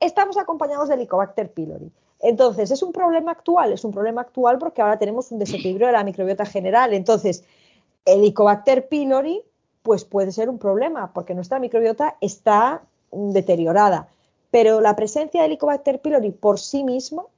estamos 0.00 0.36
acompañados 0.36 0.88
del 0.88 1.00
Helicobacter 1.00 1.52
pylori. 1.52 1.90
Entonces, 2.20 2.70
¿es 2.70 2.82
un 2.82 2.92
problema 2.92 3.32
actual? 3.32 3.72
Es 3.72 3.84
un 3.84 3.92
problema 3.92 4.22
actual 4.22 4.58
porque 4.58 4.82
ahora 4.82 4.98
tenemos 4.98 5.30
un 5.32 5.38
desequilibrio 5.38 5.88
de 5.88 5.92
la 5.92 6.04
microbiota 6.04 6.46
general. 6.46 6.94
Entonces, 6.94 7.44
el 8.04 8.20
Helicobacter 8.20 8.88
pylori, 8.88 9.42
pues 9.82 10.04
puede 10.04 10.32
ser 10.32 10.48
un 10.48 10.58
problema 10.58 11.12
porque 11.12 11.34
nuestra 11.34 11.58
microbiota 11.58 12.16
está 12.20 12.82
deteriorada. 13.12 14.08
Pero 14.50 14.80
la 14.80 14.96
presencia 14.96 15.42
del 15.42 15.52
Helicobacter 15.52 16.00
pylori 16.00 16.30
por 16.30 16.58
sí 16.58 16.84
mismo, 16.84 17.28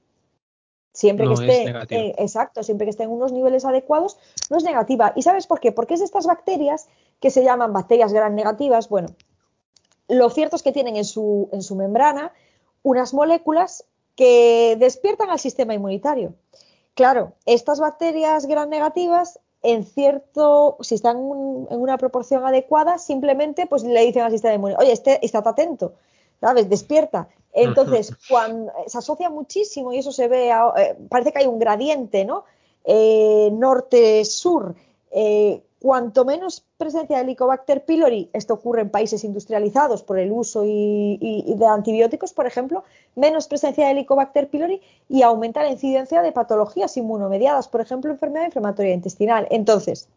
siempre 0.92 1.26
que 1.26 1.34
esté, 1.34 2.22
exacto, 2.22 2.62
siempre 2.62 2.86
que 2.86 2.90
esté 2.90 3.02
en 3.02 3.10
unos 3.10 3.32
niveles 3.32 3.64
adecuados, 3.64 4.18
no 4.50 4.56
es 4.56 4.64
negativa. 4.64 5.12
¿Y 5.16 5.22
sabes 5.22 5.46
por 5.46 5.58
qué? 5.60 5.72
Porque 5.72 5.94
es 5.94 6.00
de 6.00 6.06
estas 6.06 6.26
bacterias 6.26 6.88
que 7.20 7.30
se 7.30 7.42
llaman 7.42 7.72
bacterias 7.72 8.12
gran 8.12 8.36
negativas. 8.36 8.88
Bueno, 8.88 9.08
lo 10.06 10.30
cierto 10.30 10.56
es 10.56 10.62
que 10.62 10.72
tienen 10.72 10.96
en 10.96 11.04
su, 11.04 11.48
en 11.52 11.62
su 11.62 11.74
membrana 11.74 12.32
unas 12.82 13.14
moléculas 13.14 13.84
que 14.16 14.76
despiertan 14.78 15.30
al 15.30 15.38
sistema 15.38 15.74
inmunitario. 15.74 16.34
Claro, 16.94 17.34
estas 17.46 17.78
bacterias 17.78 18.46
gran 18.46 18.70
negativas, 18.70 19.38
en 19.62 19.84
cierto, 19.84 20.76
si 20.80 20.96
están 20.96 21.16
en 21.16 21.80
una 21.80 21.96
proporción 21.98 22.44
adecuada, 22.44 22.98
simplemente 22.98 23.66
pues 23.66 23.84
le 23.84 24.04
dicen 24.04 24.22
al 24.22 24.32
sistema 24.32 24.54
inmunitario, 24.54 24.84
oye, 24.84 24.92
este, 24.92 25.24
estate 25.24 25.48
atento, 25.48 25.94
¿sabes? 26.40 26.68
Despierta. 26.68 27.28
Entonces, 27.52 28.12
cuando 28.28 28.72
se 28.86 28.98
asocia 28.98 29.30
muchísimo 29.30 29.92
y 29.92 29.98
eso 29.98 30.12
se 30.12 30.28
ve, 30.28 30.50
eh, 30.50 30.96
parece 31.08 31.32
que 31.32 31.38
hay 31.38 31.46
un 31.46 31.58
gradiente, 31.58 32.24
¿no? 32.24 32.44
Eh, 32.84 33.50
norte-sur. 33.52 34.74
Eh, 35.10 35.62
Cuanto 35.80 36.24
menos 36.24 36.64
presencia 36.76 37.16
de 37.16 37.22
Helicobacter 37.22 37.84
pylori, 37.84 38.30
esto 38.32 38.54
ocurre 38.54 38.80
en 38.80 38.90
países 38.90 39.22
industrializados 39.22 40.02
por 40.02 40.18
el 40.18 40.32
uso 40.32 40.62
de 40.62 41.66
antibióticos, 41.68 42.32
por 42.32 42.48
ejemplo, 42.48 42.82
menos 43.14 43.46
presencia 43.46 43.84
de 43.84 43.92
Helicobacter 43.92 44.48
pylori 44.48 44.82
y 45.08 45.22
aumenta 45.22 45.62
la 45.62 45.70
incidencia 45.70 46.20
de 46.20 46.32
patologías 46.32 46.96
inmunomediadas, 46.96 47.68
por 47.68 47.80
ejemplo, 47.80 48.10
enfermedad 48.10 48.46
inflamatoria 48.46 48.92
intestinal. 48.92 49.46
Entonces, 49.50 50.08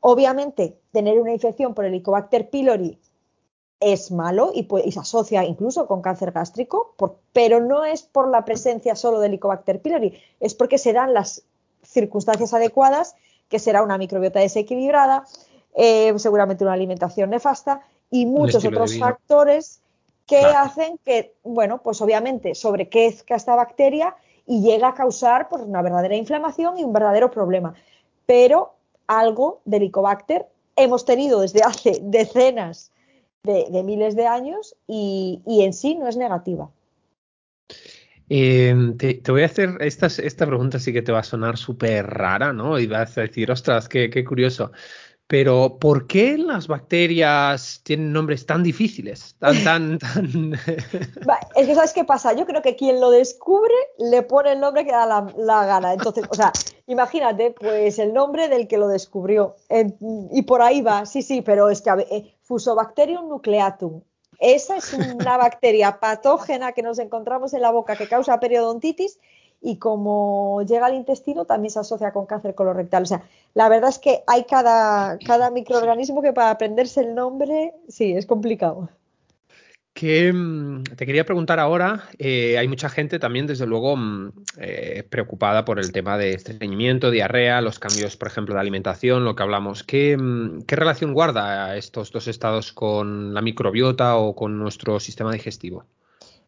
obviamente, 0.00 0.76
tener 0.92 1.18
una 1.18 1.32
infección 1.32 1.72
por 1.72 1.86
Helicobacter 1.86 2.50
pylori 2.50 2.98
es 3.80 4.12
malo 4.12 4.52
y, 4.54 4.68
se 4.92 5.00
asocia 5.00 5.44
incluso 5.44 5.86
con 5.86 6.02
cáncer 6.02 6.30
gástrico, 6.30 6.94
pero 7.32 7.58
no 7.58 7.86
es 7.86 8.02
por 8.02 8.28
la 8.28 8.44
presencia 8.44 8.96
solo 8.96 9.18
de 9.18 9.28
Helicobacter 9.28 9.80
pylori, 9.80 10.12
es 10.40 10.52
porque 10.52 10.76
se 10.76 10.92
dan 10.92 11.14
las 11.14 11.42
circunstancias 11.82 12.52
adecuadas 12.52 13.16
que 13.52 13.58
será 13.58 13.82
una 13.82 13.98
microbiota 13.98 14.40
desequilibrada, 14.40 15.26
eh, 15.74 16.14
seguramente 16.16 16.64
una 16.64 16.72
alimentación 16.72 17.28
nefasta 17.28 17.82
y 18.10 18.24
muchos 18.24 18.64
otros 18.64 18.98
factores 18.98 19.82
que 20.26 20.38
hacen 20.38 20.98
que, 21.04 21.34
bueno, 21.44 21.82
pues 21.82 22.00
obviamente 22.00 22.54
sobrequezca 22.54 23.34
esta 23.34 23.54
bacteria 23.54 24.16
y 24.46 24.62
llega 24.62 24.88
a 24.88 24.94
causar 24.94 25.50
pues, 25.50 25.62
una 25.62 25.82
verdadera 25.82 26.16
inflamación 26.16 26.78
y 26.78 26.84
un 26.84 26.94
verdadero 26.94 27.30
problema. 27.30 27.74
Pero 28.24 28.72
algo 29.06 29.60
de 29.66 29.76
Helicobacter 29.76 30.46
hemos 30.74 31.04
tenido 31.04 31.40
desde 31.40 31.60
hace 31.62 31.98
decenas 32.00 32.90
de, 33.42 33.82
miles 33.82 34.16
de 34.16 34.26
años 34.26 34.76
y 34.86 35.42
en 35.46 35.74
sí 35.74 35.94
no 35.94 36.08
es 36.08 36.16
negativa. 36.16 36.70
Em, 38.34 38.96
te, 38.96 39.20
voy 39.30 39.42
a 39.42 39.44
hacer 39.44 39.76
esta, 39.80 40.46
pregunta, 40.46 40.78
sí 40.78 40.90
que 40.90 41.02
te 41.02 41.12
va 41.12 41.18
a 41.18 41.22
sonar 41.22 41.58
súper 41.58 42.06
rara, 42.06 42.54
¿no? 42.54 42.78
Y 42.78 42.86
vas 42.86 43.18
a 43.18 43.20
decir, 43.20 43.50
ostras, 43.50 43.90
qué, 43.90 44.08
qué 44.08 44.24
curioso. 44.24 44.72
Pero, 45.26 45.76
¿por 45.78 46.06
qué 46.06 46.38
las 46.38 46.66
bacterias 46.66 47.82
tienen 47.84 48.10
nombres 48.10 48.46
tan 48.46 48.62
difíciles? 48.62 49.36
Tan, 49.38 49.62
tan, 49.62 49.98
tan. 49.98 50.54
es 50.54 51.66
que, 51.66 51.74
¿sabes 51.74 51.92
qué 51.92 52.04
pasa? 52.04 52.32
Yo 52.32 52.46
creo 52.46 52.62
que 52.62 52.74
quien 52.74 53.02
lo 53.02 53.10
descubre 53.10 53.74
le 53.98 54.22
pone 54.22 54.52
el 54.52 54.60
nombre 54.60 54.86
que 54.86 54.92
da 54.92 55.04
la, 55.36 55.66
gana. 55.66 55.92
Entonces, 55.92 56.24
o 56.30 56.34
sea, 56.34 56.52
imagínate, 56.86 57.50
pues 57.50 57.98
el 57.98 58.14
nombre 58.14 58.48
del 58.48 58.66
que 58.66 58.78
lo 58.78 58.88
descubrió. 58.88 59.56
y 60.30 60.42
por 60.44 60.62
ahí 60.62 60.80
va, 60.80 61.04
sí, 61.04 61.20
sí, 61.20 61.42
pero 61.42 61.68
es 61.68 61.82
que 61.82 61.90
eh, 61.90 62.34
Fusobacterium 62.40 63.28
nucleatum. 63.28 64.00
Esa 64.42 64.76
es 64.76 64.92
una 64.92 65.36
bacteria 65.36 66.00
patógena 66.00 66.72
que 66.72 66.82
nos 66.82 66.98
encontramos 66.98 67.54
en 67.54 67.62
la 67.62 67.70
boca 67.70 67.94
que 67.94 68.08
causa 68.08 68.40
periodontitis 68.40 69.20
y 69.60 69.76
como 69.76 70.62
llega 70.62 70.86
al 70.86 70.94
intestino 70.94 71.44
también 71.44 71.70
se 71.70 71.78
asocia 71.78 72.12
con 72.12 72.26
cáncer 72.26 72.56
colorectal. 72.56 73.04
O 73.04 73.06
sea, 73.06 73.22
la 73.54 73.68
verdad 73.68 73.90
es 73.90 74.00
que 74.00 74.24
hay 74.26 74.42
cada, 74.42 75.16
cada 75.24 75.50
microorganismo 75.50 76.22
que 76.22 76.32
para 76.32 76.50
aprenderse 76.50 77.02
el 77.02 77.14
nombre, 77.14 77.72
sí, 77.88 78.14
es 78.14 78.26
complicado. 78.26 78.88
Que 79.94 80.32
mm, 80.32 80.84
te 80.96 81.04
quería 81.04 81.26
preguntar 81.26 81.60
ahora, 81.60 82.04
eh, 82.18 82.56
hay 82.56 82.66
mucha 82.66 82.88
gente 82.88 83.18
también, 83.18 83.46
desde 83.46 83.66
luego, 83.66 83.96
mm, 83.96 84.32
eh, 84.56 85.04
preocupada 85.08 85.66
por 85.66 85.78
el 85.78 85.92
tema 85.92 86.16
de 86.16 86.32
estreñimiento, 86.32 87.10
diarrea, 87.10 87.60
los 87.60 87.78
cambios, 87.78 88.16
por 88.16 88.28
ejemplo, 88.28 88.54
de 88.54 88.60
alimentación, 88.60 89.24
lo 89.24 89.36
que 89.36 89.42
hablamos. 89.42 89.82
¿Qué, 89.82 90.16
mm, 90.16 90.64
relación 90.66 91.12
guarda 91.12 91.76
estos 91.76 92.10
dos 92.10 92.26
estados 92.26 92.72
con 92.72 93.34
la 93.34 93.42
microbiota 93.42 94.16
o 94.16 94.34
con 94.34 94.58
nuestro 94.58 94.98
sistema 94.98 95.30
digestivo? 95.32 95.84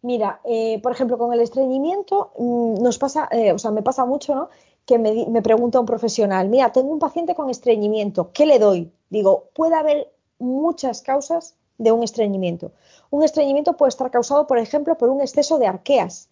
Mira, 0.01 0.41
eh, 0.45 0.81
por 0.83 0.93
ejemplo, 0.93 1.19
con 1.19 1.33
el 1.33 1.41
estreñimiento 1.41 2.33
nos 2.39 2.99
pasa, 2.99 3.29
o 3.55 3.59
sea, 3.59 3.71
me 3.71 3.83
pasa 3.83 4.05
mucho, 4.05 4.35
¿no? 4.35 4.49
Que 4.85 4.99
me, 4.99 5.27
me, 5.31 5.41
pregunta 5.41 5.81
un 5.81 5.87
profesional, 5.87 6.49
mira, 6.51 6.73
tengo 6.73 6.91
un 6.91 6.99
paciente 6.99 7.35
con 7.35 7.49
estreñimiento, 7.49 8.31
¿qué 8.33 8.45
le 8.45 8.59
doy? 8.59 8.93
Digo, 9.09 9.49
puede 9.55 9.77
haber 9.77 10.13
muchas 10.39 11.01
causas 11.01 11.55
de 11.79 11.93
un 11.93 12.03
estreñimiento. 12.03 12.73
Un 13.15 13.23
estreñimiento 13.23 13.77
puede 13.77 13.91
estar 13.91 14.11
causado, 14.11 14.49
por 14.49 14.59
ejemplo, 14.59 14.99
por 14.99 15.09
un 15.09 15.21
exceso 15.21 15.61
de 15.61 15.69
arqueas. 15.69 16.29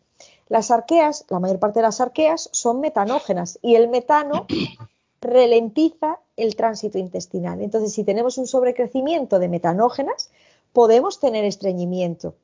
Las 0.49 0.73
arqueas, 0.73 1.25
la 1.29 1.39
mayor 1.39 1.61
parte 1.61 1.79
de 1.79 1.85
las 1.85 2.01
arqueas 2.01 2.49
son 2.51 2.81
metanógenas 2.81 3.61
y 3.63 3.77
el 3.77 3.87
metano 3.87 4.49
ralentiza 5.21 6.19
el 6.37 6.57
tránsito 6.57 6.99
intestinal. 6.99 7.63
Entonces, 7.63 7.93
si 7.93 8.03
tenemos 8.03 8.37
un 8.37 8.49
sobrecrecimiento 8.49 9.39
de 9.39 9.49
metanógenas, 9.49 10.33
podemos 10.73 11.21
tener 11.21 11.45
estreñimiento. 11.45 12.35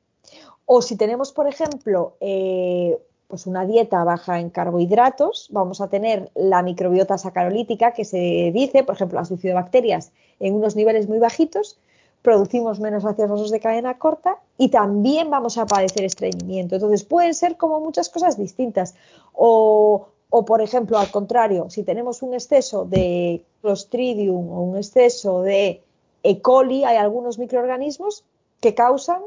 O 0.65 0.81
si 0.81 0.95
tenemos, 0.95 1.33
por 1.33 1.49
ejemplo, 1.49 2.13
eh, 2.21 2.97
pues 3.27 3.45
una 3.45 3.65
dieta 3.65 4.05
baja 4.05 4.39
en 4.39 4.51
carbohidratos, 4.51 5.49
vamos 5.51 5.81
a 5.81 5.89
tener 5.89 6.31
la 6.33 6.61
microbiota 6.61 7.17
sacarolítica 7.17 7.91
que 7.91 8.05
se 8.05 8.51
dice, 8.53 8.85
por 8.85 8.95
ejemplo, 8.95 9.19
las 9.19 9.29
bacterias 9.53 10.13
en 10.39 10.55
unos 10.55 10.77
niveles 10.77 11.09
muy 11.09 11.19
bajitos, 11.19 11.77
producimos 12.21 12.79
menos 12.79 13.05
ácidos 13.05 13.49
de 13.51 13.59
cadena 13.59 13.97
corta 13.97 14.37
y 14.57 14.69
también 14.69 15.29
vamos 15.29 15.57
a 15.57 15.65
padecer 15.65 16.03
estreñimiento. 16.03 16.75
Entonces 16.75 17.03
pueden 17.03 17.33
ser 17.33 17.57
como 17.57 17.79
muchas 17.79 18.09
cosas 18.09 18.37
distintas. 18.37 18.95
O, 19.33 20.07
o, 20.29 20.45
por 20.45 20.61
ejemplo, 20.61 20.97
al 20.97 21.09
contrario, 21.11 21.69
si 21.69 21.83
tenemos 21.83 22.21
un 22.21 22.33
exceso 22.33 22.85
de 22.85 23.43
Clostridium 23.61 24.49
o 24.49 24.61
un 24.63 24.77
exceso 24.77 25.41
de 25.41 25.81
E. 26.23 26.41
coli, 26.41 26.83
hay 26.83 26.97
algunos 26.97 27.39
microorganismos 27.39 28.25
que 28.59 28.75
causan 28.75 29.21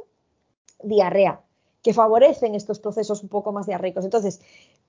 diarrea, 0.82 1.40
que 1.82 1.94
favorecen 1.94 2.54
estos 2.54 2.78
procesos 2.78 3.22
un 3.22 3.28
poco 3.28 3.52
más 3.52 3.66
diarreicos. 3.66 4.04
Entonces, 4.04 4.40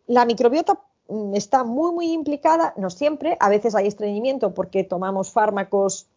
la 0.07 0.25
microbiota 0.25 0.79
mm, 1.07 1.35
está 1.35 1.63
muy, 1.63 1.93
muy 1.93 2.11
implicada, 2.11 2.73
no 2.77 2.89
siempre, 2.89 3.37
a 3.39 3.49
veces 3.49 3.73
hay 3.75 3.87
estreñimiento 3.87 4.53
porque 4.53 4.83
tomamos 4.83 5.31
fármacos 5.31 6.07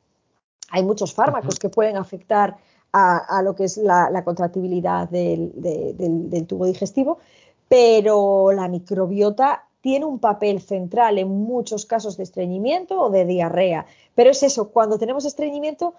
hay 0.71 0.83
muchos 0.83 1.15
fármacos 1.15 1.59
que 1.59 1.69
pueden 1.69 1.97
afectar 1.97 2.57
a, 2.93 3.43
lo 3.43 3.55
que 3.55 3.65
es 3.65 3.77
la, 3.77 4.23
contractibilidad 4.25 5.09
del, 5.09 5.53
tubo 6.47 6.65
digestivo, 6.65 7.19
pero 7.69 8.53
la 8.53 8.69
microbiota 8.69 9.65
tiene 9.83 10.07
un 10.07 10.19
papel 10.19 10.61
central 10.61 11.19
en 11.19 11.29
muchos 11.29 11.85
casos 11.85 12.17
de 12.17 12.23
estreñimiento 12.23 13.01
o 13.01 13.11
de 13.11 13.27
diarrea. 13.27 13.87
Pero 14.15 14.31
es 14.31 14.43
eso, 14.43 14.71
cuando 14.71 14.99
tenemos 14.99 15.27
estreñimiento, 15.27 15.95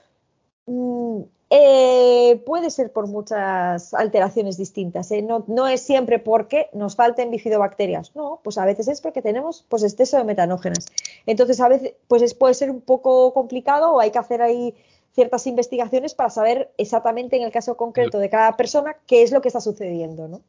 mm, 0.67 1.21
eh, 1.49 2.41
puede 2.45 2.69
ser 2.69 2.91
por 2.91 3.07
muchas 3.07 3.93
alteraciones 3.93 4.57
distintas. 4.57 5.09
¿eh? 5.11 5.21
No, 5.21 5.67
es 5.67 5.81
siempre 5.81 6.19
porque 6.19 6.69
nos 6.73 6.95
falten 6.95 7.31
bifidobacterias. 7.31 8.15
No, 8.15 8.41
pues 8.43 8.57
a 8.57 8.65
veces 8.65 8.87
es 8.89 9.01
porque 9.01 9.21
tenemos 9.21 9.65
pues, 9.69 9.83
exceso 9.83 10.17
de 10.17 10.25
metanógenas. 10.25 10.87
Entonces, 11.25 11.59
a 11.61 11.69
veces 11.69 11.93
pues 12.07 12.33
puede 12.33 12.53
ser 12.53 12.69
un 12.69 12.81
poco 12.81 13.33
complicado 13.33 13.93
o 13.93 13.99
hay 13.99 14.11
que 14.11 14.19
hacer 14.19 14.41
ahí 14.41 14.75
ciertas 15.13 15.47
investigaciones 15.47 16.13
para 16.13 16.29
saber 16.29 16.71
exactamente 16.77 17.37
en 17.37 17.43
el 17.43 17.51
caso 17.51 17.75
concreto 17.75 18.19
de 18.19 18.29
cada 18.29 18.55
persona 18.57 18.97
qué 19.07 19.23
es 19.23 19.31
lo 19.31 19.41
que 19.41 19.47
está 19.47 19.61
sucediendo, 19.61 20.27
¿no? 20.27 20.41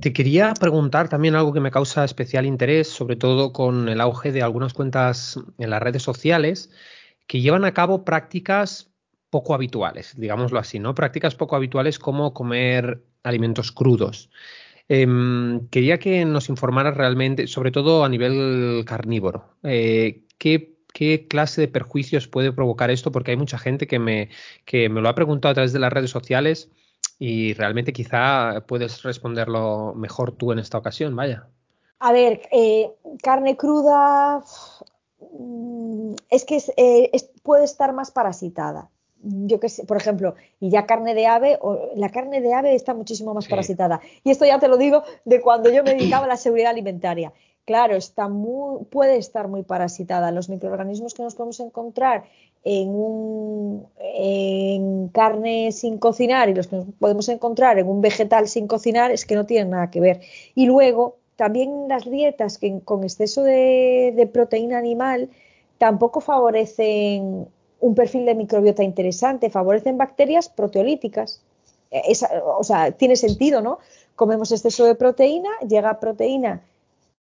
Te 0.00 0.12
quería 0.12 0.52
preguntar 0.54 1.08
también 1.08 1.36
algo 1.36 1.52
que 1.52 1.60
me 1.60 1.70
causa 1.70 2.04
especial 2.04 2.44
interés, 2.44 2.88
sobre 2.88 3.16
todo 3.16 3.52
con 3.52 3.88
el 3.88 4.00
auge 4.00 4.32
de 4.32 4.42
algunas 4.42 4.74
cuentas 4.74 5.38
en 5.56 5.70
las 5.70 5.80
redes 5.80 6.02
sociales 6.02 6.70
que 7.26 7.40
llevan 7.40 7.64
a 7.64 7.72
cabo 7.72 8.04
prácticas 8.04 8.90
poco 9.30 9.54
habituales, 9.54 10.14
digámoslo 10.16 10.58
así, 10.58 10.78
¿no? 10.78 10.94
Prácticas 10.94 11.34
poco 11.34 11.56
habituales 11.56 11.98
como 11.98 12.32
comer 12.32 13.02
alimentos 13.24 13.72
crudos. 13.72 14.30
Em, 14.88 15.66
quería 15.70 15.98
que 15.98 16.24
nos 16.24 16.48
informaras 16.48 16.96
realmente, 16.96 17.46
sobre 17.46 17.72
todo 17.72 18.04
a 18.04 18.08
nivel 18.08 18.84
carnívoro, 18.86 19.56
eh, 19.62 20.22
¿qué, 20.38 20.70
clase 21.28 21.62
de 21.62 21.68
perjuicios 21.68 22.28
puede 22.28 22.52
provocar 22.52 22.90
esto? 22.90 23.10
Porque 23.10 23.32
hay 23.32 23.36
mucha 23.36 23.58
gente 23.58 23.88
que 23.88 23.98
me, 23.98 24.28
que 24.64 24.88
me 24.88 25.00
lo 25.00 25.08
ha 25.08 25.14
preguntado 25.16 25.50
a 25.50 25.54
través 25.54 25.72
de 25.72 25.80
las 25.80 25.92
redes 25.92 26.10
sociales 26.10 26.70
y 27.18 27.54
realmente 27.54 27.92
quizá 27.92 28.64
puedes 28.68 29.02
responderlo 29.02 29.94
mejor 29.96 30.32
tú 30.32 30.52
en 30.52 30.60
esta 30.60 30.78
ocasión, 30.78 31.16
vaya. 31.16 31.48
A 31.98 32.12
ver, 32.12 32.42
eh, 32.52 32.88
carne 33.22 33.56
cruda 33.56 34.44
es 36.30 36.44
que 36.44 36.62
eh, 36.76 37.10
puede 37.42 37.64
estar 37.64 37.92
más 37.92 38.10
parasitada 38.10 38.90
yo 39.24 39.58
qué 39.58 39.68
sé, 39.68 39.84
por 39.84 39.96
ejemplo, 39.96 40.34
y 40.60 40.70
ya 40.70 40.86
carne 40.86 41.14
de 41.14 41.26
ave, 41.26 41.58
o, 41.60 41.90
la 41.96 42.10
carne 42.10 42.40
de 42.40 42.52
ave 42.52 42.74
está 42.74 42.94
muchísimo 42.94 43.34
más 43.34 43.48
parasitada. 43.48 44.00
Y 44.22 44.30
esto 44.30 44.44
ya 44.44 44.58
te 44.58 44.68
lo 44.68 44.76
digo 44.76 45.02
de 45.24 45.40
cuando 45.40 45.70
yo 45.72 45.82
me 45.82 45.94
dedicaba 45.94 46.26
a 46.26 46.28
la 46.28 46.36
seguridad 46.36 46.70
alimentaria. 46.70 47.32
Claro, 47.64 47.96
está 47.96 48.28
muy, 48.28 48.84
puede 48.84 49.16
estar 49.16 49.48
muy 49.48 49.62
parasitada. 49.62 50.30
Los 50.30 50.50
microorganismos 50.50 51.14
que 51.14 51.22
nos 51.22 51.34
podemos 51.34 51.60
encontrar 51.60 52.24
en, 52.62 52.90
un, 52.90 53.86
en 53.98 55.08
carne 55.08 55.72
sin 55.72 55.98
cocinar 55.98 56.50
y 56.50 56.54
los 56.54 56.66
que 56.66 56.76
nos 56.76 56.86
podemos 56.98 57.28
encontrar 57.30 57.78
en 57.78 57.88
un 57.88 58.02
vegetal 58.02 58.48
sin 58.48 58.66
cocinar 58.66 59.10
es 59.10 59.24
que 59.24 59.34
no 59.34 59.46
tienen 59.46 59.70
nada 59.70 59.90
que 59.90 60.00
ver. 60.00 60.20
Y 60.54 60.66
luego, 60.66 61.16
también 61.36 61.88
las 61.88 62.04
dietas 62.04 62.58
que 62.58 62.80
con 62.84 63.04
exceso 63.04 63.42
de, 63.42 64.12
de 64.16 64.26
proteína 64.26 64.78
animal 64.78 65.30
tampoco 65.78 66.20
favorecen 66.20 67.48
un 67.80 67.94
perfil 67.94 68.24
de 68.24 68.34
microbiota 68.34 68.82
interesante, 68.82 69.50
favorecen 69.50 69.98
bacterias 69.98 70.48
proteolíticas. 70.48 71.42
Eh, 71.90 72.12
o 72.58 72.64
sea, 72.64 72.92
tiene 72.92 73.16
sentido, 73.16 73.60
¿no? 73.60 73.78
Comemos 74.16 74.52
exceso 74.52 74.84
de 74.86 74.94
proteína, 74.94 75.50
llega 75.68 76.00
proteína, 76.00 76.62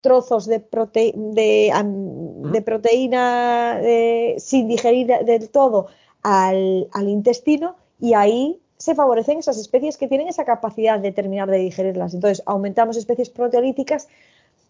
trozos 0.02 0.46
de, 0.46 0.64
de, 0.64 2.62
proteína 2.62 3.80
eh, 3.82 4.36
sin 4.38 4.68
digerir 4.68 5.08
del 5.26 5.50
todo 5.50 5.88
al, 6.22 6.88
intestino 7.08 7.76
y 8.00 8.14
ahí 8.14 8.62
se 8.86 8.94
favorecen 8.94 9.40
esas 9.40 9.58
especies 9.58 9.98
que 9.98 10.08
tienen 10.08 10.28
esa 10.28 10.46
capacidad 10.46 11.00
de 11.00 11.12
terminar 11.12 11.50
de 11.50 11.58
digerirlas. 11.58 12.14
Entonces, 12.14 12.44
aumentamos 12.46 12.98
especies 12.98 13.32
proteolíticas 13.32 14.08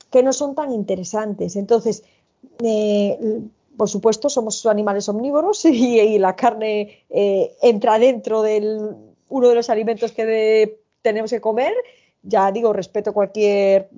que 0.09 0.23
no 0.23 0.31
son 0.31 0.55
tan 0.55 0.71
interesantes. 0.71 1.57
Entonces, 1.57 2.01
eh, 2.63 3.19
por 3.75 3.89
supuesto, 3.89 4.29
somos 4.29 4.65
animales 4.67 5.09
omnívoros 5.09 5.65
y, 5.65 6.17
la 6.17 6.33
carne 6.33 7.03
eh, 7.09 7.57
entra 7.61 7.99
dentro 7.99 8.41
de 8.41 8.95
uno 9.27 9.49
de 9.49 9.55
los 9.55 9.69
alimentos 9.69 10.13
que 10.13 10.79
tenemos 11.01 11.29
que 11.29 11.41
comer. 11.41 11.73
Ya 12.23 12.49
digo, 12.53 12.71
respeto 12.71 13.09
a 13.09 13.13
cualquier 13.13 13.89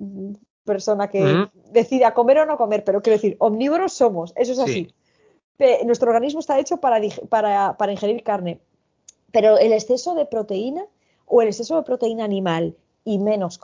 persona 0.64 1.08
que 1.08 1.46
decida 1.70 2.12
comer 2.12 2.38
o 2.38 2.46
no 2.46 2.56
comer, 2.56 2.82
pero 2.82 3.00
quiero 3.02 3.18
decir, 3.18 3.36
omnívoros 3.38 3.92
somos, 3.92 4.32
eso 4.34 4.52
es 4.52 4.58
así. 4.58 4.92
nuestro 5.86 6.10
organismo 6.10 6.40
está 6.40 6.58
hecho 6.58 6.78
para, 6.78 7.00
para, 7.78 7.92
ingerir 7.92 8.24
carne, 8.24 8.60
pero 9.32 9.58
el 9.58 9.72
exceso 9.72 10.14
de 10.14 10.26
proteína 10.26 10.84
o 11.26 11.42
el 11.42 11.48
exceso 11.48 11.76
de 11.76 11.82
proteína 11.82 12.24
animal 12.24 12.74
y 13.04 13.18
menos 13.18 13.60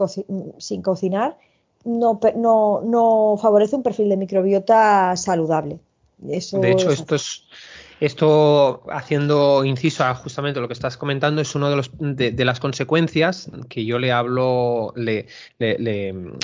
sin 0.58 0.82
cocinar 0.82 1.38
no, 1.84 2.18
no, 2.36 2.80
no 2.82 3.38
favorece 3.40 3.76
un 3.76 3.82
perfil 3.82 4.08
de 4.08 4.16
microbiota 4.16 5.16
saludable. 5.16 5.78
De 6.18 6.36
hecho, 6.36 6.90
esto 6.90 7.14
es 7.14 7.44
esto, 8.00 8.82
haciendo 8.90 9.64
inciso 9.64 10.04
a 10.04 10.14
justamente 10.14 10.60
lo 10.60 10.66
que 10.68 10.74
estás 10.74 10.96
comentando, 10.96 11.40
es 11.40 11.54
una 11.54 11.70
de, 11.70 11.76
los, 11.76 11.90
de, 11.98 12.44
las 12.44 12.60
consecuencias 12.60 13.50
que 13.68 13.84
yo 13.84 13.98
le 13.98 14.12
hablo 14.12 14.92
le, 14.96 15.26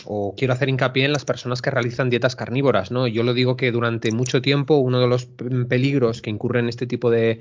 o 0.05 0.35
quiero 0.37 0.53
hacer 0.53 0.69
hincapié 0.69 1.05
en 1.05 1.13
las 1.13 1.25
personas 1.25 1.61
que 1.61 1.71
realizan 1.71 2.11
dietas 2.11 2.37
carnívoras. 2.37 2.91
¿no? 2.91 3.07
Yo 3.07 3.23
lo 3.23 3.35
digo 3.35 3.57
que 3.57 3.73
durante 3.73 4.13
mucho 4.13 4.41
tiempo 4.41 4.77
uno 4.77 5.01
de 5.01 5.09
los 5.09 5.27
peligros 5.69 6.23
que 6.23 6.31
incurren 6.31 6.69
este 6.69 6.87
tipo 6.87 7.11
de, 7.11 7.41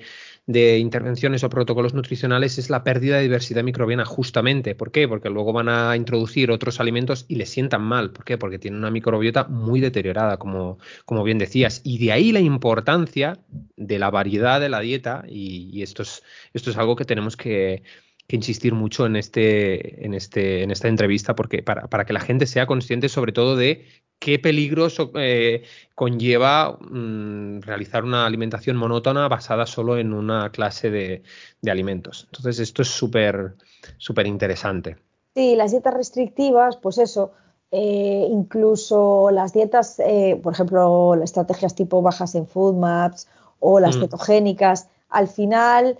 de 0.50 0.80
intervenciones 0.80 1.44
o 1.44 1.50
protocolos 1.52 1.94
nutricionales 1.94 2.58
es 2.58 2.72
la 2.72 2.84
pérdida 2.84 3.18
de 3.18 3.22
diversidad 3.22 3.64
microbiana, 3.64 4.04
justamente. 4.04 4.74
¿Por 4.74 4.92
qué? 4.92 5.08
Porque 5.08 5.30
luego 5.30 5.54
van 5.54 5.70
a 5.70 5.96
introducir 5.96 6.50
otros 6.50 6.80
alimentos 6.80 7.26
y 7.28 7.36
les 7.36 7.52
sientan 7.52 7.84
mal. 7.84 8.10
¿Por 8.10 8.26
qué? 8.26 8.40
Porque 8.40 8.58
tienen 8.58 8.80
una 8.80 8.90
microbiota 8.90 9.44
muy 9.44 9.80
deteriorada, 9.80 10.38
como, 10.38 10.80
como 11.06 11.24
bien 11.24 11.38
decías. 11.38 11.82
Y 11.84 12.04
de 12.04 12.14
ahí 12.14 12.32
la 12.32 12.40
importancia 12.40 13.38
de 13.78 13.99
la 14.00 14.10
variedad 14.10 14.60
de 14.60 14.70
la 14.70 14.80
dieta, 14.80 15.24
y, 15.28 15.82
esto, 15.82 16.04
es, 16.04 16.24
esto 16.54 16.72
es 16.72 16.78
algo 16.78 16.96
que 16.96 17.06
tenemos 17.06 17.38
que, 17.38 17.84
insistir 18.32 18.76
mucho 18.76 19.08
en 19.08 19.16
este, 19.16 20.06
en 20.06 20.14
este, 20.14 20.62
en 20.62 20.70
esta 20.70 20.88
entrevista, 20.88 21.36
porque 21.36 21.64
para, 21.64 21.88
para, 21.88 22.06
que 22.06 22.14
la 22.14 22.20
gente 22.20 22.46
sea 22.46 22.68
consciente 22.68 23.10
sobre 23.10 23.32
todo 23.32 23.56
de 23.56 23.88
qué 24.20 24.38
peligros 24.38 24.98
eh, 25.16 25.64
conlleva 25.96 26.78
mm, 26.80 27.62
realizar 27.62 28.04
una 28.04 28.26
alimentación 28.26 28.78
monótona 28.78 29.28
basada 29.28 29.66
solo 29.66 29.98
en 29.98 30.14
una 30.14 30.52
clase 30.52 30.92
de, 30.92 31.24
alimentos. 31.70 32.26
Entonces, 32.26 32.60
esto 32.60 32.82
es 32.82 32.90
súper, 32.90 33.56
súper 33.98 34.28
interesante. 34.28 34.98
Sí, 35.36 35.56
las 35.56 35.72
dietas 35.72 35.94
restrictivas, 35.94 36.78
pues 36.78 36.98
eso, 36.98 37.32
eh, 37.72 38.28
incluso 38.30 39.30
las 39.32 39.54
dietas, 39.54 40.00
eh, 40.00 40.40
por 40.42 40.54
ejemplo, 40.54 41.16
las 41.16 41.30
estrategias 41.30 41.76
tipo 41.76 42.02
bajas 42.02 42.36
en 42.36 42.46
food 42.46 42.76
maps 42.76 43.28
o 43.60 43.80
las 43.80 43.98
mm. 43.98 44.02
cetogénicas, 44.02 44.88
al 45.10 45.28
final 45.28 46.00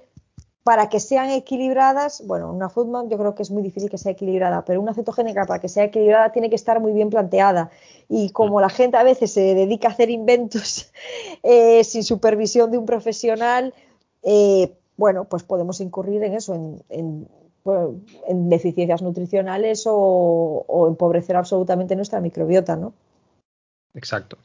para 0.64 0.88
que 0.88 1.00
sean 1.00 1.32
equilibradas, 1.32 2.22
bueno, 2.28 2.52
una 2.52 2.70
foodmap 2.70 3.10
yo 3.10 3.18
creo 3.18 3.34
que 3.34 3.42
es 3.42 3.50
muy 3.50 3.64
difícil 3.64 3.90
que 3.90 3.98
sea 3.98 4.12
equilibrada, 4.12 4.64
pero 4.66 4.80
una 4.80 4.94
cetogénica 4.94 5.46
para 5.46 5.60
que 5.60 5.68
sea 5.68 5.86
equilibrada 5.86 6.32
tiene 6.32 6.50
que 6.50 6.56
estar 6.56 6.80
muy 6.80 6.92
bien 6.92 7.10
planteada. 7.10 7.72
Y 8.08 8.30
como 8.32 8.62
la 8.62 8.70
gente 8.70 8.98
a 8.98 9.04
veces 9.04 9.32
se 9.32 9.56
dedica 9.56 9.88
a 9.88 9.92
hacer 9.92 10.12
inventos 10.12 10.92
eh, 11.44 11.84
sin 11.84 12.04
supervisión 12.04 12.70
de 12.70 12.78
un 12.78 12.86
profesional, 12.86 13.74
eh, 14.22 14.74
bueno, 14.96 15.24
pues 15.24 15.42
podemos 15.42 15.82
incurrir 15.82 16.24
en 16.24 16.34
eso, 16.36 16.54
en, 16.90 17.28
deficiencias 18.50 19.02
nutricionales 19.02 19.86
o, 19.88 20.66
o 20.68 20.88
empobrecer 20.88 21.36
absolutamente 21.36 21.96
nuestra 21.96 22.22
microbiota, 22.22 22.76
¿no? 22.76 22.94
Exacto 23.96 24.38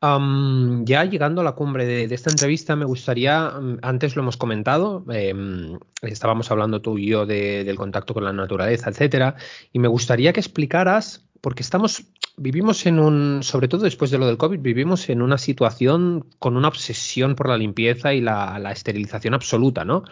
ya 0.00 1.04
llegando 1.04 1.40
a 1.40 1.44
la 1.44 1.52
cumbre 1.52 1.84
de, 1.84 2.14
esta 2.14 2.30
entrevista, 2.30 2.76
me 2.76 2.84
gustaría, 2.84 3.50
mm, 3.50 3.78
antes 3.82 4.14
lo 4.14 4.22
hemos 4.22 4.36
comentado, 4.36 5.04
em, 5.10 5.78
estábamos 6.02 6.50
hablando 6.50 6.80
tú 6.80 6.98
y 6.98 7.06
yo 7.06 7.26
del 7.26 7.76
contacto 7.76 8.14
con 8.14 8.24
la 8.24 8.32
naturaleza, 8.32 8.90
etcétera, 8.90 9.34
y 9.72 9.78
me 9.80 9.88
gustaría 9.88 10.32
que 10.32 10.40
explicaras, 10.40 11.24
porque 11.40 11.62
estamos, 11.62 12.04
vivimos 12.36 12.86
en 12.86 13.00
un, 13.00 13.42
sobre 13.42 13.68
todo 13.68 13.82
después 13.82 14.10
de 14.10 14.18
lo 14.18 14.26
del 14.26 14.36
COVID, 14.36 14.60
vivimos 14.60 15.08
en 15.08 15.20
una 15.20 15.38
situación 15.38 16.26
con 16.38 16.56
una 16.56 16.68
obsesión 16.68 17.34
por 17.34 17.48
la 17.48 17.56
limpieza 17.56 18.14
y 18.14 18.20
la, 18.20 18.58
la 18.60 18.72
esterilización 18.72 19.34
absoluta, 19.34 19.84
¿no? 19.84 20.04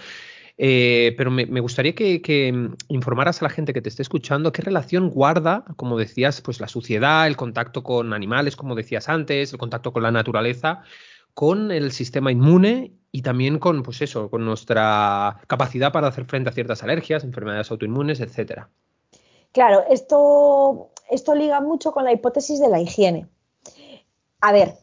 Eh, 0.59 1.15
pero 1.19 1.31
me, 1.31 1.61
gustaría 1.61 1.95
que, 1.95 2.53
mm, 2.53 2.75
informaras 2.89 3.43
a 3.43 3.45
la 3.45 3.51
gente 3.51 3.75
que 3.75 3.83
te 3.83 3.89
esté 3.89 4.03
escuchando 4.03 4.53
qué 4.53 4.63
relación 4.63 5.11
guarda, 5.11 5.65
como 5.77 5.99
decías, 5.99 6.41
pues 6.41 6.61
la 6.61 6.69
suciedad, 6.69 7.27
el 7.27 7.37
contacto 7.37 7.83
con 7.83 8.15
animales, 8.15 8.57
como 8.57 8.75
decías 8.75 9.09
antes, 9.09 9.53
el 9.53 9.59
contacto 9.59 9.93
con 9.93 10.03
la 10.03 10.11
naturaleza, 10.11 10.83
con 11.35 11.71
el 11.71 11.93
sistema 11.93 12.33
inmune 12.33 12.93
y 13.13 13.21
también 13.21 13.59
con, 13.59 13.83
pues 13.83 14.01
eso, 14.01 14.31
con 14.31 14.45
nuestra 14.45 15.41
capacidad 15.47 15.93
para 15.93 16.09
hacer 16.09 16.25
frente 16.25 16.49
a 16.49 16.53
ciertas 16.53 16.83
alergias, 16.83 17.25
enfermedades 17.25 17.71
autoinmunes, 17.71 18.21
etcétera. 18.21 18.71
Claro, 19.53 19.85
esto, 19.91 20.91
esto 21.11 21.35
liga 21.35 21.61
mucho 21.61 21.93
con 21.93 22.05
la 22.05 22.13
hipótesis 22.13 22.61
de 22.61 22.69
la 22.69 22.81
higiene. 22.81 23.27
A 24.41 24.53
ver, 24.53 24.75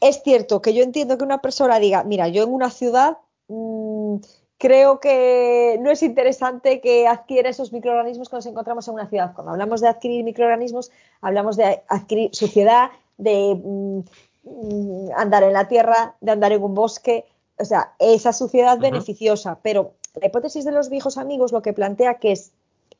es 0.00 0.22
cierto 0.22 0.60
que 0.60 0.74
yo 0.74 0.82
entiendo 0.82 1.16
que 1.16 1.24
una 1.24 1.40
persona 1.40 1.78
diga, 1.78 2.02
mira, 2.02 2.28
yo 2.28 2.42
en 2.42 2.52
una 2.52 2.70
ciudad 2.70 3.18
mmm, 3.48 4.16
creo 4.64 4.98
que 4.98 5.76
no 5.82 5.90
es 5.90 6.02
interesante 6.02 6.80
que 6.80 7.06
adquiera 7.06 7.50
esos 7.50 7.70
microorganismos 7.70 8.30
que 8.30 8.36
nos 8.36 8.46
encontramos 8.46 8.88
en 8.88 8.94
una 8.94 9.06
ciudad. 9.06 9.34
Cuando 9.34 9.52
hablamos 9.52 9.82
de 9.82 9.88
adquirir 9.88 10.24
microorganismos, 10.24 10.90
hablamos 11.20 11.58
de 11.58 11.82
adquirir 11.86 12.34
suciedad, 12.34 12.88
de 13.18 13.60
mm, 13.62 15.10
andar 15.16 15.42
en 15.42 15.52
la 15.52 15.68
tierra, 15.68 16.14
de 16.22 16.32
andar 16.32 16.52
en 16.52 16.62
un 16.62 16.72
bosque, 16.72 17.26
o 17.58 17.64
sea, 17.66 17.92
esa 17.98 18.32
suciedad 18.32 18.78
beneficiosa. 18.78 19.58
Pero 19.62 19.92
la 20.14 20.28
hipótesis 20.28 20.64
de 20.64 20.72
los 20.72 20.88
viejos 20.88 21.18
amigos 21.18 21.52
lo 21.52 21.60
que 21.60 21.74
plantea 21.74 22.14
que 22.14 22.32
es, 22.32 22.52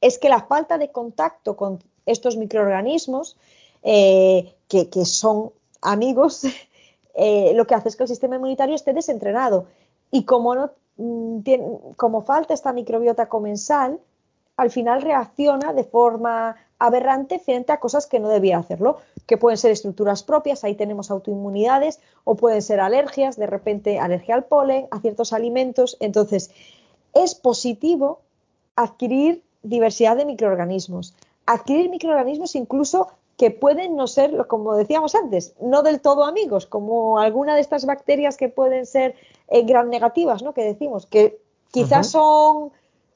es 0.03 0.19
que 0.19 0.29
la 0.29 0.43
falta 0.43 0.77
de 0.77 0.93
contacto 0.93 1.57
con 1.57 1.83
estos 2.05 2.37
microorganismos, 2.37 3.39
eh, 3.83 4.55
que, 4.69 5.07
son 5.07 5.51
amigos, 5.81 6.43
eh, 7.15 7.53
lo 7.55 7.67
que 7.67 7.75
hace 7.75 7.89
es 7.89 7.97
que 7.97 8.03
el 8.03 8.09
sistema 8.11 8.37
inmunitario 8.37 8.75
esté 8.75 8.93
desentrenado. 8.93 9.65
Y 10.11 10.27
como 10.27 10.55
no 10.55 10.71
como 11.97 12.23
falta 12.23 12.55
esta 12.55 12.73
microbiota 12.73 13.29
comensal, 13.29 14.01
al 14.57 14.71
final 14.71 15.03
reacciona 15.03 15.73
de 15.73 15.85
forma 15.85 16.57
aberrante 16.79 17.39
frente 17.39 17.73
a 17.73 17.81
cosas 17.81 18.07
que 18.07 18.21
no 18.21 18.29
debía 18.29 18.59
hacerlo, 18.59 18.99
que 19.27 19.37
pueden 19.37 19.59
ser 19.59 19.71
estructuras 19.73 20.23
propias, 20.23 20.65
ahí 20.65 20.75
tenemos 20.75 21.11
autoinmunidades, 21.11 22.01
o 22.25 22.37
pueden 22.37 22.63
ser 22.63 22.81
alergias, 22.81 23.37
de 23.37 23.47
repente 23.47 23.99
alergia 23.99 24.35
al 24.35 24.45
polen, 24.45 24.87
a 24.91 25.01
ciertos 25.01 25.33
alimentos. 25.33 25.97
Entonces, 26.01 26.51
es 27.15 27.35
positivo 27.35 28.21
adquirir 28.77 29.43
diversidad 29.63 30.17
de 30.17 30.27
microorganismos, 30.27 31.15
adquirir 31.47 31.91
microorganismos 31.91 32.55
incluso 32.55 33.09
que 33.37 33.51
pueden 33.51 33.97
no 33.97 34.07
ser, 34.07 34.47
como 34.47 34.75
decíamos 34.75 35.15
antes, 35.15 35.55
no 35.61 35.83
del 35.83 36.01
todo 36.01 36.25
amigos, 36.25 36.67
como 36.67 37.19
alguna 37.19 37.55
de 37.55 37.61
estas 37.61 37.85
bacterias 37.85 38.37
que 38.37 38.49
pueden 38.49 38.87
ser 38.87 39.17
eh, 39.49 39.63
gran 39.63 39.91
negativas, 39.91 40.43
¿no? 40.43 40.55
Que 40.55 40.65
decimos, 40.65 41.07
que 41.07 41.41
quizás 41.71 42.09
son 42.09 42.71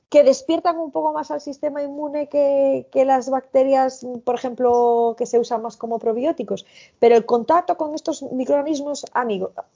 que 0.09 0.25
despiertan 0.25 0.79
un 0.79 0.91
poco 0.91 1.13
más 1.13 1.31
al 1.31 1.41
sistema 1.41 1.83
inmune 1.83 2.29
que, 2.29 2.87
las 3.05 3.29
bacterias, 3.29 4.07
por 4.25 4.35
ejemplo, 4.35 5.15
que 5.19 5.27
se 5.27 5.39
usan 5.39 5.63
más 5.63 5.77
como 5.77 5.99
probióticos. 5.99 6.65
Pero 6.99 7.15
el 7.15 7.27
contacto 7.27 7.77
con 7.77 7.95
estos 7.95 8.23
microorganismos 8.23 9.05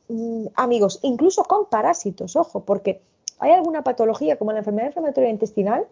mm, 0.09 0.47
amigos, 0.55 1.01
incluso 1.03 1.45
con 1.45 1.66
parásitos, 1.66 2.34
ojo, 2.36 2.61
porque 2.61 3.03
hay 3.38 3.53
alguna 3.53 3.82
patología 3.82 4.38
como 4.38 4.53
la 4.53 4.59
enfermedad 4.59 4.88
inflamatoria 4.88 5.28
intestinal 5.28 5.86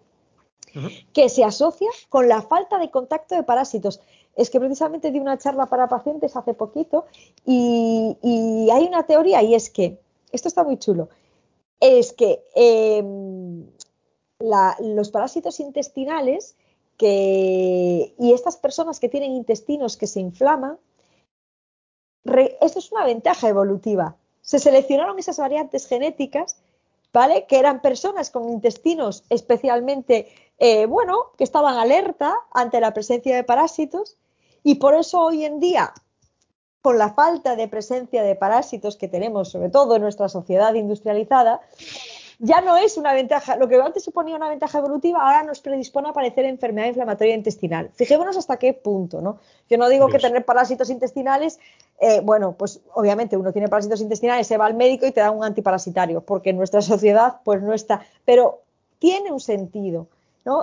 que 1.12 1.28
se 1.28 1.44
asocia 1.44 1.88
con 2.08 2.28
la 2.28 2.42
falta 2.42 2.78
de 2.78 2.90
contacto 2.90 3.34
de 3.34 3.42
parásitos. 3.42 4.00
Es 4.40 4.48
que 4.48 4.58
precisamente 4.58 5.10
di 5.10 5.20
una 5.20 5.36
charla 5.36 5.66
para 5.66 5.86
pacientes 5.86 6.34
hace 6.34 6.54
poquito 6.54 7.04
y, 7.44 8.16
hay 8.72 8.84
una 8.86 9.02
teoría 9.02 9.42
y 9.42 9.54
es 9.54 9.68
que, 9.68 10.00
esto 10.32 10.48
está 10.48 10.64
muy 10.64 10.78
chulo, 10.78 11.10
es 11.78 12.14
que 12.14 12.42
em, 12.54 13.66
los 14.38 15.10
parásitos 15.10 15.60
intestinales 15.60 16.56
y 16.98 18.32
estas 18.32 18.56
personas 18.56 18.98
que 18.98 19.10
tienen 19.10 19.32
intestinos 19.32 19.98
que 19.98 20.06
se 20.06 20.20
inflaman, 20.20 20.78
esto 22.62 22.78
es 22.78 22.92
una 22.92 23.04
ventaja 23.04 23.46
evolutiva. 23.46 24.16
Se 24.40 24.58
seleccionaron 24.58 25.18
esas 25.18 25.36
variantes 25.36 25.86
genéticas, 25.86 26.56
¿vale? 27.12 27.44
Que 27.46 27.58
eran 27.58 27.82
personas 27.82 28.30
con 28.30 28.48
intestinos 28.48 29.22
especialmente 29.28 30.28
eh, 30.58 30.86
bueno, 30.86 31.32
que 31.36 31.44
estaban 31.44 31.76
alerta 31.76 32.34
ante 32.52 32.80
la 32.80 32.94
presencia 32.94 33.36
de 33.36 33.44
parásitos 33.44 34.16
y 34.62 34.76
por 34.76 34.94
eso 34.94 35.20
hoy 35.20 35.44
en 35.44 35.60
día, 35.60 35.92
con 36.82 36.98
la 36.98 37.12
falta 37.12 37.56
de 37.56 37.68
presencia 37.68 38.22
de 38.22 38.36
parásitos 38.36 38.96
que 38.96 39.08
tenemos, 39.08 39.50
sobre 39.50 39.68
todo 39.68 39.96
en 39.96 40.02
nuestra 40.02 40.28
sociedad 40.28 40.74
industrializada, 40.74 41.60
ya 42.42 42.62
no 42.62 42.78
es 42.78 42.96
una 42.96 43.12
ventaja, 43.12 43.56
lo 43.56 43.68
que 43.68 43.76
antes 43.76 44.02
suponía 44.02 44.34
una 44.34 44.48
ventaja 44.48 44.78
evolutiva, 44.78 45.20
ahora 45.20 45.42
nos 45.42 45.60
predispone 45.60 46.08
a 46.08 46.14
padecer 46.14 46.46
enfermedad 46.46 46.86
inflamatoria 46.86 47.34
intestinal. 47.34 47.90
Fijémonos 47.94 48.38
hasta 48.38 48.56
qué 48.56 48.72
punto, 48.72 49.20
¿no? 49.20 49.38
Yo 49.68 49.76
no 49.76 49.90
digo 49.90 50.08
que 50.08 50.18
tener 50.18 50.42
parásitos 50.46 50.88
intestinales, 50.88 51.60
eh, 52.00 52.20
bueno, 52.22 52.52
pues 52.52 52.80
obviamente 52.94 53.36
uno 53.36 53.52
tiene 53.52 53.68
parásitos 53.68 54.00
intestinales, 54.00 54.46
se 54.46 54.56
va 54.56 54.64
al 54.64 54.74
médico 54.74 55.06
y 55.06 55.12
te 55.12 55.20
da 55.20 55.30
un 55.30 55.44
antiparasitario, 55.44 56.22
porque 56.22 56.48
en 56.50 56.56
nuestra 56.56 56.80
sociedad 56.80 57.40
pues 57.44 57.60
no 57.60 57.74
está, 57.74 58.00
pero 58.24 58.62
tiene 58.98 59.30
un 59.32 59.40
sentido. 59.40 60.06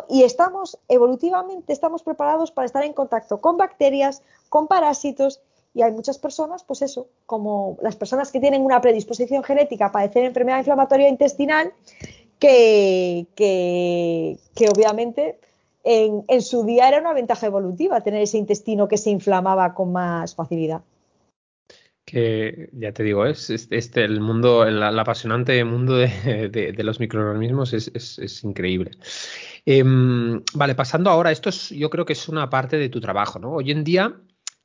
Y 0.10 0.24
estamos, 0.24 0.78
evolutivamente, 0.88 1.74
estamos 1.74 2.04
preparados 2.04 2.52
para 2.52 2.66
estar 2.66 2.84
en 2.84 2.94
contacto 2.94 3.40
con 3.40 3.58
bacterias, 3.58 4.22
con 4.50 4.68
parásitos, 4.68 5.42
y 5.74 5.82
hay 5.84 5.92
muchas 5.92 6.18
personas, 6.18 6.64
pues 6.64 6.82
eso, 6.82 7.08
como 7.26 7.78
las 7.82 7.96
personas 7.96 8.32
que 8.32 8.40
tienen 8.40 8.64
una 8.64 8.82
predisposición 8.82 9.44
genética 9.44 9.88
a 9.88 9.92
padecer 9.92 10.24
enfermedad 10.24 10.58
inflamatoria 10.58 11.08
intestinal, 11.08 11.72
que, 12.40 13.28
obviamente 14.74 15.40
en, 15.84 16.24
en, 16.28 16.42
su 16.42 16.64
día 16.64 16.88
era 16.88 17.00
una 17.00 17.14
ventaja 17.14 17.48
evolutiva 17.48 18.02
tener 18.02 18.22
ese 18.22 18.38
intestino 18.38 18.88
que 18.88 18.98
se 18.98 19.10
inflamaba 19.10 19.74
con 19.74 19.92
más 19.92 20.36
facilidad 20.36 20.82
que 22.08 22.70
ya 22.72 22.94
te 22.94 23.04
digo, 23.04 23.26
es, 23.26 23.50
este 23.50 24.06
el 24.06 24.22
mundo, 24.22 24.66
el, 24.66 24.82
apasionante 24.82 25.62
mundo 25.66 25.98
de, 25.98 26.74
los 26.78 27.02
microorganismos 27.02 27.74
es, 27.74 28.44
increíble. 28.46 28.92
Em, 29.70 30.42
vale, 30.54 30.76
pasando 30.76 31.10
ahora, 31.10 31.30
esto 31.30 31.50
es, 31.50 31.72
yo 31.72 31.90
creo 31.90 32.06
que 32.06 32.14
es 32.14 32.30
una 32.30 32.50
parte 32.50 32.78
de 32.78 32.88
tu 32.88 33.02
trabajo, 33.02 33.38
¿no? 33.38 33.52
Hoy 33.52 33.72
en 33.72 33.84
día, 33.84 34.16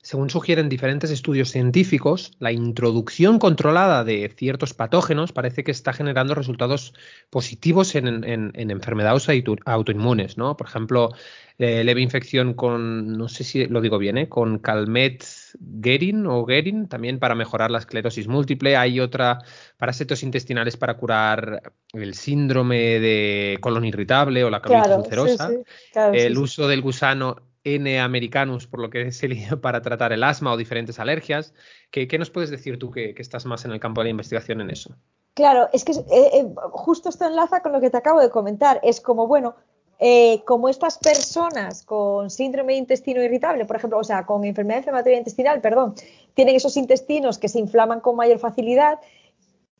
según 0.03 0.31
sugieren 0.31 0.69
diferentes 0.69 1.11
estudios 1.11 1.51
científicos, 1.51 2.33
la 2.41 2.51
introducción 2.51 3.39
controlada 3.39 4.03
de 4.03 4.29
ciertos 4.37 4.75
patógenos 4.75 5.33
parece 5.33 5.63
que 5.63 5.71
está 5.71 5.93
generando 5.93 6.35
resultados 6.35 6.93
positivos 7.31 7.95
en, 7.95 8.25
en 8.25 8.71
enfermedades 8.71 9.29
autoinmunes, 9.65 10.37
¿no? 10.37 10.57
Por 10.57 10.67
ejemplo, 10.67 11.13
eh, 11.59 11.85
leve 11.85 12.01
infección 12.01 12.55
con, 12.55 13.17
no 13.17 13.29
sé 13.29 13.45
si 13.45 13.67
lo 13.67 13.81
digo 13.81 13.99
bien, 13.99 14.19
¿eh? 14.19 14.29
con 14.29 14.59
Calmet 14.59 15.25
Gerin 15.81 16.27
o 16.27 16.45
Gerin, 16.45 16.89
también 16.89 17.21
para 17.21 17.37
mejorar 17.37 17.71
la 17.71 17.79
esclerosis 17.79 18.27
múltiple. 18.27 18.77
Hay 18.77 18.99
otra 18.99 19.39
parásitos 19.77 20.25
intestinales 20.25 20.77
para 20.77 20.97
curar 20.97 21.73
el 21.93 22.15
síndrome 22.15 22.99
de 22.99 23.59
colon 23.61 23.85
irritable 23.85 24.43
o 24.43 24.51
la 24.51 24.61
colitis 24.61 24.97
ulcerosa. 24.97 25.51
el 26.13 26.37
uso 26.37 26.67
del 26.67 26.81
gusano 26.81 27.52
N 27.65 28.01
americanus, 28.01 28.67
por 28.67 28.81
lo 28.81 28.91
que 28.91 29.13
se 29.13 29.29
leído 29.29 29.61
para 29.61 29.83
tratar 29.83 30.13
el 30.13 30.25
asma 30.25 30.53
o 30.53 30.57
diferentes 30.57 30.99
alergias. 30.99 31.55
¿Qué, 31.91 32.19
nos 32.19 32.31
puedes 32.31 32.51
decir 32.51 32.79
tú 32.79 32.91
que, 32.91 33.15
estás 33.17 33.47
más 33.47 33.65
en 33.65 33.73
el 33.73 33.81
campo 33.81 34.01
de 34.01 34.07
la 34.07 34.11
investigación 34.11 34.61
en 34.61 34.71
eso? 34.71 34.97
Claro, 35.35 35.69
es 35.73 35.85
que 35.85 35.93
eh, 35.93 36.47
justo 36.73 37.09
esto 37.09 37.27
enlaza 37.27 37.63
con 37.63 37.73
lo 37.73 37.81
que 37.81 37.91
te 37.91 37.97
acabo 37.97 38.21
de 38.21 38.31
comentar. 38.31 38.81
Es 38.83 39.01
como, 39.01 39.27
bueno, 39.27 39.55
eh, 40.05 40.43
como 40.45 40.69
estas 40.69 40.99
personas 40.99 41.85
con 41.85 42.29
síndrome 42.29 42.73
de 42.73 42.81
intestino 42.81 43.23
irritable, 43.23 43.65
por 43.65 43.77
ejemplo, 43.77 43.99
o 43.99 44.05
sea, 44.05 44.27
con 44.27 44.45
enfermedad 44.45 44.79
inflamatoria 44.79 45.17
intestinal, 45.17 45.61
perdón, 45.61 45.95
tienen 46.35 46.57
esos 46.57 46.77
intestinos 46.77 47.39
que 47.39 47.49
se 47.49 47.61
inflaman 47.61 48.01
con 48.01 48.17
mayor 48.17 48.41
facilidad, 48.41 48.99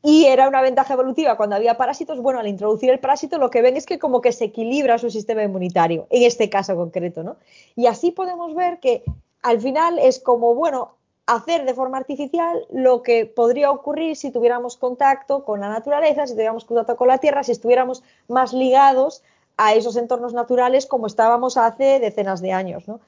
y 0.05 0.25
era 0.25 0.49
una 0.49 0.61
ventaja 0.61 0.93
evolutiva 0.93 1.37
cuando 1.37 1.55
había 1.55 1.77
parásitos. 1.77 2.19
Bueno, 2.19 2.39
al 2.39 2.47
introducir 2.47 2.89
el 2.89 2.99
parásito 2.99 3.37
lo 3.37 3.49
que 3.49 3.61
ven 3.61 3.77
es 3.77 3.85
que 3.85 3.97
como 3.97 4.19
que 4.19 4.33
se 4.33 4.45
equilibra 4.45 4.97
su 4.97 5.09
sistema 5.09 5.43
inmunitario, 5.43 6.07
en 6.09 6.23
este 6.23 6.49
caso 6.49 6.75
concreto, 6.75 7.23
¿no? 7.23 7.37
Y 7.75 7.87
así 7.87 8.11
podemos 8.11 8.53
ver 8.53 8.79
que 8.79 9.03
al 9.41 9.61
final 9.61 9.97
es 9.97 10.19
como, 10.19 10.55
bueno, 10.55 10.91
hacer 11.25 11.63
de 11.65 11.73
forma 11.73 11.97
artificial 11.97 12.65
lo 12.69 13.01
que 13.01 13.25
podría 13.25 13.71
ocurrir 13.71 14.17
si 14.17 14.29
tuviéramos 14.29 14.75
contacto 14.75 15.45
con 15.45 15.61
la 15.61 15.69
naturaleza, 15.69 16.27
si 16.27 16.33
tuviéramos 16.33 16.65
contacto 16.65 16.97
con 16.97 17.07
la 17.07 17.19
tierra, 17.19 17.43
si 17.43 17.53
estuviéramos 17.53 18.03
más 18.27 18.51
ligados 18.51 19.23
a 19.55 19.73
esos 19.73 19.95
entornos 19.95 20.33
naturales 20.33 20.85
como 20.85 21.07
estábamos 21.07 21.55
hace 21.55 21.99
decenas 21.99 22.41
de 22.41 22.51
años, 22.51 22.89
¿no? 22.89 22.99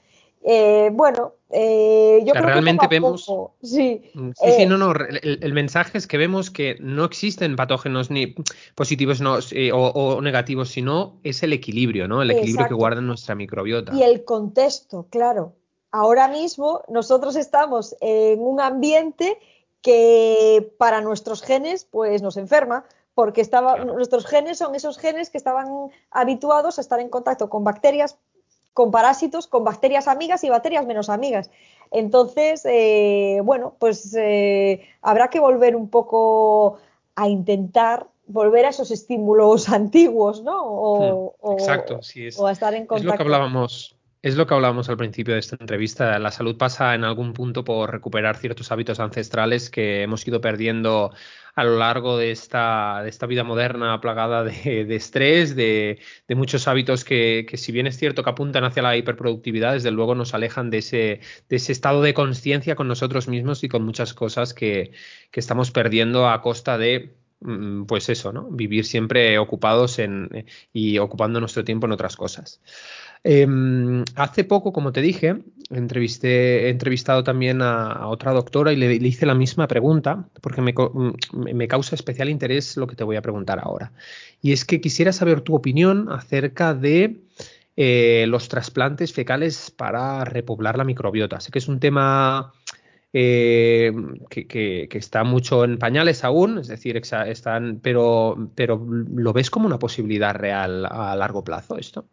Eh, 0.44 0.90
bueno, 0.94 1.34
eh, 1.50 2.22
yo 2.26 2.34
creo 2.34 2.46
realmente 2.46 2.88
que 2.88 2.96
vemos. 2.96 3.26
Sí, 3.64 4.12
mm, 4.14 4.30
sí, 4.30 4.52
sí, 4.56 4.62
eh, 4.64 4.66
no, 4.68 4.78
no. 4.78 4.94
El, 4.94 5.54
mensaje 5.54 5.98
es 5.98 6.06
que 6.06 6.18
vemos 6.18 6.52
que 6.52 6.78
no 6.80 7.04
existen 7.04 7.56
patógenos 7.56 8.12
ni 8.12 8.36
positivos 8.76 9.22
o, 9.22 10.22
negativos, 10.22 10.70
sino 10.70 11.20
es 11.24 11.42
el 11.44 11.54
equilibrio, 11.54 12.08
¿no? 12.08 12.22
El 12.22 12.32
equilibrio 12.32 12.68
que 12.68 12.74
guarda 12.74 13.02
nuestra 13.02 13.36
microbiota. 13.36 13.94
Y 13.96 14.04
el 14.04 14.24
contexto, 14.24 15.08
claro. 15.10 15.54
Ahora 15.92 16.28
mismo 16.28 16.82
nosotros 16.90 17.36
estamos 17.36 17.96
en 18.02 18.40
un 18.42 18.60
ambiente 18.60 19.40
que 19.82 20.74
para 20.78 21.00
nuestros 21.00 21.42
genes, 21.42 21.86
pues 21.90 22.22
nos 22.22 22.38
enferma, 22.38 22.86
porque 23.14 23.40
estaba, 23.40 23.78
nuestros 23.78 24.26
genes 24.26 24.58
son 24.58 24.76
esos 24.76 24.98
genes 24.98 25.30
que 25.30 25.38
estaban 25.38 25.68
habituados 26.12 26.78
a 26.78 26.82
estar 26.82 27.00
en 27.00 27.10
contacto 27.10 27.50
con 27.50 27.64
bacterias 27.64 28.18
con 28.76 28.92
parásitos, 28.92 29.48
con 29.48 29.64
bacterias 29.64 30.10
amigas 30.10 30.44
y 30.44 30.50
bacterias 30.50 30.86
menos 30.86 31.10
amigas. 31.10 31.50
Entonces, 31.92 32.66
eh, 32.66 33.40
bueno, 33.42 33.74
pues 33.80 34.14
eh, 34.20 34.86
habrá 35.02 35.30
que 35.30 35.40
volver 35.40 35.78
un 35.78 35.90
poco 35.90 36.78
a 37.16 37.30
intentar 37.30 38.08
volver 38.28 38.66
a 38.66 38.70
esos 38.70 38.92
estímulos 38.92 39.70
antiguos, 39.70 40.44
¿no? 40.44 40.62
O, 40.62 41.54
Exacto, 41.54 42.04
sí, 42.04 42.28
es, 42.28 42.38
o 42.38 42.48
a 42.48 42.52
estar 42.52 42.74
en 42.74 42.86
contacto. 42.86 43.08
Es 43.08 43.14
lo 43.14 43.18
que 43.18 43.24
hablábamos, 43.24 43.95
es 44.26 44.36
lo 44.36 44.48
que 44.48 44.56
hablábamos 44.56 44.90
al 44.90 44.98
principio 44.98 45.36
de 45.36 45.40
esta 45.40 45.56
entrevista. 45.60 46.18
La 46.18 46.32
salud 46.32 46.58
pasa 46.58 46.96
en 46.96 47.04
algún 47.04 47.34
punto 47.34 47.64
por 47.64 47.92
recuperar 47.92 48.38
ciertos 48.38 48.72
hábitos 48.72 49.00
ancestrales 49.00 49.70
que 49.70 50.02
hemos 50.02 50.28
ido 50.28 50.42
perdiendo 50.42 51.14
a 51.54 51.64
lo 51.64 51.78
largo 51.78 52.18
de 52.18 52.32
esta, 52.32 53.04
vida 53.30 53.44
moderna 53.44 54.02
plagada 54.02 54.44
de, 54.44 54.96
estrés, 54.96 55.56
de, 55.56 56.00
muchos 56.30 56.68
hábitos 56.68 57.06
que, 57.06 57.46
si 57.54 57.72
bien 57.72 57.86
es 57.86 57.98
cierto 57.98 58.24
que 58.24 58.32
apuntan 58.32 58.64
hacia 58.64 58.82
la 58.82 58.98
hiperproductividad, 58.98 59.74
desde 59.74 59.92
luego 59.92 60.16
nos 60.16 60.34
alejan 60.34 60.72
de 60.72 60.80
ese, 60.80 61.20
estado 61.48 62.02
de 62.02 62.16
conciencia 62.16 62.76
con 62.76 62.88
nosotros 62.88 63.28
mismos 63.28 63.64
y 63.64 63.70
con 63.70 63.84
muchas 63.84 64.16
cosas 64.16 64.56
que, 64.56 64.92
estamos 65.34 65.70
perdiendo 65.70 66.30
a 66.30 66.42
costa 66.42 66.80
de 66.80 67.16
pues 67.88 68.10
eso, 68.10 68.32
¿no? 68.32 68.50
Vivir 68.50 68.86
siempre 68.86 69.38
ocupados 69.38 70.00
en, 70.00 70.46
y 70.74 70.98
ocupando 70.98 71.40
nuestro 71.40 71.64
tiempo 71.64 71.86
en 71.86 71.94
otras 71.94 72.16
cosas. 72.16 72.62
Em, 73.28 74.04
hace 74.16 74.44
poco, 74.44 74.72
como 74.72 74.92
te 74.92 75.02
dije, 75.02 75.38
entrevisté, 75.72 76.68
he 76.68 76.70
entrevistado 76.70 77.24
también 77.24 77.62
a, 77.64 78.08
otra 78.08 78.34
doctora 78.34 78.72
y 78.72 78.76
le, 78.76 78.94
hice 78.96 79.26
la 79.26 79.34
misma 79.34 79.68
pregunta, 79.68 80.30
porque 80.42 80.62
mm, 80.62 81.14
me, 81.34 81.68
causa 81.68 81.96
especial 81.96 82.30
interés 82.30 82.78
lo 82.78 82.86
que 82.86 82.96
te 82.96 83.04
voy 83.04 83.16
a 83.16 83.24
preguntar 83.24 83.60
ahora. 83.60 83.94
Y 84.44 84.52
es 84.52 84.64
que 84.64 84.80
quisiera 84.80 85.12
saber 85.12 85.42
tu 85.42 85.56
opinión 85.56 86.08
acerca 86.12 86.76
de 86.76 87.22
eh, 87.76 88.26
los 88.28 88.48
trasplantes 88.48 89.12
fecales 89.12 89.72
para 89.72 90.24
repoblar 90.24 90.78
la 90.78 90.84
microbiota. 90.84 91.40
Sé 91.40 91.52
que 91.52 91.60
es 91.60 91.68
un 91.68 91.80
tema 91.80 92.54
eh, 93.18 93.94
que, 94.30 94.90
está 94.92 95.24
mucho 95.24 95.64
en 95.64 95.80
pañales 95.80 96.26
aún, 96.26 96.58
es 96.58 96.68
decir, 96.68 96.98
están, 96.98 97.80
pero, 97.82 98.50
pero 98.56 98.86
¿lo 98.86 99.32
ves 99.32 99.50
como 99.50 99.68
una 99.68 99.80
posibilidad 99.80 100.36
real 100.36 100.86
a 100.86 101.16
largo 101.16 101.42
plazo 101.42 101.78
esto? 101.78 102.04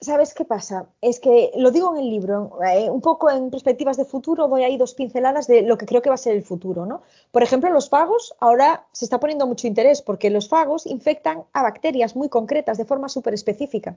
¿Sabes 0.00 0.34
qué 0.34 0.44
pasa? 0.44 0.88
Es 1.00 1.20
que 1.20 1.52
lo 1.56 1.70
digo 1.70 1.94
en 1.94 2.02
el 2.02 2.10
libro, 2.10 2.58
eh, 2.66 2.90
un 2.90 3.00
poco 3.00 3.30
en 3.30 3.48
perspectivas 3.48 3.96
de 3.96 4.04
futuro, 4.04 4.48
voy 4.48 4.64
ahí 4.64 4.76
dos 4.76 4.94
pinceladas 4.94 5.46
de 5.46 5.62
lo 5.62 5.78
que 5.78 5.86
creo 5.86 6.02
que 6.02 6.10
va 6.10 6.16
a 6.16 6.18
ser 6.18 6.34
el 6.34 6.42
futuro, 6.42 6.84
¿no? 6.84 7.02
Por 7.30 7.44
ejemplo, 7.44 7.70
los 7.70 7.88
fagos, 7.88 8.34
ahora 8.40 8.88
se 8.90 9.04
está 9.04 9.20
poniendo 9.20 9.46
mucho 9.46 9.68
interés 9.68 10.02
porque 10.02 10.30
los 10.30 10.48
fagos 10.48 10.84
infectan 10.84 11.44
a 11.52 11.62
bacterias 11.62 12.16
muy 12.16 12.28
concretas 12.28 12.76
de 12.76 12.84
forma 12.84 13.08
súper 13.08 13.34
específica. 13.34 13.96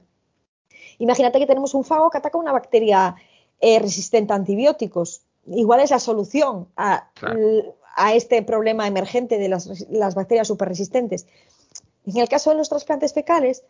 Imagínate 0.98 1.40
que 1.40 1.46
tenemos 1.46 1.74
un 1.74 1.82
fago 1.82 2.10
que 2.10 2.18
ataca 2.18 2.38
una 2.38 2.52
bacteria 2.52 3.16
eh, 3.60 3.80
resistente 3.80 4.32
a 4.32 4.36
antibióticos. 4.36 5.22
Igual 5.50 5.80
es 5.80 5.90
la 5.90 5.98
solución 5.98 6.68
a, 6.76 7.10
este 8.14 8.42
problema 8.42 8.86
emergente 8.86 9.38
de 9.38 9.48
las, 9.48 9.86
las 9.90 10.14
bacterias 10.14 10.46
súper 10.46 10.68
resistentes. 10.68 11.26
En 12.06 12.16
el 12.16 12.28
caso 12.28 12.50
de 12.50 12.56
los 12.56 12.68
trasplantes 12.68 13.12
fecales, 13.12 13.64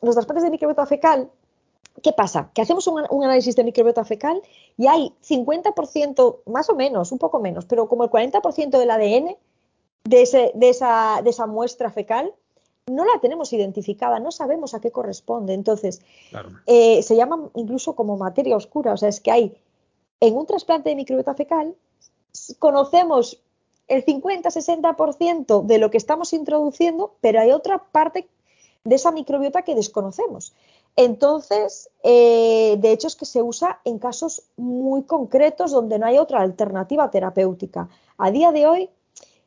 los 0.00 0.14
trasplantes 0.14 0.44
de 0.44 0.50
microbiota 0.50 0.86
fecal 0.86 1.30
¿Qué 2.00 2.12
pasa? 2.12 2.50
Que 2.54 2.62
hacemos 2.62 2.86
un, 2.86 3.24
análisis 3.24 3.54
de 3.54 3.64
microbiota 3.64 4.04
fecal 4.04 4.40
y 4.78 4.86
hay 4.86 5.12
50%, 5.28 6.38
más 6.46 6.70
o 6.70 6.74
menos, 6.74 7.12
un 7.12 7.18
poco 7.18 7.38
menos, 7.38 7.66
pero 7.66 7.88
como 7.88 8.04
el 8.04 8.10
40% 8.10 8.70
del 8.70 8.90
ADN 8.90 9.36
de, 10.04 10.22
esa, 10.70 11.46
muestra 11.46 11.90
fecal 11.90 12.34
no 12.86 13.04
la 13.04 13.20
tenemos 13.20 13.52
identificada, 13.52 14.18
no 14.18 14.32
sabemos 14.32 14.74
a 14.74 14.80
qué 14.80 14.90
corresponde. 14.90 15.54
Entonces, 15.54 16.00
eh, 16.66 17.02
se 17.02 17.14
llama 17.14 17.50
incluso 17.54 17.94
como 17.94 18.16
materia 18.16 18.56
oscura. 18.56 18.94
O 18.94 18.96
sea, 18.96 19.08
es 19.08 19.20
que 19.20 19.30
hay 19.30 19.56
en 20.22 20.36
un 20.36 20.46
trasplante 20.46 20.88
de 20.88 20.94
microbiota 20.94 21.34
fecal, 21.34 21.74
conocemos 22.60 23.42
el 23.88 24.04
50-60% 24.06 25.64
de 25.64 25.78
lo 25.78 25.90
que 25.90 25.98
estamos 25.98 26.32
introduciendo, 26.32 27.16
pero 27.20 27.40
hay 27.40 27.50
otra 27.50 27.78
parte 27.90 28.28
de 28.84 28.94
esa 28.94 29.10
microbiota 29.10 29.62
que 29.62 29.74
desconocemos. 29.74 30.54
Entonces, 30.94 31.90
eh, 32.04 32.76
de 32.78 32.92
hecho 32.92 33.08
es 33.08 33.16
que 33.16 33.24
se 33.24 33.42
usa 33.42 33.80
en 33.84 33.98
casos 33.98 34.44
muy 34.56 35.02
concretos 35.02 35.72
donde 35.72 35.98
no 35.98 36.06
hay 36.06 36.18
otra 36.18 36.40
alternativa 36.40 37.10
terapéutica. 37.10 37.88
A 38.16 38.30
día 38.30 38.52
de 38.52 38.68
hoy 38.68 38.90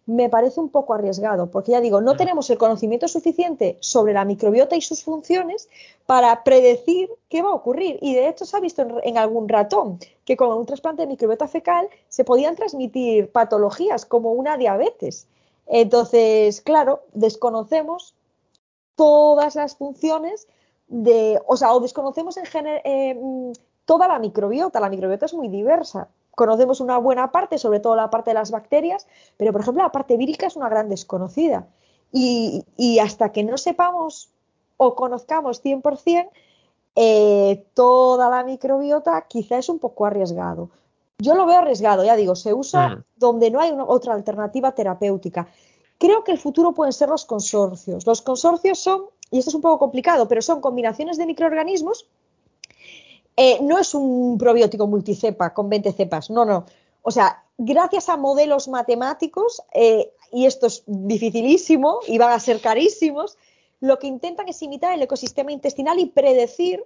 me 0.06 0.30
parece 0.30 0.60
un 0.60 0.70
poco 0.70 0.93
arriesgado, 0.93 1.49
porque 1.49 1.72
ya 1.72 1.82
digo, 1.82 1.99
no 1.99 2.14
mm. 2.14 2.18
tenemos 2.18 2.49
el 2.49 2.58
conocimiento 2.58 3.08
suficiente 3.08 3.78
sobre 3.80 4.14
la 4.14 4.26
microbiota 4.26 4.76
y 4.76 4.82
sus 4.82 5.03
funciones 5.03 5.68
para 6.06 6.43
predecir 6.43 7.10
qué 7.30 7.41
va 7.41 7.49
a 7.49 7.56
ocurrir. 7.56 7.97
Y 8.01 8.14
de 8.14 8.28
hecho 8.30 8.45
se 8.45 8.56
ha 8.56 8.60
visto 8.60 8.86
en, 9.03 9.18
algún 9.18 9.49
ratón 9.49 9.99
que 10.24 10.38
con 10.38 10.56
un 10.56 10.66
trasplante 10.66 11.01
de 11.01 11.08
microbiota 11.08 11.47
fecal 11.47 11.88
se 12.08 12.24
podían 12.24 12.56
transmitir 12.56 13.32
patologías 13.32 14.06
como 14.06 14.34
una 14.34 14.58
diabetes. 14.58 15.28
Entonces, 15.66 16.62
claro, 16.62 17.01
desconocemos 17.14 18.14
todas 18.95 19.56
las 19.56 19.76
funciones 19.76 20.47
de, 20.88 21.41
o 21.47 21.58
sea, 21.58 21.74
o 21.74 21.80
desconocemos 21.80 22.38
en 22.38 22.45
general 22.45 22.82
eh, 22.86 23.53
toda 23.86 24.08
la 24.08 24.20
microbiota. 24.20 24.80
La 24.80 24.89
microbiota 24.89 25.26
es 25.26 25.34
muy 25.34 25.47
diversa. 25.47 26.10
Conocemos 26.36 26.80
una 26.82 26.98
buena 26.98 27.32
parte, 27.32 27.58
sobre 27.58 27.80
todo 27.80 27.96
la 27.96 28.10
parte 28.10 28.32
de 28.32 28.36
las 28.36 28.52
bacterias, 28.52 29.08
pero 29.38 29.52
por 29.52 29.62
ejemplo 29.62 29.84
la 29.84 29.92
parte 29.92 30.18
vírica 30.18 30.48
es 30.48 30.56
una 30.56 30.70
gran 30.70 30.90
desconocida. 30.90 31.68
Y, 32.12 32.64
hasta 33.00 33.32
que 33.32 33.44
no 33.44 33.58
sepamos 33.58 34.30
o 34.78 34.96
conozcamos 34.96 35.64
100% 35.64 36.30
eh, 36.98 37.66
toda 37.74 38.30
la 38.30 38.44
microbiota, 38.44 39.26
quizá 39.28 39.58
es 39.58 39.68
un 39.68 39.80
poco 39.80 40.06
arriesgado. 40.06 40.70
Yo 41.18 41.36
lo 41.36 41.46
veo 41.46 41.58
arriesgado, 41.58 42.06
ya 42.06 42.16
digo, 42.16 42.36
se 42.36 42.54
usa 42.54 42.90
mm. 42.90 43.04
donde 43.18 43.52
no 43.52 43.60
hay 43.60 43.74
otra 43.88 44.14
alternativa 44.14 44.74
terapéutica. 44.74 45.48
Creo 45.98 46.24
que 46.24 46.32
el 46.32 46.38
futuro 46.38 46.74
pueden 46.74 46.94
ser 46.94 47.10
los 47.10 47.26
consorcios. 47.26 48.06
Los 48.06 48.22
consorcios 48.22 48.80
son 48.80 49.06
y 49.32 49.40
esto 49.40 49.50
es 49.50 49.56
un 49.56 49.62
poco 49.62 49.80
complicado, 49.80 50.28
pero 50.28 50.42
son 50.42 50.62
combinaciones 50.62 51.18
de 51.18 51.26
microorganismos. 51.26 52.08
Eh, 53.38 53.60
no 53.62 53.78
es 53.78 53.94
un 53.94 54.38
probiótico 54.38 54.88
multicepa 54.88 55.54
con 55.54 55.70
20 55.70 55.92
cepas, 55.92 56.30
no, 56.30 56.46
no. 56.46 56.66
O 57.02 57.12
sea, 57.12 57.44
gracias 57.58 58.10
a 58.10 58.18
modelos 58.18 58.68
matemáticos, 58.68 59.62
eh, 59.74 60.12
y 60.32 60.46
esto 60.46 60.68
es 60.68 60.84
dificilísimo 60.86 62.00
y 62.08 62.18
van 62.18 62.32
a 62.32 62.40
ser 62.40 62.62
carísimos, 62.62 63.38
lo 63.80 64.00
que 64.00 64.08
intentan 64.08 64.48
es 64.48 64.62
imitar 64.62 64.94
el 64.94 65.02
ecosistema 65.02 65.52
intestinal 65.52 66.00
y 66.00 66.08
predecir 66.08 66.84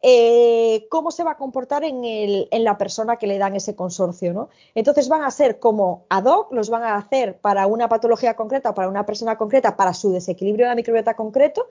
eh, 0.00 0.86
cómo 0.90 1.10
se 1.10 1.24
va 1.24 1.32
a 1.32 1.36
comportar 1.36 1.82
en, 1.82 2.64
la 2.64 2.78
persona 2.78 3.16
que 3.16 3.26
le 3.26 3.38
dan 3.38 3.56
ese 3.56 3.74
consorcio. 3.74 4.32
¿no? 4.32 4.48
Entonces 4.74 5.08
van 5.08 5.24
a 5.24 5.30
ser 5.30 5.58
como 5.58 6.06
ad 6.08 6.24
hoc, 6.24 6.52
los 6.52 6.70
van 6.70 6.84
a 6.84 6.96
hacer 6.96 7.38
para 7.38 7.66
una 7.66 7.88
patología 7.88 8.34
concreta 8.34 8.70
o 8.70 8.74
para 8.74 8.88
una 8.88 9.06
persona 9.06 9.36
concreta, 9.36 9.76
para 9.76 9.94
su 9.94 10.12
desequilibrio 10.12 10.66
de 10.66 10.70
la 10.70 10.76
microbiota 10.76 11.14
concreto, 11.14 11.68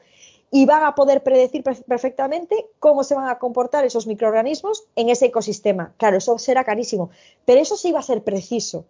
y 0.50 0.66
van 0.66 0.84
a 0.84 0.96
poder 0.96 1.24
predecir 1.24 1.64
perfectamente 1.64 2.68
cómo 2.80 3.04
se 3.04 3.16
van 3.16 3.28
a 3.28 3.38
comportar 3.38 3.84
esos 3.86 4.08
microorganismos 4.08 4.86
en 4.96 5.10
ese 5.10 5.26
ecosistema. 5.26 5.94
Claro, 5.98 6.18
eso 6.18 6.38
será 6.38 6.64
carísimo, 6.64 7.10
pero 7.46 7.60
eso 7.60 7.76
sí 7.76 7.92
va 7.92 8.00
a 8.00 8.04
ser 8.04 8.24
preciso. 8.24 8.86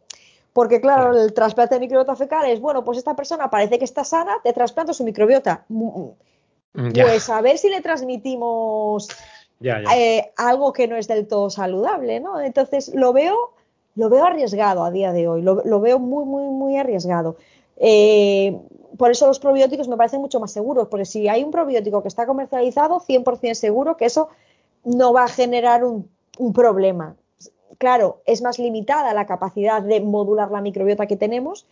Porque, 0.54 0.82
claro, 0.82 1.16
el 1.16 1.34
trasplante 1.34 1.76
de 1.76 1.82
microbiota 1.82 2.16
fecal 2.16 2.50
es, 2.50 2.60
bueno, 2.60 2.84
pues 2.84 2.98
esta 2.98 3.16
persona 3.16 3.50
parece 3.50 3.78
que 3.78 3.86
está 3.86 4.04
sana, 4.04 4.38
te 4.44 4.54
trasplanto 4.54 4.94
su 4.94 5.04
microbiota. 5.04 5.66
Mm, 5.68 6.10
pues 6.94 7.30
a 7.30 7.42
ver 7.42 7.58
si 7.58 7.70
le 7.70 7.82
transmitimos 7.82 9.08
eh, 9.62 10.32
algo 10.36 10.74
que 10.74 10.88
no 10.88 10.96
es 10.96 11.08
del 11.08 11.28
todo 11.28 11.50
saludable, 11.50 12.20
¿no? 12.20 12.40
Entonces 12.40 12.94
lo 12.94 13.14
veo, 13.14 13.54
lo 13.96 14.10
veo 14.10 14.26
arriesgado 14.26 14.84
a 14.84 14.92
día 14.92 15.12
de 15.12 15.28
hoy, 15.28 15.42
lo, 15.42 15.80
veo 15.80 16.00
muy, 16.00 16.26
muy, 16.26 16.50
muy 16.50 16.78
arriesgado. 16.78 17.38
Eh, 17.78 18.60
por 18.98 19.12
eso 19.12 19.28
los 19.28 19.40
probióticos 19.40 19.88
me 19.88 19.98
parecen 19.98 20.22
mucho 20.22 20.40
más 20.40 20.52
seguros, 20.52 20.88
porque 20.90 21.06
si 21.06 21.28
hay 21.28 21.44
un 21.44 21.52
probiótico 21.52 22.02
que 22.02 22.08
está 22.08 22.26
comercializado, 22.26 23.00
100% 23.00 23.54
seguro 23.54 23.98
que 23.98 24.06
eso 24.06 24.30
no 24.84 25.14
va 25.14 25.26
a 25.26 25.28
generar 25.28 25.84
un, 25.84 26.10
problema. 26.54 27.16
Claro, 27.78 28.22
es 28.26 28.42
más 28.42 28.60
limitada 28.60 29.14
la 29.14 29.26
capacidad 29.26 29.82
de 29.82 30.02
modular 30.02 30.52
la 30.52 30.62
microbiota 30.62 31.08
que 31.08 31.18
tenemos, 31.18 31.66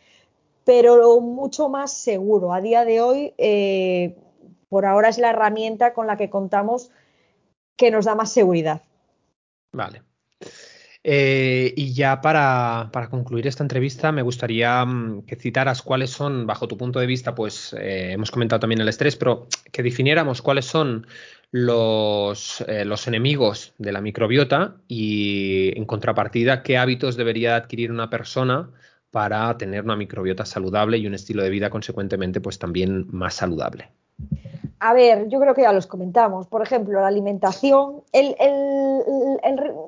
pero 0.63 1.19
mucho 1.21 1.69
más 1.69 1.93
seguro. 1.93 2.53
A 2.53 2.61
día 2.61 2.83
de 2.83 3.01
hoy, 3.01 3.33
eh, 3.37 4.17
por 4.69 4.85
ahora 4.85 5.09
es 5.09 5.17
la 5.19 5.29
herramienta 5.29 5.93
con 5.93 6.07
la 6.07 6.17
que 6.17 6.29
contamos 6.29 6.91
que 7.77 7.91
nos 7.91 8.05
da 8.05 8.15
más 8.15 8.31
seguridad. 8.31 8.81
Vale. 9.71 10.01
Eh, 11.07 11.71
y 11.77 11.93
ya 11.93 12.19
para, 12.19 12.89
concluir 13.11 13.45
esta 13.45 13.61
entrevista, 13.61 14.11
me 14.11 14.23
gustaría 14.23 14.83
mm, 14.83 15.21
que 15.27 15.35
citaras 15.35 15.83
cuáles 15.83 16.09
son, 16.09 16.47
bajo 16.47 16.67
tu 16.67 16.77
punto 16.77 16.99
de 16.99 17.05
vista, 17.05 17.35
pues 17.35 17.75
eh, 17.79 18.13
hemos 18.13 18.31
comentado 18.31 18.61
también 18.61 18.81
el 18.81 18.89
estrés, 18.89 19.15
pero 19.15 19.45
que 19.71 19.83
definiéramos 19.83 20.41
cuáles 20.41 20.65
son 20.65 21.05
los, 21.51 22.61
eh, 22.67 22.85
los, 22.85 23.07
enemigos 23.07 23.75
de 23.77 23.91
la 23.91 24.01
microbiota 24.01 24.77
y 24.87 25.77
en 25.77 25.85
contrapartida, 25.85 26.63
qué 26.63 26.75
hábitos 26.75 27.17
debería 27.17 27.55
adquirir 27.55 27.91
una 27.91 28.09
persona 28.09 28.71
para 29.11 29.55
tener 29.59 29.83
una 29.83 29.95
microbiota 29.95 30.43
saludable 30.43 30.97
y 30.97 31.05
un 31.05 31.13
estilo 31.13 31.43
de 31.43 31.51
vida 31.51 31.69
consecuentemente 31.69 32.41
pues 32.41 32.57
también 32.57 33.05
más 33.11 33.35
saludable. 33.35 33.91
A 34.79 34.95
ver, 34.95 35.27
yo 35.29 35.39
creo 35.39 35.53
que 35.53 35.61
ya 35.61 35.71
los 35.71 35.85
comentamos. 35.85 36.47
Por 36.47 36.63
ejemplo, 36.63 36.99
la 36.99 37.07
alimentación, 37.07 38.01
el, 38.11 38.35
el 38.39 39.79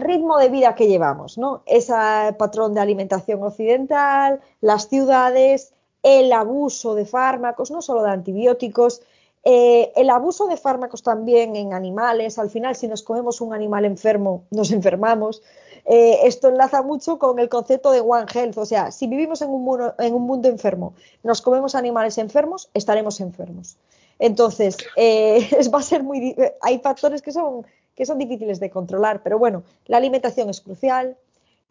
ritmo 0.00 0.38
de 0.38 0.48
vida 0.48 0.74
que 0.74 0.88
llevamos, 0.88 1.38
¿no? 1.38 1.62
Ese 1.66 1.94
patrón 2.38 2.74
de 2.74 2.80
alimentación 2.80 3.42
occidental, 3.42 4.40
las 4.60 4.88
ciudades, 4.88 5.72
el 6.02 6.32
abuso 6.32 6.94
de 6.94 7.06
fármacos, 7.06 7.70
no 7.70 7.82
solo 7.82 8.02
de 8.02 8.10
antibióticos, 8.10 9.02
eh, 9.44 9.92
el 9.96 10.08
abuso 10.08 10.46
de 10.46 10.56
fármacos 10.56 11.02
también 11.02 11.54
en 11.56 11.74
animales. 11.74 12.38
Al 12.38 12.50
final, 12.50 12.76
si 12.76 12.88
nos 12.88 13.02
comemos 13.02 13.40
un 13.40 13.52
animal 13.52 13.84
enfermo, 13.84 14.44
nos 14.50 14.70
enfermamos. 14.70 15.42
Eh, 15.84 16.20
esto 16.24 16.48
enlaza 16.48 16.82
mucho 16.82 17.18
con 17.18 17.38
el 17.38 17.50
concepto 17.50 17.90
de 17.90 18.00
One 18.00 18.26
Health. 18.32 18.56
O 18.56 18.64
sea, 18.64 18.90
si 18.90 19.06
vivimos 19.06 19.42
en 19.42 19.50
un, 19.50 19.62
mundo, 19.62 19.94
en 19.98 20.14
un 20.14 20.22
mundo 20.22 20.48
enfermo, 20.48 20.94
nos 21.22 21.42
comemos 21.42 21.74
animales 21.74 22.16
enfermos, 22.16 22.70
estaremos 22.72 23.20
enfermos. 23.20 23.76
Entonces, 24.18 24.78
eh, 24.96 25.48
va 25.74 25.80
a 25.80 25.82
ser 25.82 26.02
muy. 26.02 26.34
Hay 26.62 26.78
factores 26.78 27.20
que 27.20 27.32
son 27.32 27.66
que 27.94 28.06
son 28.06 28.18
difíciles 28.18 28.60
de 28.60 28.70
controlar, 28.70 29.22
pero 29.22 29.38
bueno, 29.38 29.62
la 29.86 29.96
alimentación 29.96 30.50
es 30.50 30.60
crucial, 30.60 31.16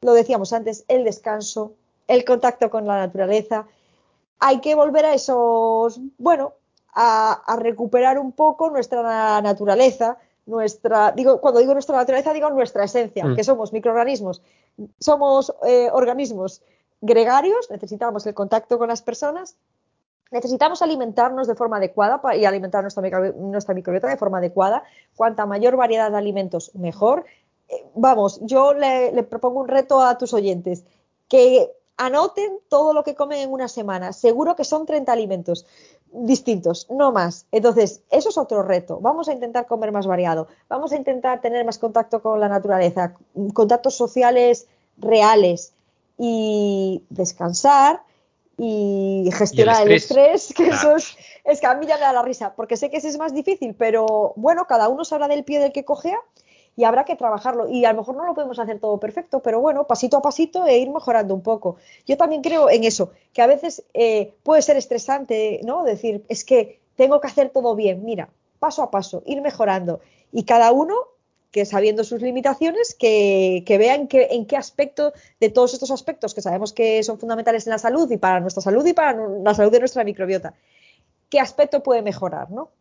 lo 0.01 0.13
decíamos 0.13 0.53
antes, 0.53 0.85
el 0.87 1.03
descanso, 1.03 1.73
el 2.07 2.25
contacto 2.25 2.69
con 2.69 2.85
la 2.85 2.97
naturaleza. 2.97 3.67
Hay 4.39 4.59
que 4.59 4.75
volver 4.75 5.05
a 5.05 5.13
esos, 5.13 5.99
bueno, 6.17 6.53
a, 6.93 7.55
recuperar 7.59 8.19
un 8.19 8.31
poco 8.31 8.69
nuestra 8.69 9.41
naturaleza, 9.41 10.17
nuestra, 10.45 11.11
digo, 11.11 11.39
cuando 11.39 11.59
digo 11.59 11.73
nuestra 11.73 11.95
naturaleza, 11.95 12.33
digo 12.33 12.49
nuestra 12.49 12.83
esencia, 12.83 13.25
mm. 13.25 13.35
que 13.35 13.43
somos 13.43 13.71
microorganismos, 13.73 14.41
somos 14.99 15.53
eh, 15.65 15.89
organismos 15.91 16.61
gregarios, 17.01 17.69
necesitamos 17.69 18.25
el 18.27 18.33
contacto 18.33 18.77
con 18.77 18.89
las 18.89 19.01
personas, 19.01 19.55
necesitamos 20.33 20.81
alimentarnos 20.81 21.47
de 21.47 21.55
forma 21.55 21.77
adecuada 21.77 22.19
y 22.35 22.43
alimentar 22.43 22.81
nuestra, 22.81 23.31
nuestra 23.33 23.73
microbiota 23.75 24.09
de 24.09 24.17
forma 24.17 24.39
adecuada. 24.39 24.83
Cuanta 25.15 25.45
mayor 25.45 25.77
variedad 25.77 26.11
de 26.11 26.17
alimentos, 26.17 26.71
mejor. 26.73 27.25
Eh, 27.69 27.85
vamos, 27.93 28.39
yo 28.41 28.73
le, 28.73 29.23
propongo 29.23 29.61
un 29.61 29.67
reto 29.67 30.01
a 30.01 30.17
tus 30.17 30.33
oyentes, 30.33 30.83
que 31.29 31.71
anoten 31.97 32.59
todo 32.67 32.93
lo 32.93 33.03
que 33.03 33.13
comen 33.13 33.39
en 33.39 33.51
una 33.51 33.67
semana. 33.67 34.11
Seguro 34.11 34.55
que 34.55 34.63
son 34.63 34.87
30 34.87 35.11
alimentos 35.11 35.67
distintos, 36.11 36.87
no 36.89 37.11
más. 37.11 37.45
Entonces, 37.51 38.01
eso 38.09 38.29
es 38.29 38.37
otro 38.37 38.63
reto. 38.63 38.99
Vamos 38.99 39.29
a 39.29 39.33
intentar 39.33 39.67
comer 39.67 39.91
más 39.91 40.07
variado. 40.07 40.47
Vamos 40.67 40.91
a 40.91 40.97
intentar 40.97 41.41
tener 41.41 41.63
más 41.63 41.77
contacto 41.77 42.21
con 42.21 42.39
la 42.39 42.49
naturaleza, 42.49 43.13
contactos 43.53 43.95
sociales 43.95 44.67
reales 44.97 45.73
y 46.17 47.03
descansar 47.09 48.01
y 48.65 49.29
gestionar 49.31 49.85
el 49.85 49.91
estrés, 49.91 50.53
que 50.55 50.67
eso 50.67 50.95
es, 50.95 51.59
que 51.59 51.67
a 51.67 51.73
mí 51.75 51.85
ya 51.85 51.95
me 51.95 52.01
da 52.01 52.13
la 52.13 52.21
risa, 52.21 52.53
porque 52.55 52.77
sé 52.77 52.89
que 52.89 52.97
ese 52.97 53.09
es 53.09 53.17
más 53.17 53.33
difícil, 53.33 53.75
pero 53.75 54.33
bueno, 54.37 54.65
cada 54.67 54.87
uno 54.87 55.03
sabrá 55.03 55.27
del 55.27 55.43
pie 55.43 55.59
del 55.59 55.73
que 55.73 55.83
cogea 55.83 56.19
y 56.75 56.85
habrá 56.85 57.03
que 57.03 57.15
trabajarlo. 57.15 57.67
Y 57.67 57.83
a 57.85 57.91
lo 57.91 57.99
mejor 57.99 58.15
no 58.15 58.25
lo 58.25 58.33
podemos 58.33 58.57
hacer 58.59 58.79
todo 58.79 58.99
perfecto, 58.99 59.41
pero 59.41 59.59
bueno, 59.59 59.85
pasito 59.85 60.17
a 60.17 60.21
pasito 60.21 60.65
e 60.65 60.77
ir 60.77 60.89
mejorando 60.89 61.33
un 61.33 61.41
poco. 61.41 61.75
Yo 62.07 62.15
también 62.15 62.41
creo 62.41 62.69
en 62.69 62.85
eso, 62.85 63.11
que 63.33 63.41
a 63.41 63.47
veces 63.47 63.83
eh, 63.93 64.33
puede 64.43 64.61
ser 64.61 64.77
estresante, 64.77 65.59
¿no? 65.63 65.83
Decir, 65.83 66.23
es 66.29 66.45
que 66.45 66.79
tengo 66.95 67.19
que 67.19 67.27
hacer 67.27 67.49
todo 67.49 67.75
bien, 67.75 68.05
mira, 68.05 68.29
paso 68.59 68.81
a 68.81 68.91
paso, 68.91 69.23
ir 69.25 69.41
mejorando. 69.41 69.99
Y 70.31 70.43
cada 70.43 70.71
uno 70.71 70.95
que 71.53 71.65
sabiendo 71.65 72.03
sus 72.03 72.21
limitaciones, 72.21 72.95
que, 72.99 73.63
vean 73.79 74.07
que, 74.07 74.29
en 74.31 74.47
qué 74.47 74.57
aspecto 74.57 75.13
de 75.39 75.49
todos 75.49 75.75
estos 75.75 75.91
aspectos 75.91 76.33
que 76.33 76.41
sabemos 76.41 76.73
que 76.73 77.03
son 77.03 77.19
fundamentales 77.19 77.67
en 77.67 77.71
la 77.71 77.77
salud 77.77 78.09
y 78.11 78.17
para 78.17 78.39
nuestra 78.39 78.63
salud 78.63 78.83
y 78.87 78.93
para 78.93 79.15
la 79.43 79.53
salud 79.53 79.71
de 79.71 79.79
nuestra 79.79 80.03
microbiota, 80.03 80.55
qué 81.29 81.39
aspecto 81.39 81.83
puede 81.83 82.01
mejorar, 82.01 82.49
¿no? 82.49 82.71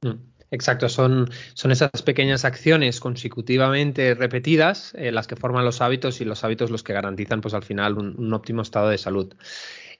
Mm, 0.00 0.18
exacto, 0.50 0.88
son, 0.88 1.30
son 1.54 1.70
esas 1.70 2.02
pequeñas 2.02 2.44
acciones 2.44 2.98
consecutivamente 2.98 4.14
repetidas 4.14 4.92
eh, 4.96 5.12
las 5.12 5.28
que 5.28 5.36
forman 5.36 5.64
los 5.64 5.80
hábitos 5.80 6.20
y 6.20 6.24
los 6.24 6.42
hábitos 6.42 6.72
los 6.72 6.82
que 6.82 6.94
garantizan 6.94 7.40
pues 7.40 7.54
al 7.54 7.62
final 7.62 7.98
un, 7.98 8.34
óptimo 8.34 8.62
estado 8.62 8.88
de 8.88 8.98
salud. 8.98 9.32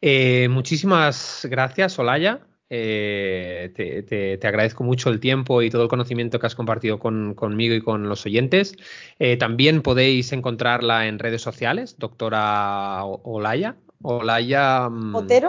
Eh, 0.01 0.49
muchísimas 0.51 1.47
gracias, 1.49 1.97
Olaya. 2.01 2.41
Eh, 2.75 3.71
te, 4.09 4.49
agradezco 4.49 4.83
mucho 4.83 5.11
el 5.11 5.21
tiempo 5.21 5.61
y 5.61 5.69
todo 5.69 5.83
el 5.83 5.91
conocimiento 5.91 6.41
que 6.41 6.47
has 6.47 6.55
compartido 6.55 6.99
conmigo 6.99 7.75
y 7.75 7.83
con 7.83 8.09
los 8.09 8.25
oyentes. 8.25 8.75
Eh, 9.19 9.37
también 9.37 9.83
podéis 9.83 10.33
encontrarla 10.33 11.07
en 11.07 11.19
redes 11.19 11.43
sociales, 11.43 11.97
doctora 11.99 13.05
Olaya. 13.05 13.77
Olaya. 14.01 14.89
Mm, 14.89 15.15
Otero, 15.15 15.49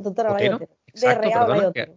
doctora, 0.00 0.32
Olaya 0.32 0.56
Otero. 1.68 1.96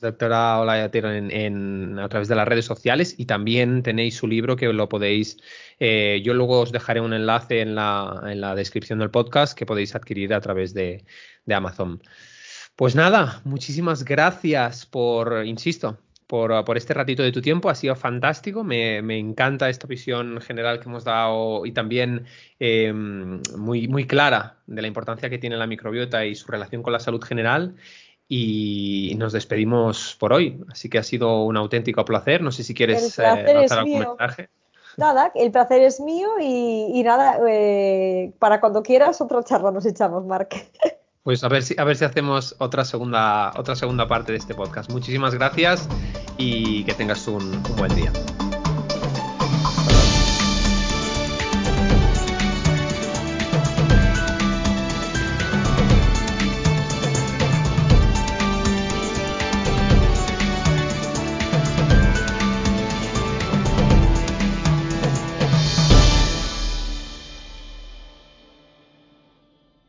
Doctora 0.00 0.58
Olaya 0.58 0.86
Otero 0.86 1.12
en, 1.12 1.96
a 2.00 2.08
través 2.08 2.26
de 2.26 2.34
las 2.34 2.48
redes 2.48 2.64
sociales 2.64 3.14
y 3.16 3.26
también 3.26 3.84
tenéis 3.84 4.16
su 4.16 4.26
libro 4.26 4.56
que 4.56 4.72
lo 4.72 4.88
podéis, 4.88 5.36
eh, 5.78 6.20
yo 6.24 6.34
luego 6.34 6.62
os 6.62 6.72
dejaré 6.72 7.00
un 7.00 7.12
enlace 7.12 7.60
en 7.60 7.76
la, 7.76 8.54
descripción 8.56 8.98
del 8.98 9.10
podcast 9.12 9.56
que 9.56 9.66
podéis 9.66 9.94
adquirir 9.94 10.34
a 10.34 10.40
través 10.40 10.74
de 10.74 11.04
Amazon. 11.48 12.02
Pues 12.76 12.96
nada, 12.96 13.40
muchísimas 13.44 14.04
gracias 14.04 14.84
por, 14.84 15.46
insisto, 15.46 15.96
por, 16.26 16.76
este 16.76 16.92
ratito 16.92 17.22
de 17.22 17.30
tu 17.30 17.40
tiempo. 17.40 17.70
Ha 17.70 17.76
sido 17.76 17.94
fantástico. 17.94 18.64
Me, 18.64 18.98
encanta 19.16 19.68
esta 19.68 19.86
visión 19.86 20.40
general 20.40 20.80
que 20.80 20.88
hemos 20.88 21.04
dado 21.04 21.64
y 21.66 21.72
también 21.72 22.26
em, 22.58 23.40
muy, 23.56 23.86
muy 23.86 24.06
clara 24.08 24.56
de 24.66 24.82
la 24.82 24.88
importancia 24.88 25.30
que 25.30 25.38
tiene 25.38 25.56
la 25.56 25.68
microbiota 25.68 26.24
y 26.24 26.34
su 26.34 26.50
relación 26.50 26.82
con 26.82 26.92
la 26.92 26.98
salud 26.98 27.22
general. 27.22 27.76
Y 28.26 29.14
nos 29.18 29.32
despedimos 29.32 30.16
por 30.18 30.32
hoy. 30.32 30.60
Así 30.68 30.88
que 30.88 30.98
ha 30.98 31.04
sido 31.04 31.44
un 31.44 31.56
auténtico 31.56 32.04
placer. 32.04 32.42
No 32.42 32.50
sé 32.50 32.64
si 32.64 32.74
quieres 32.74 33.18
eh, 33.20 33.24
algún 33.70 33.98
mensaje. 34.00 34.48
Nada, 34.96 35.30
el 35.34 35.52
placer 35.52 35.82
es 35.82 36.00
mío 36.00 36.30
y, 36.40 37.02
nada, 37.04 37.38
eh, 37.48 38.32
para 38.38 38.60
cuando 38.60 38.82
quieras 38.82 39.20
otra 39.20 39.44
charla 39.44 39.70
nos 39.70 39.86
echamos, 39.86 40.24
Marc. 40.24 40.54
Pues 41.24 41.42
a 41.42 41.48
ver 41.48 41.62
si, 41.62 41.74
a 41.78 41.84
ver 41.84 41.96
si 41.96 42.04
hacemos 42.04 42.54
otra 42.58 42.84
segunda, 42.84 43.50
otra 43.56 43.74
segunda 43.74 44.06
parte 44.06 44.32
de 44.32 44.38
este 44.38 44.54
podcast. 44.54 44.90
Muchísimas 44.90 45.34
gracias 45.34 45.88
y 46.36 46.84
que 46.84 46.92
tengas 46.92 47.26
un 47.26 47.62
buen 47.78 47.94
día. 47.94 48.12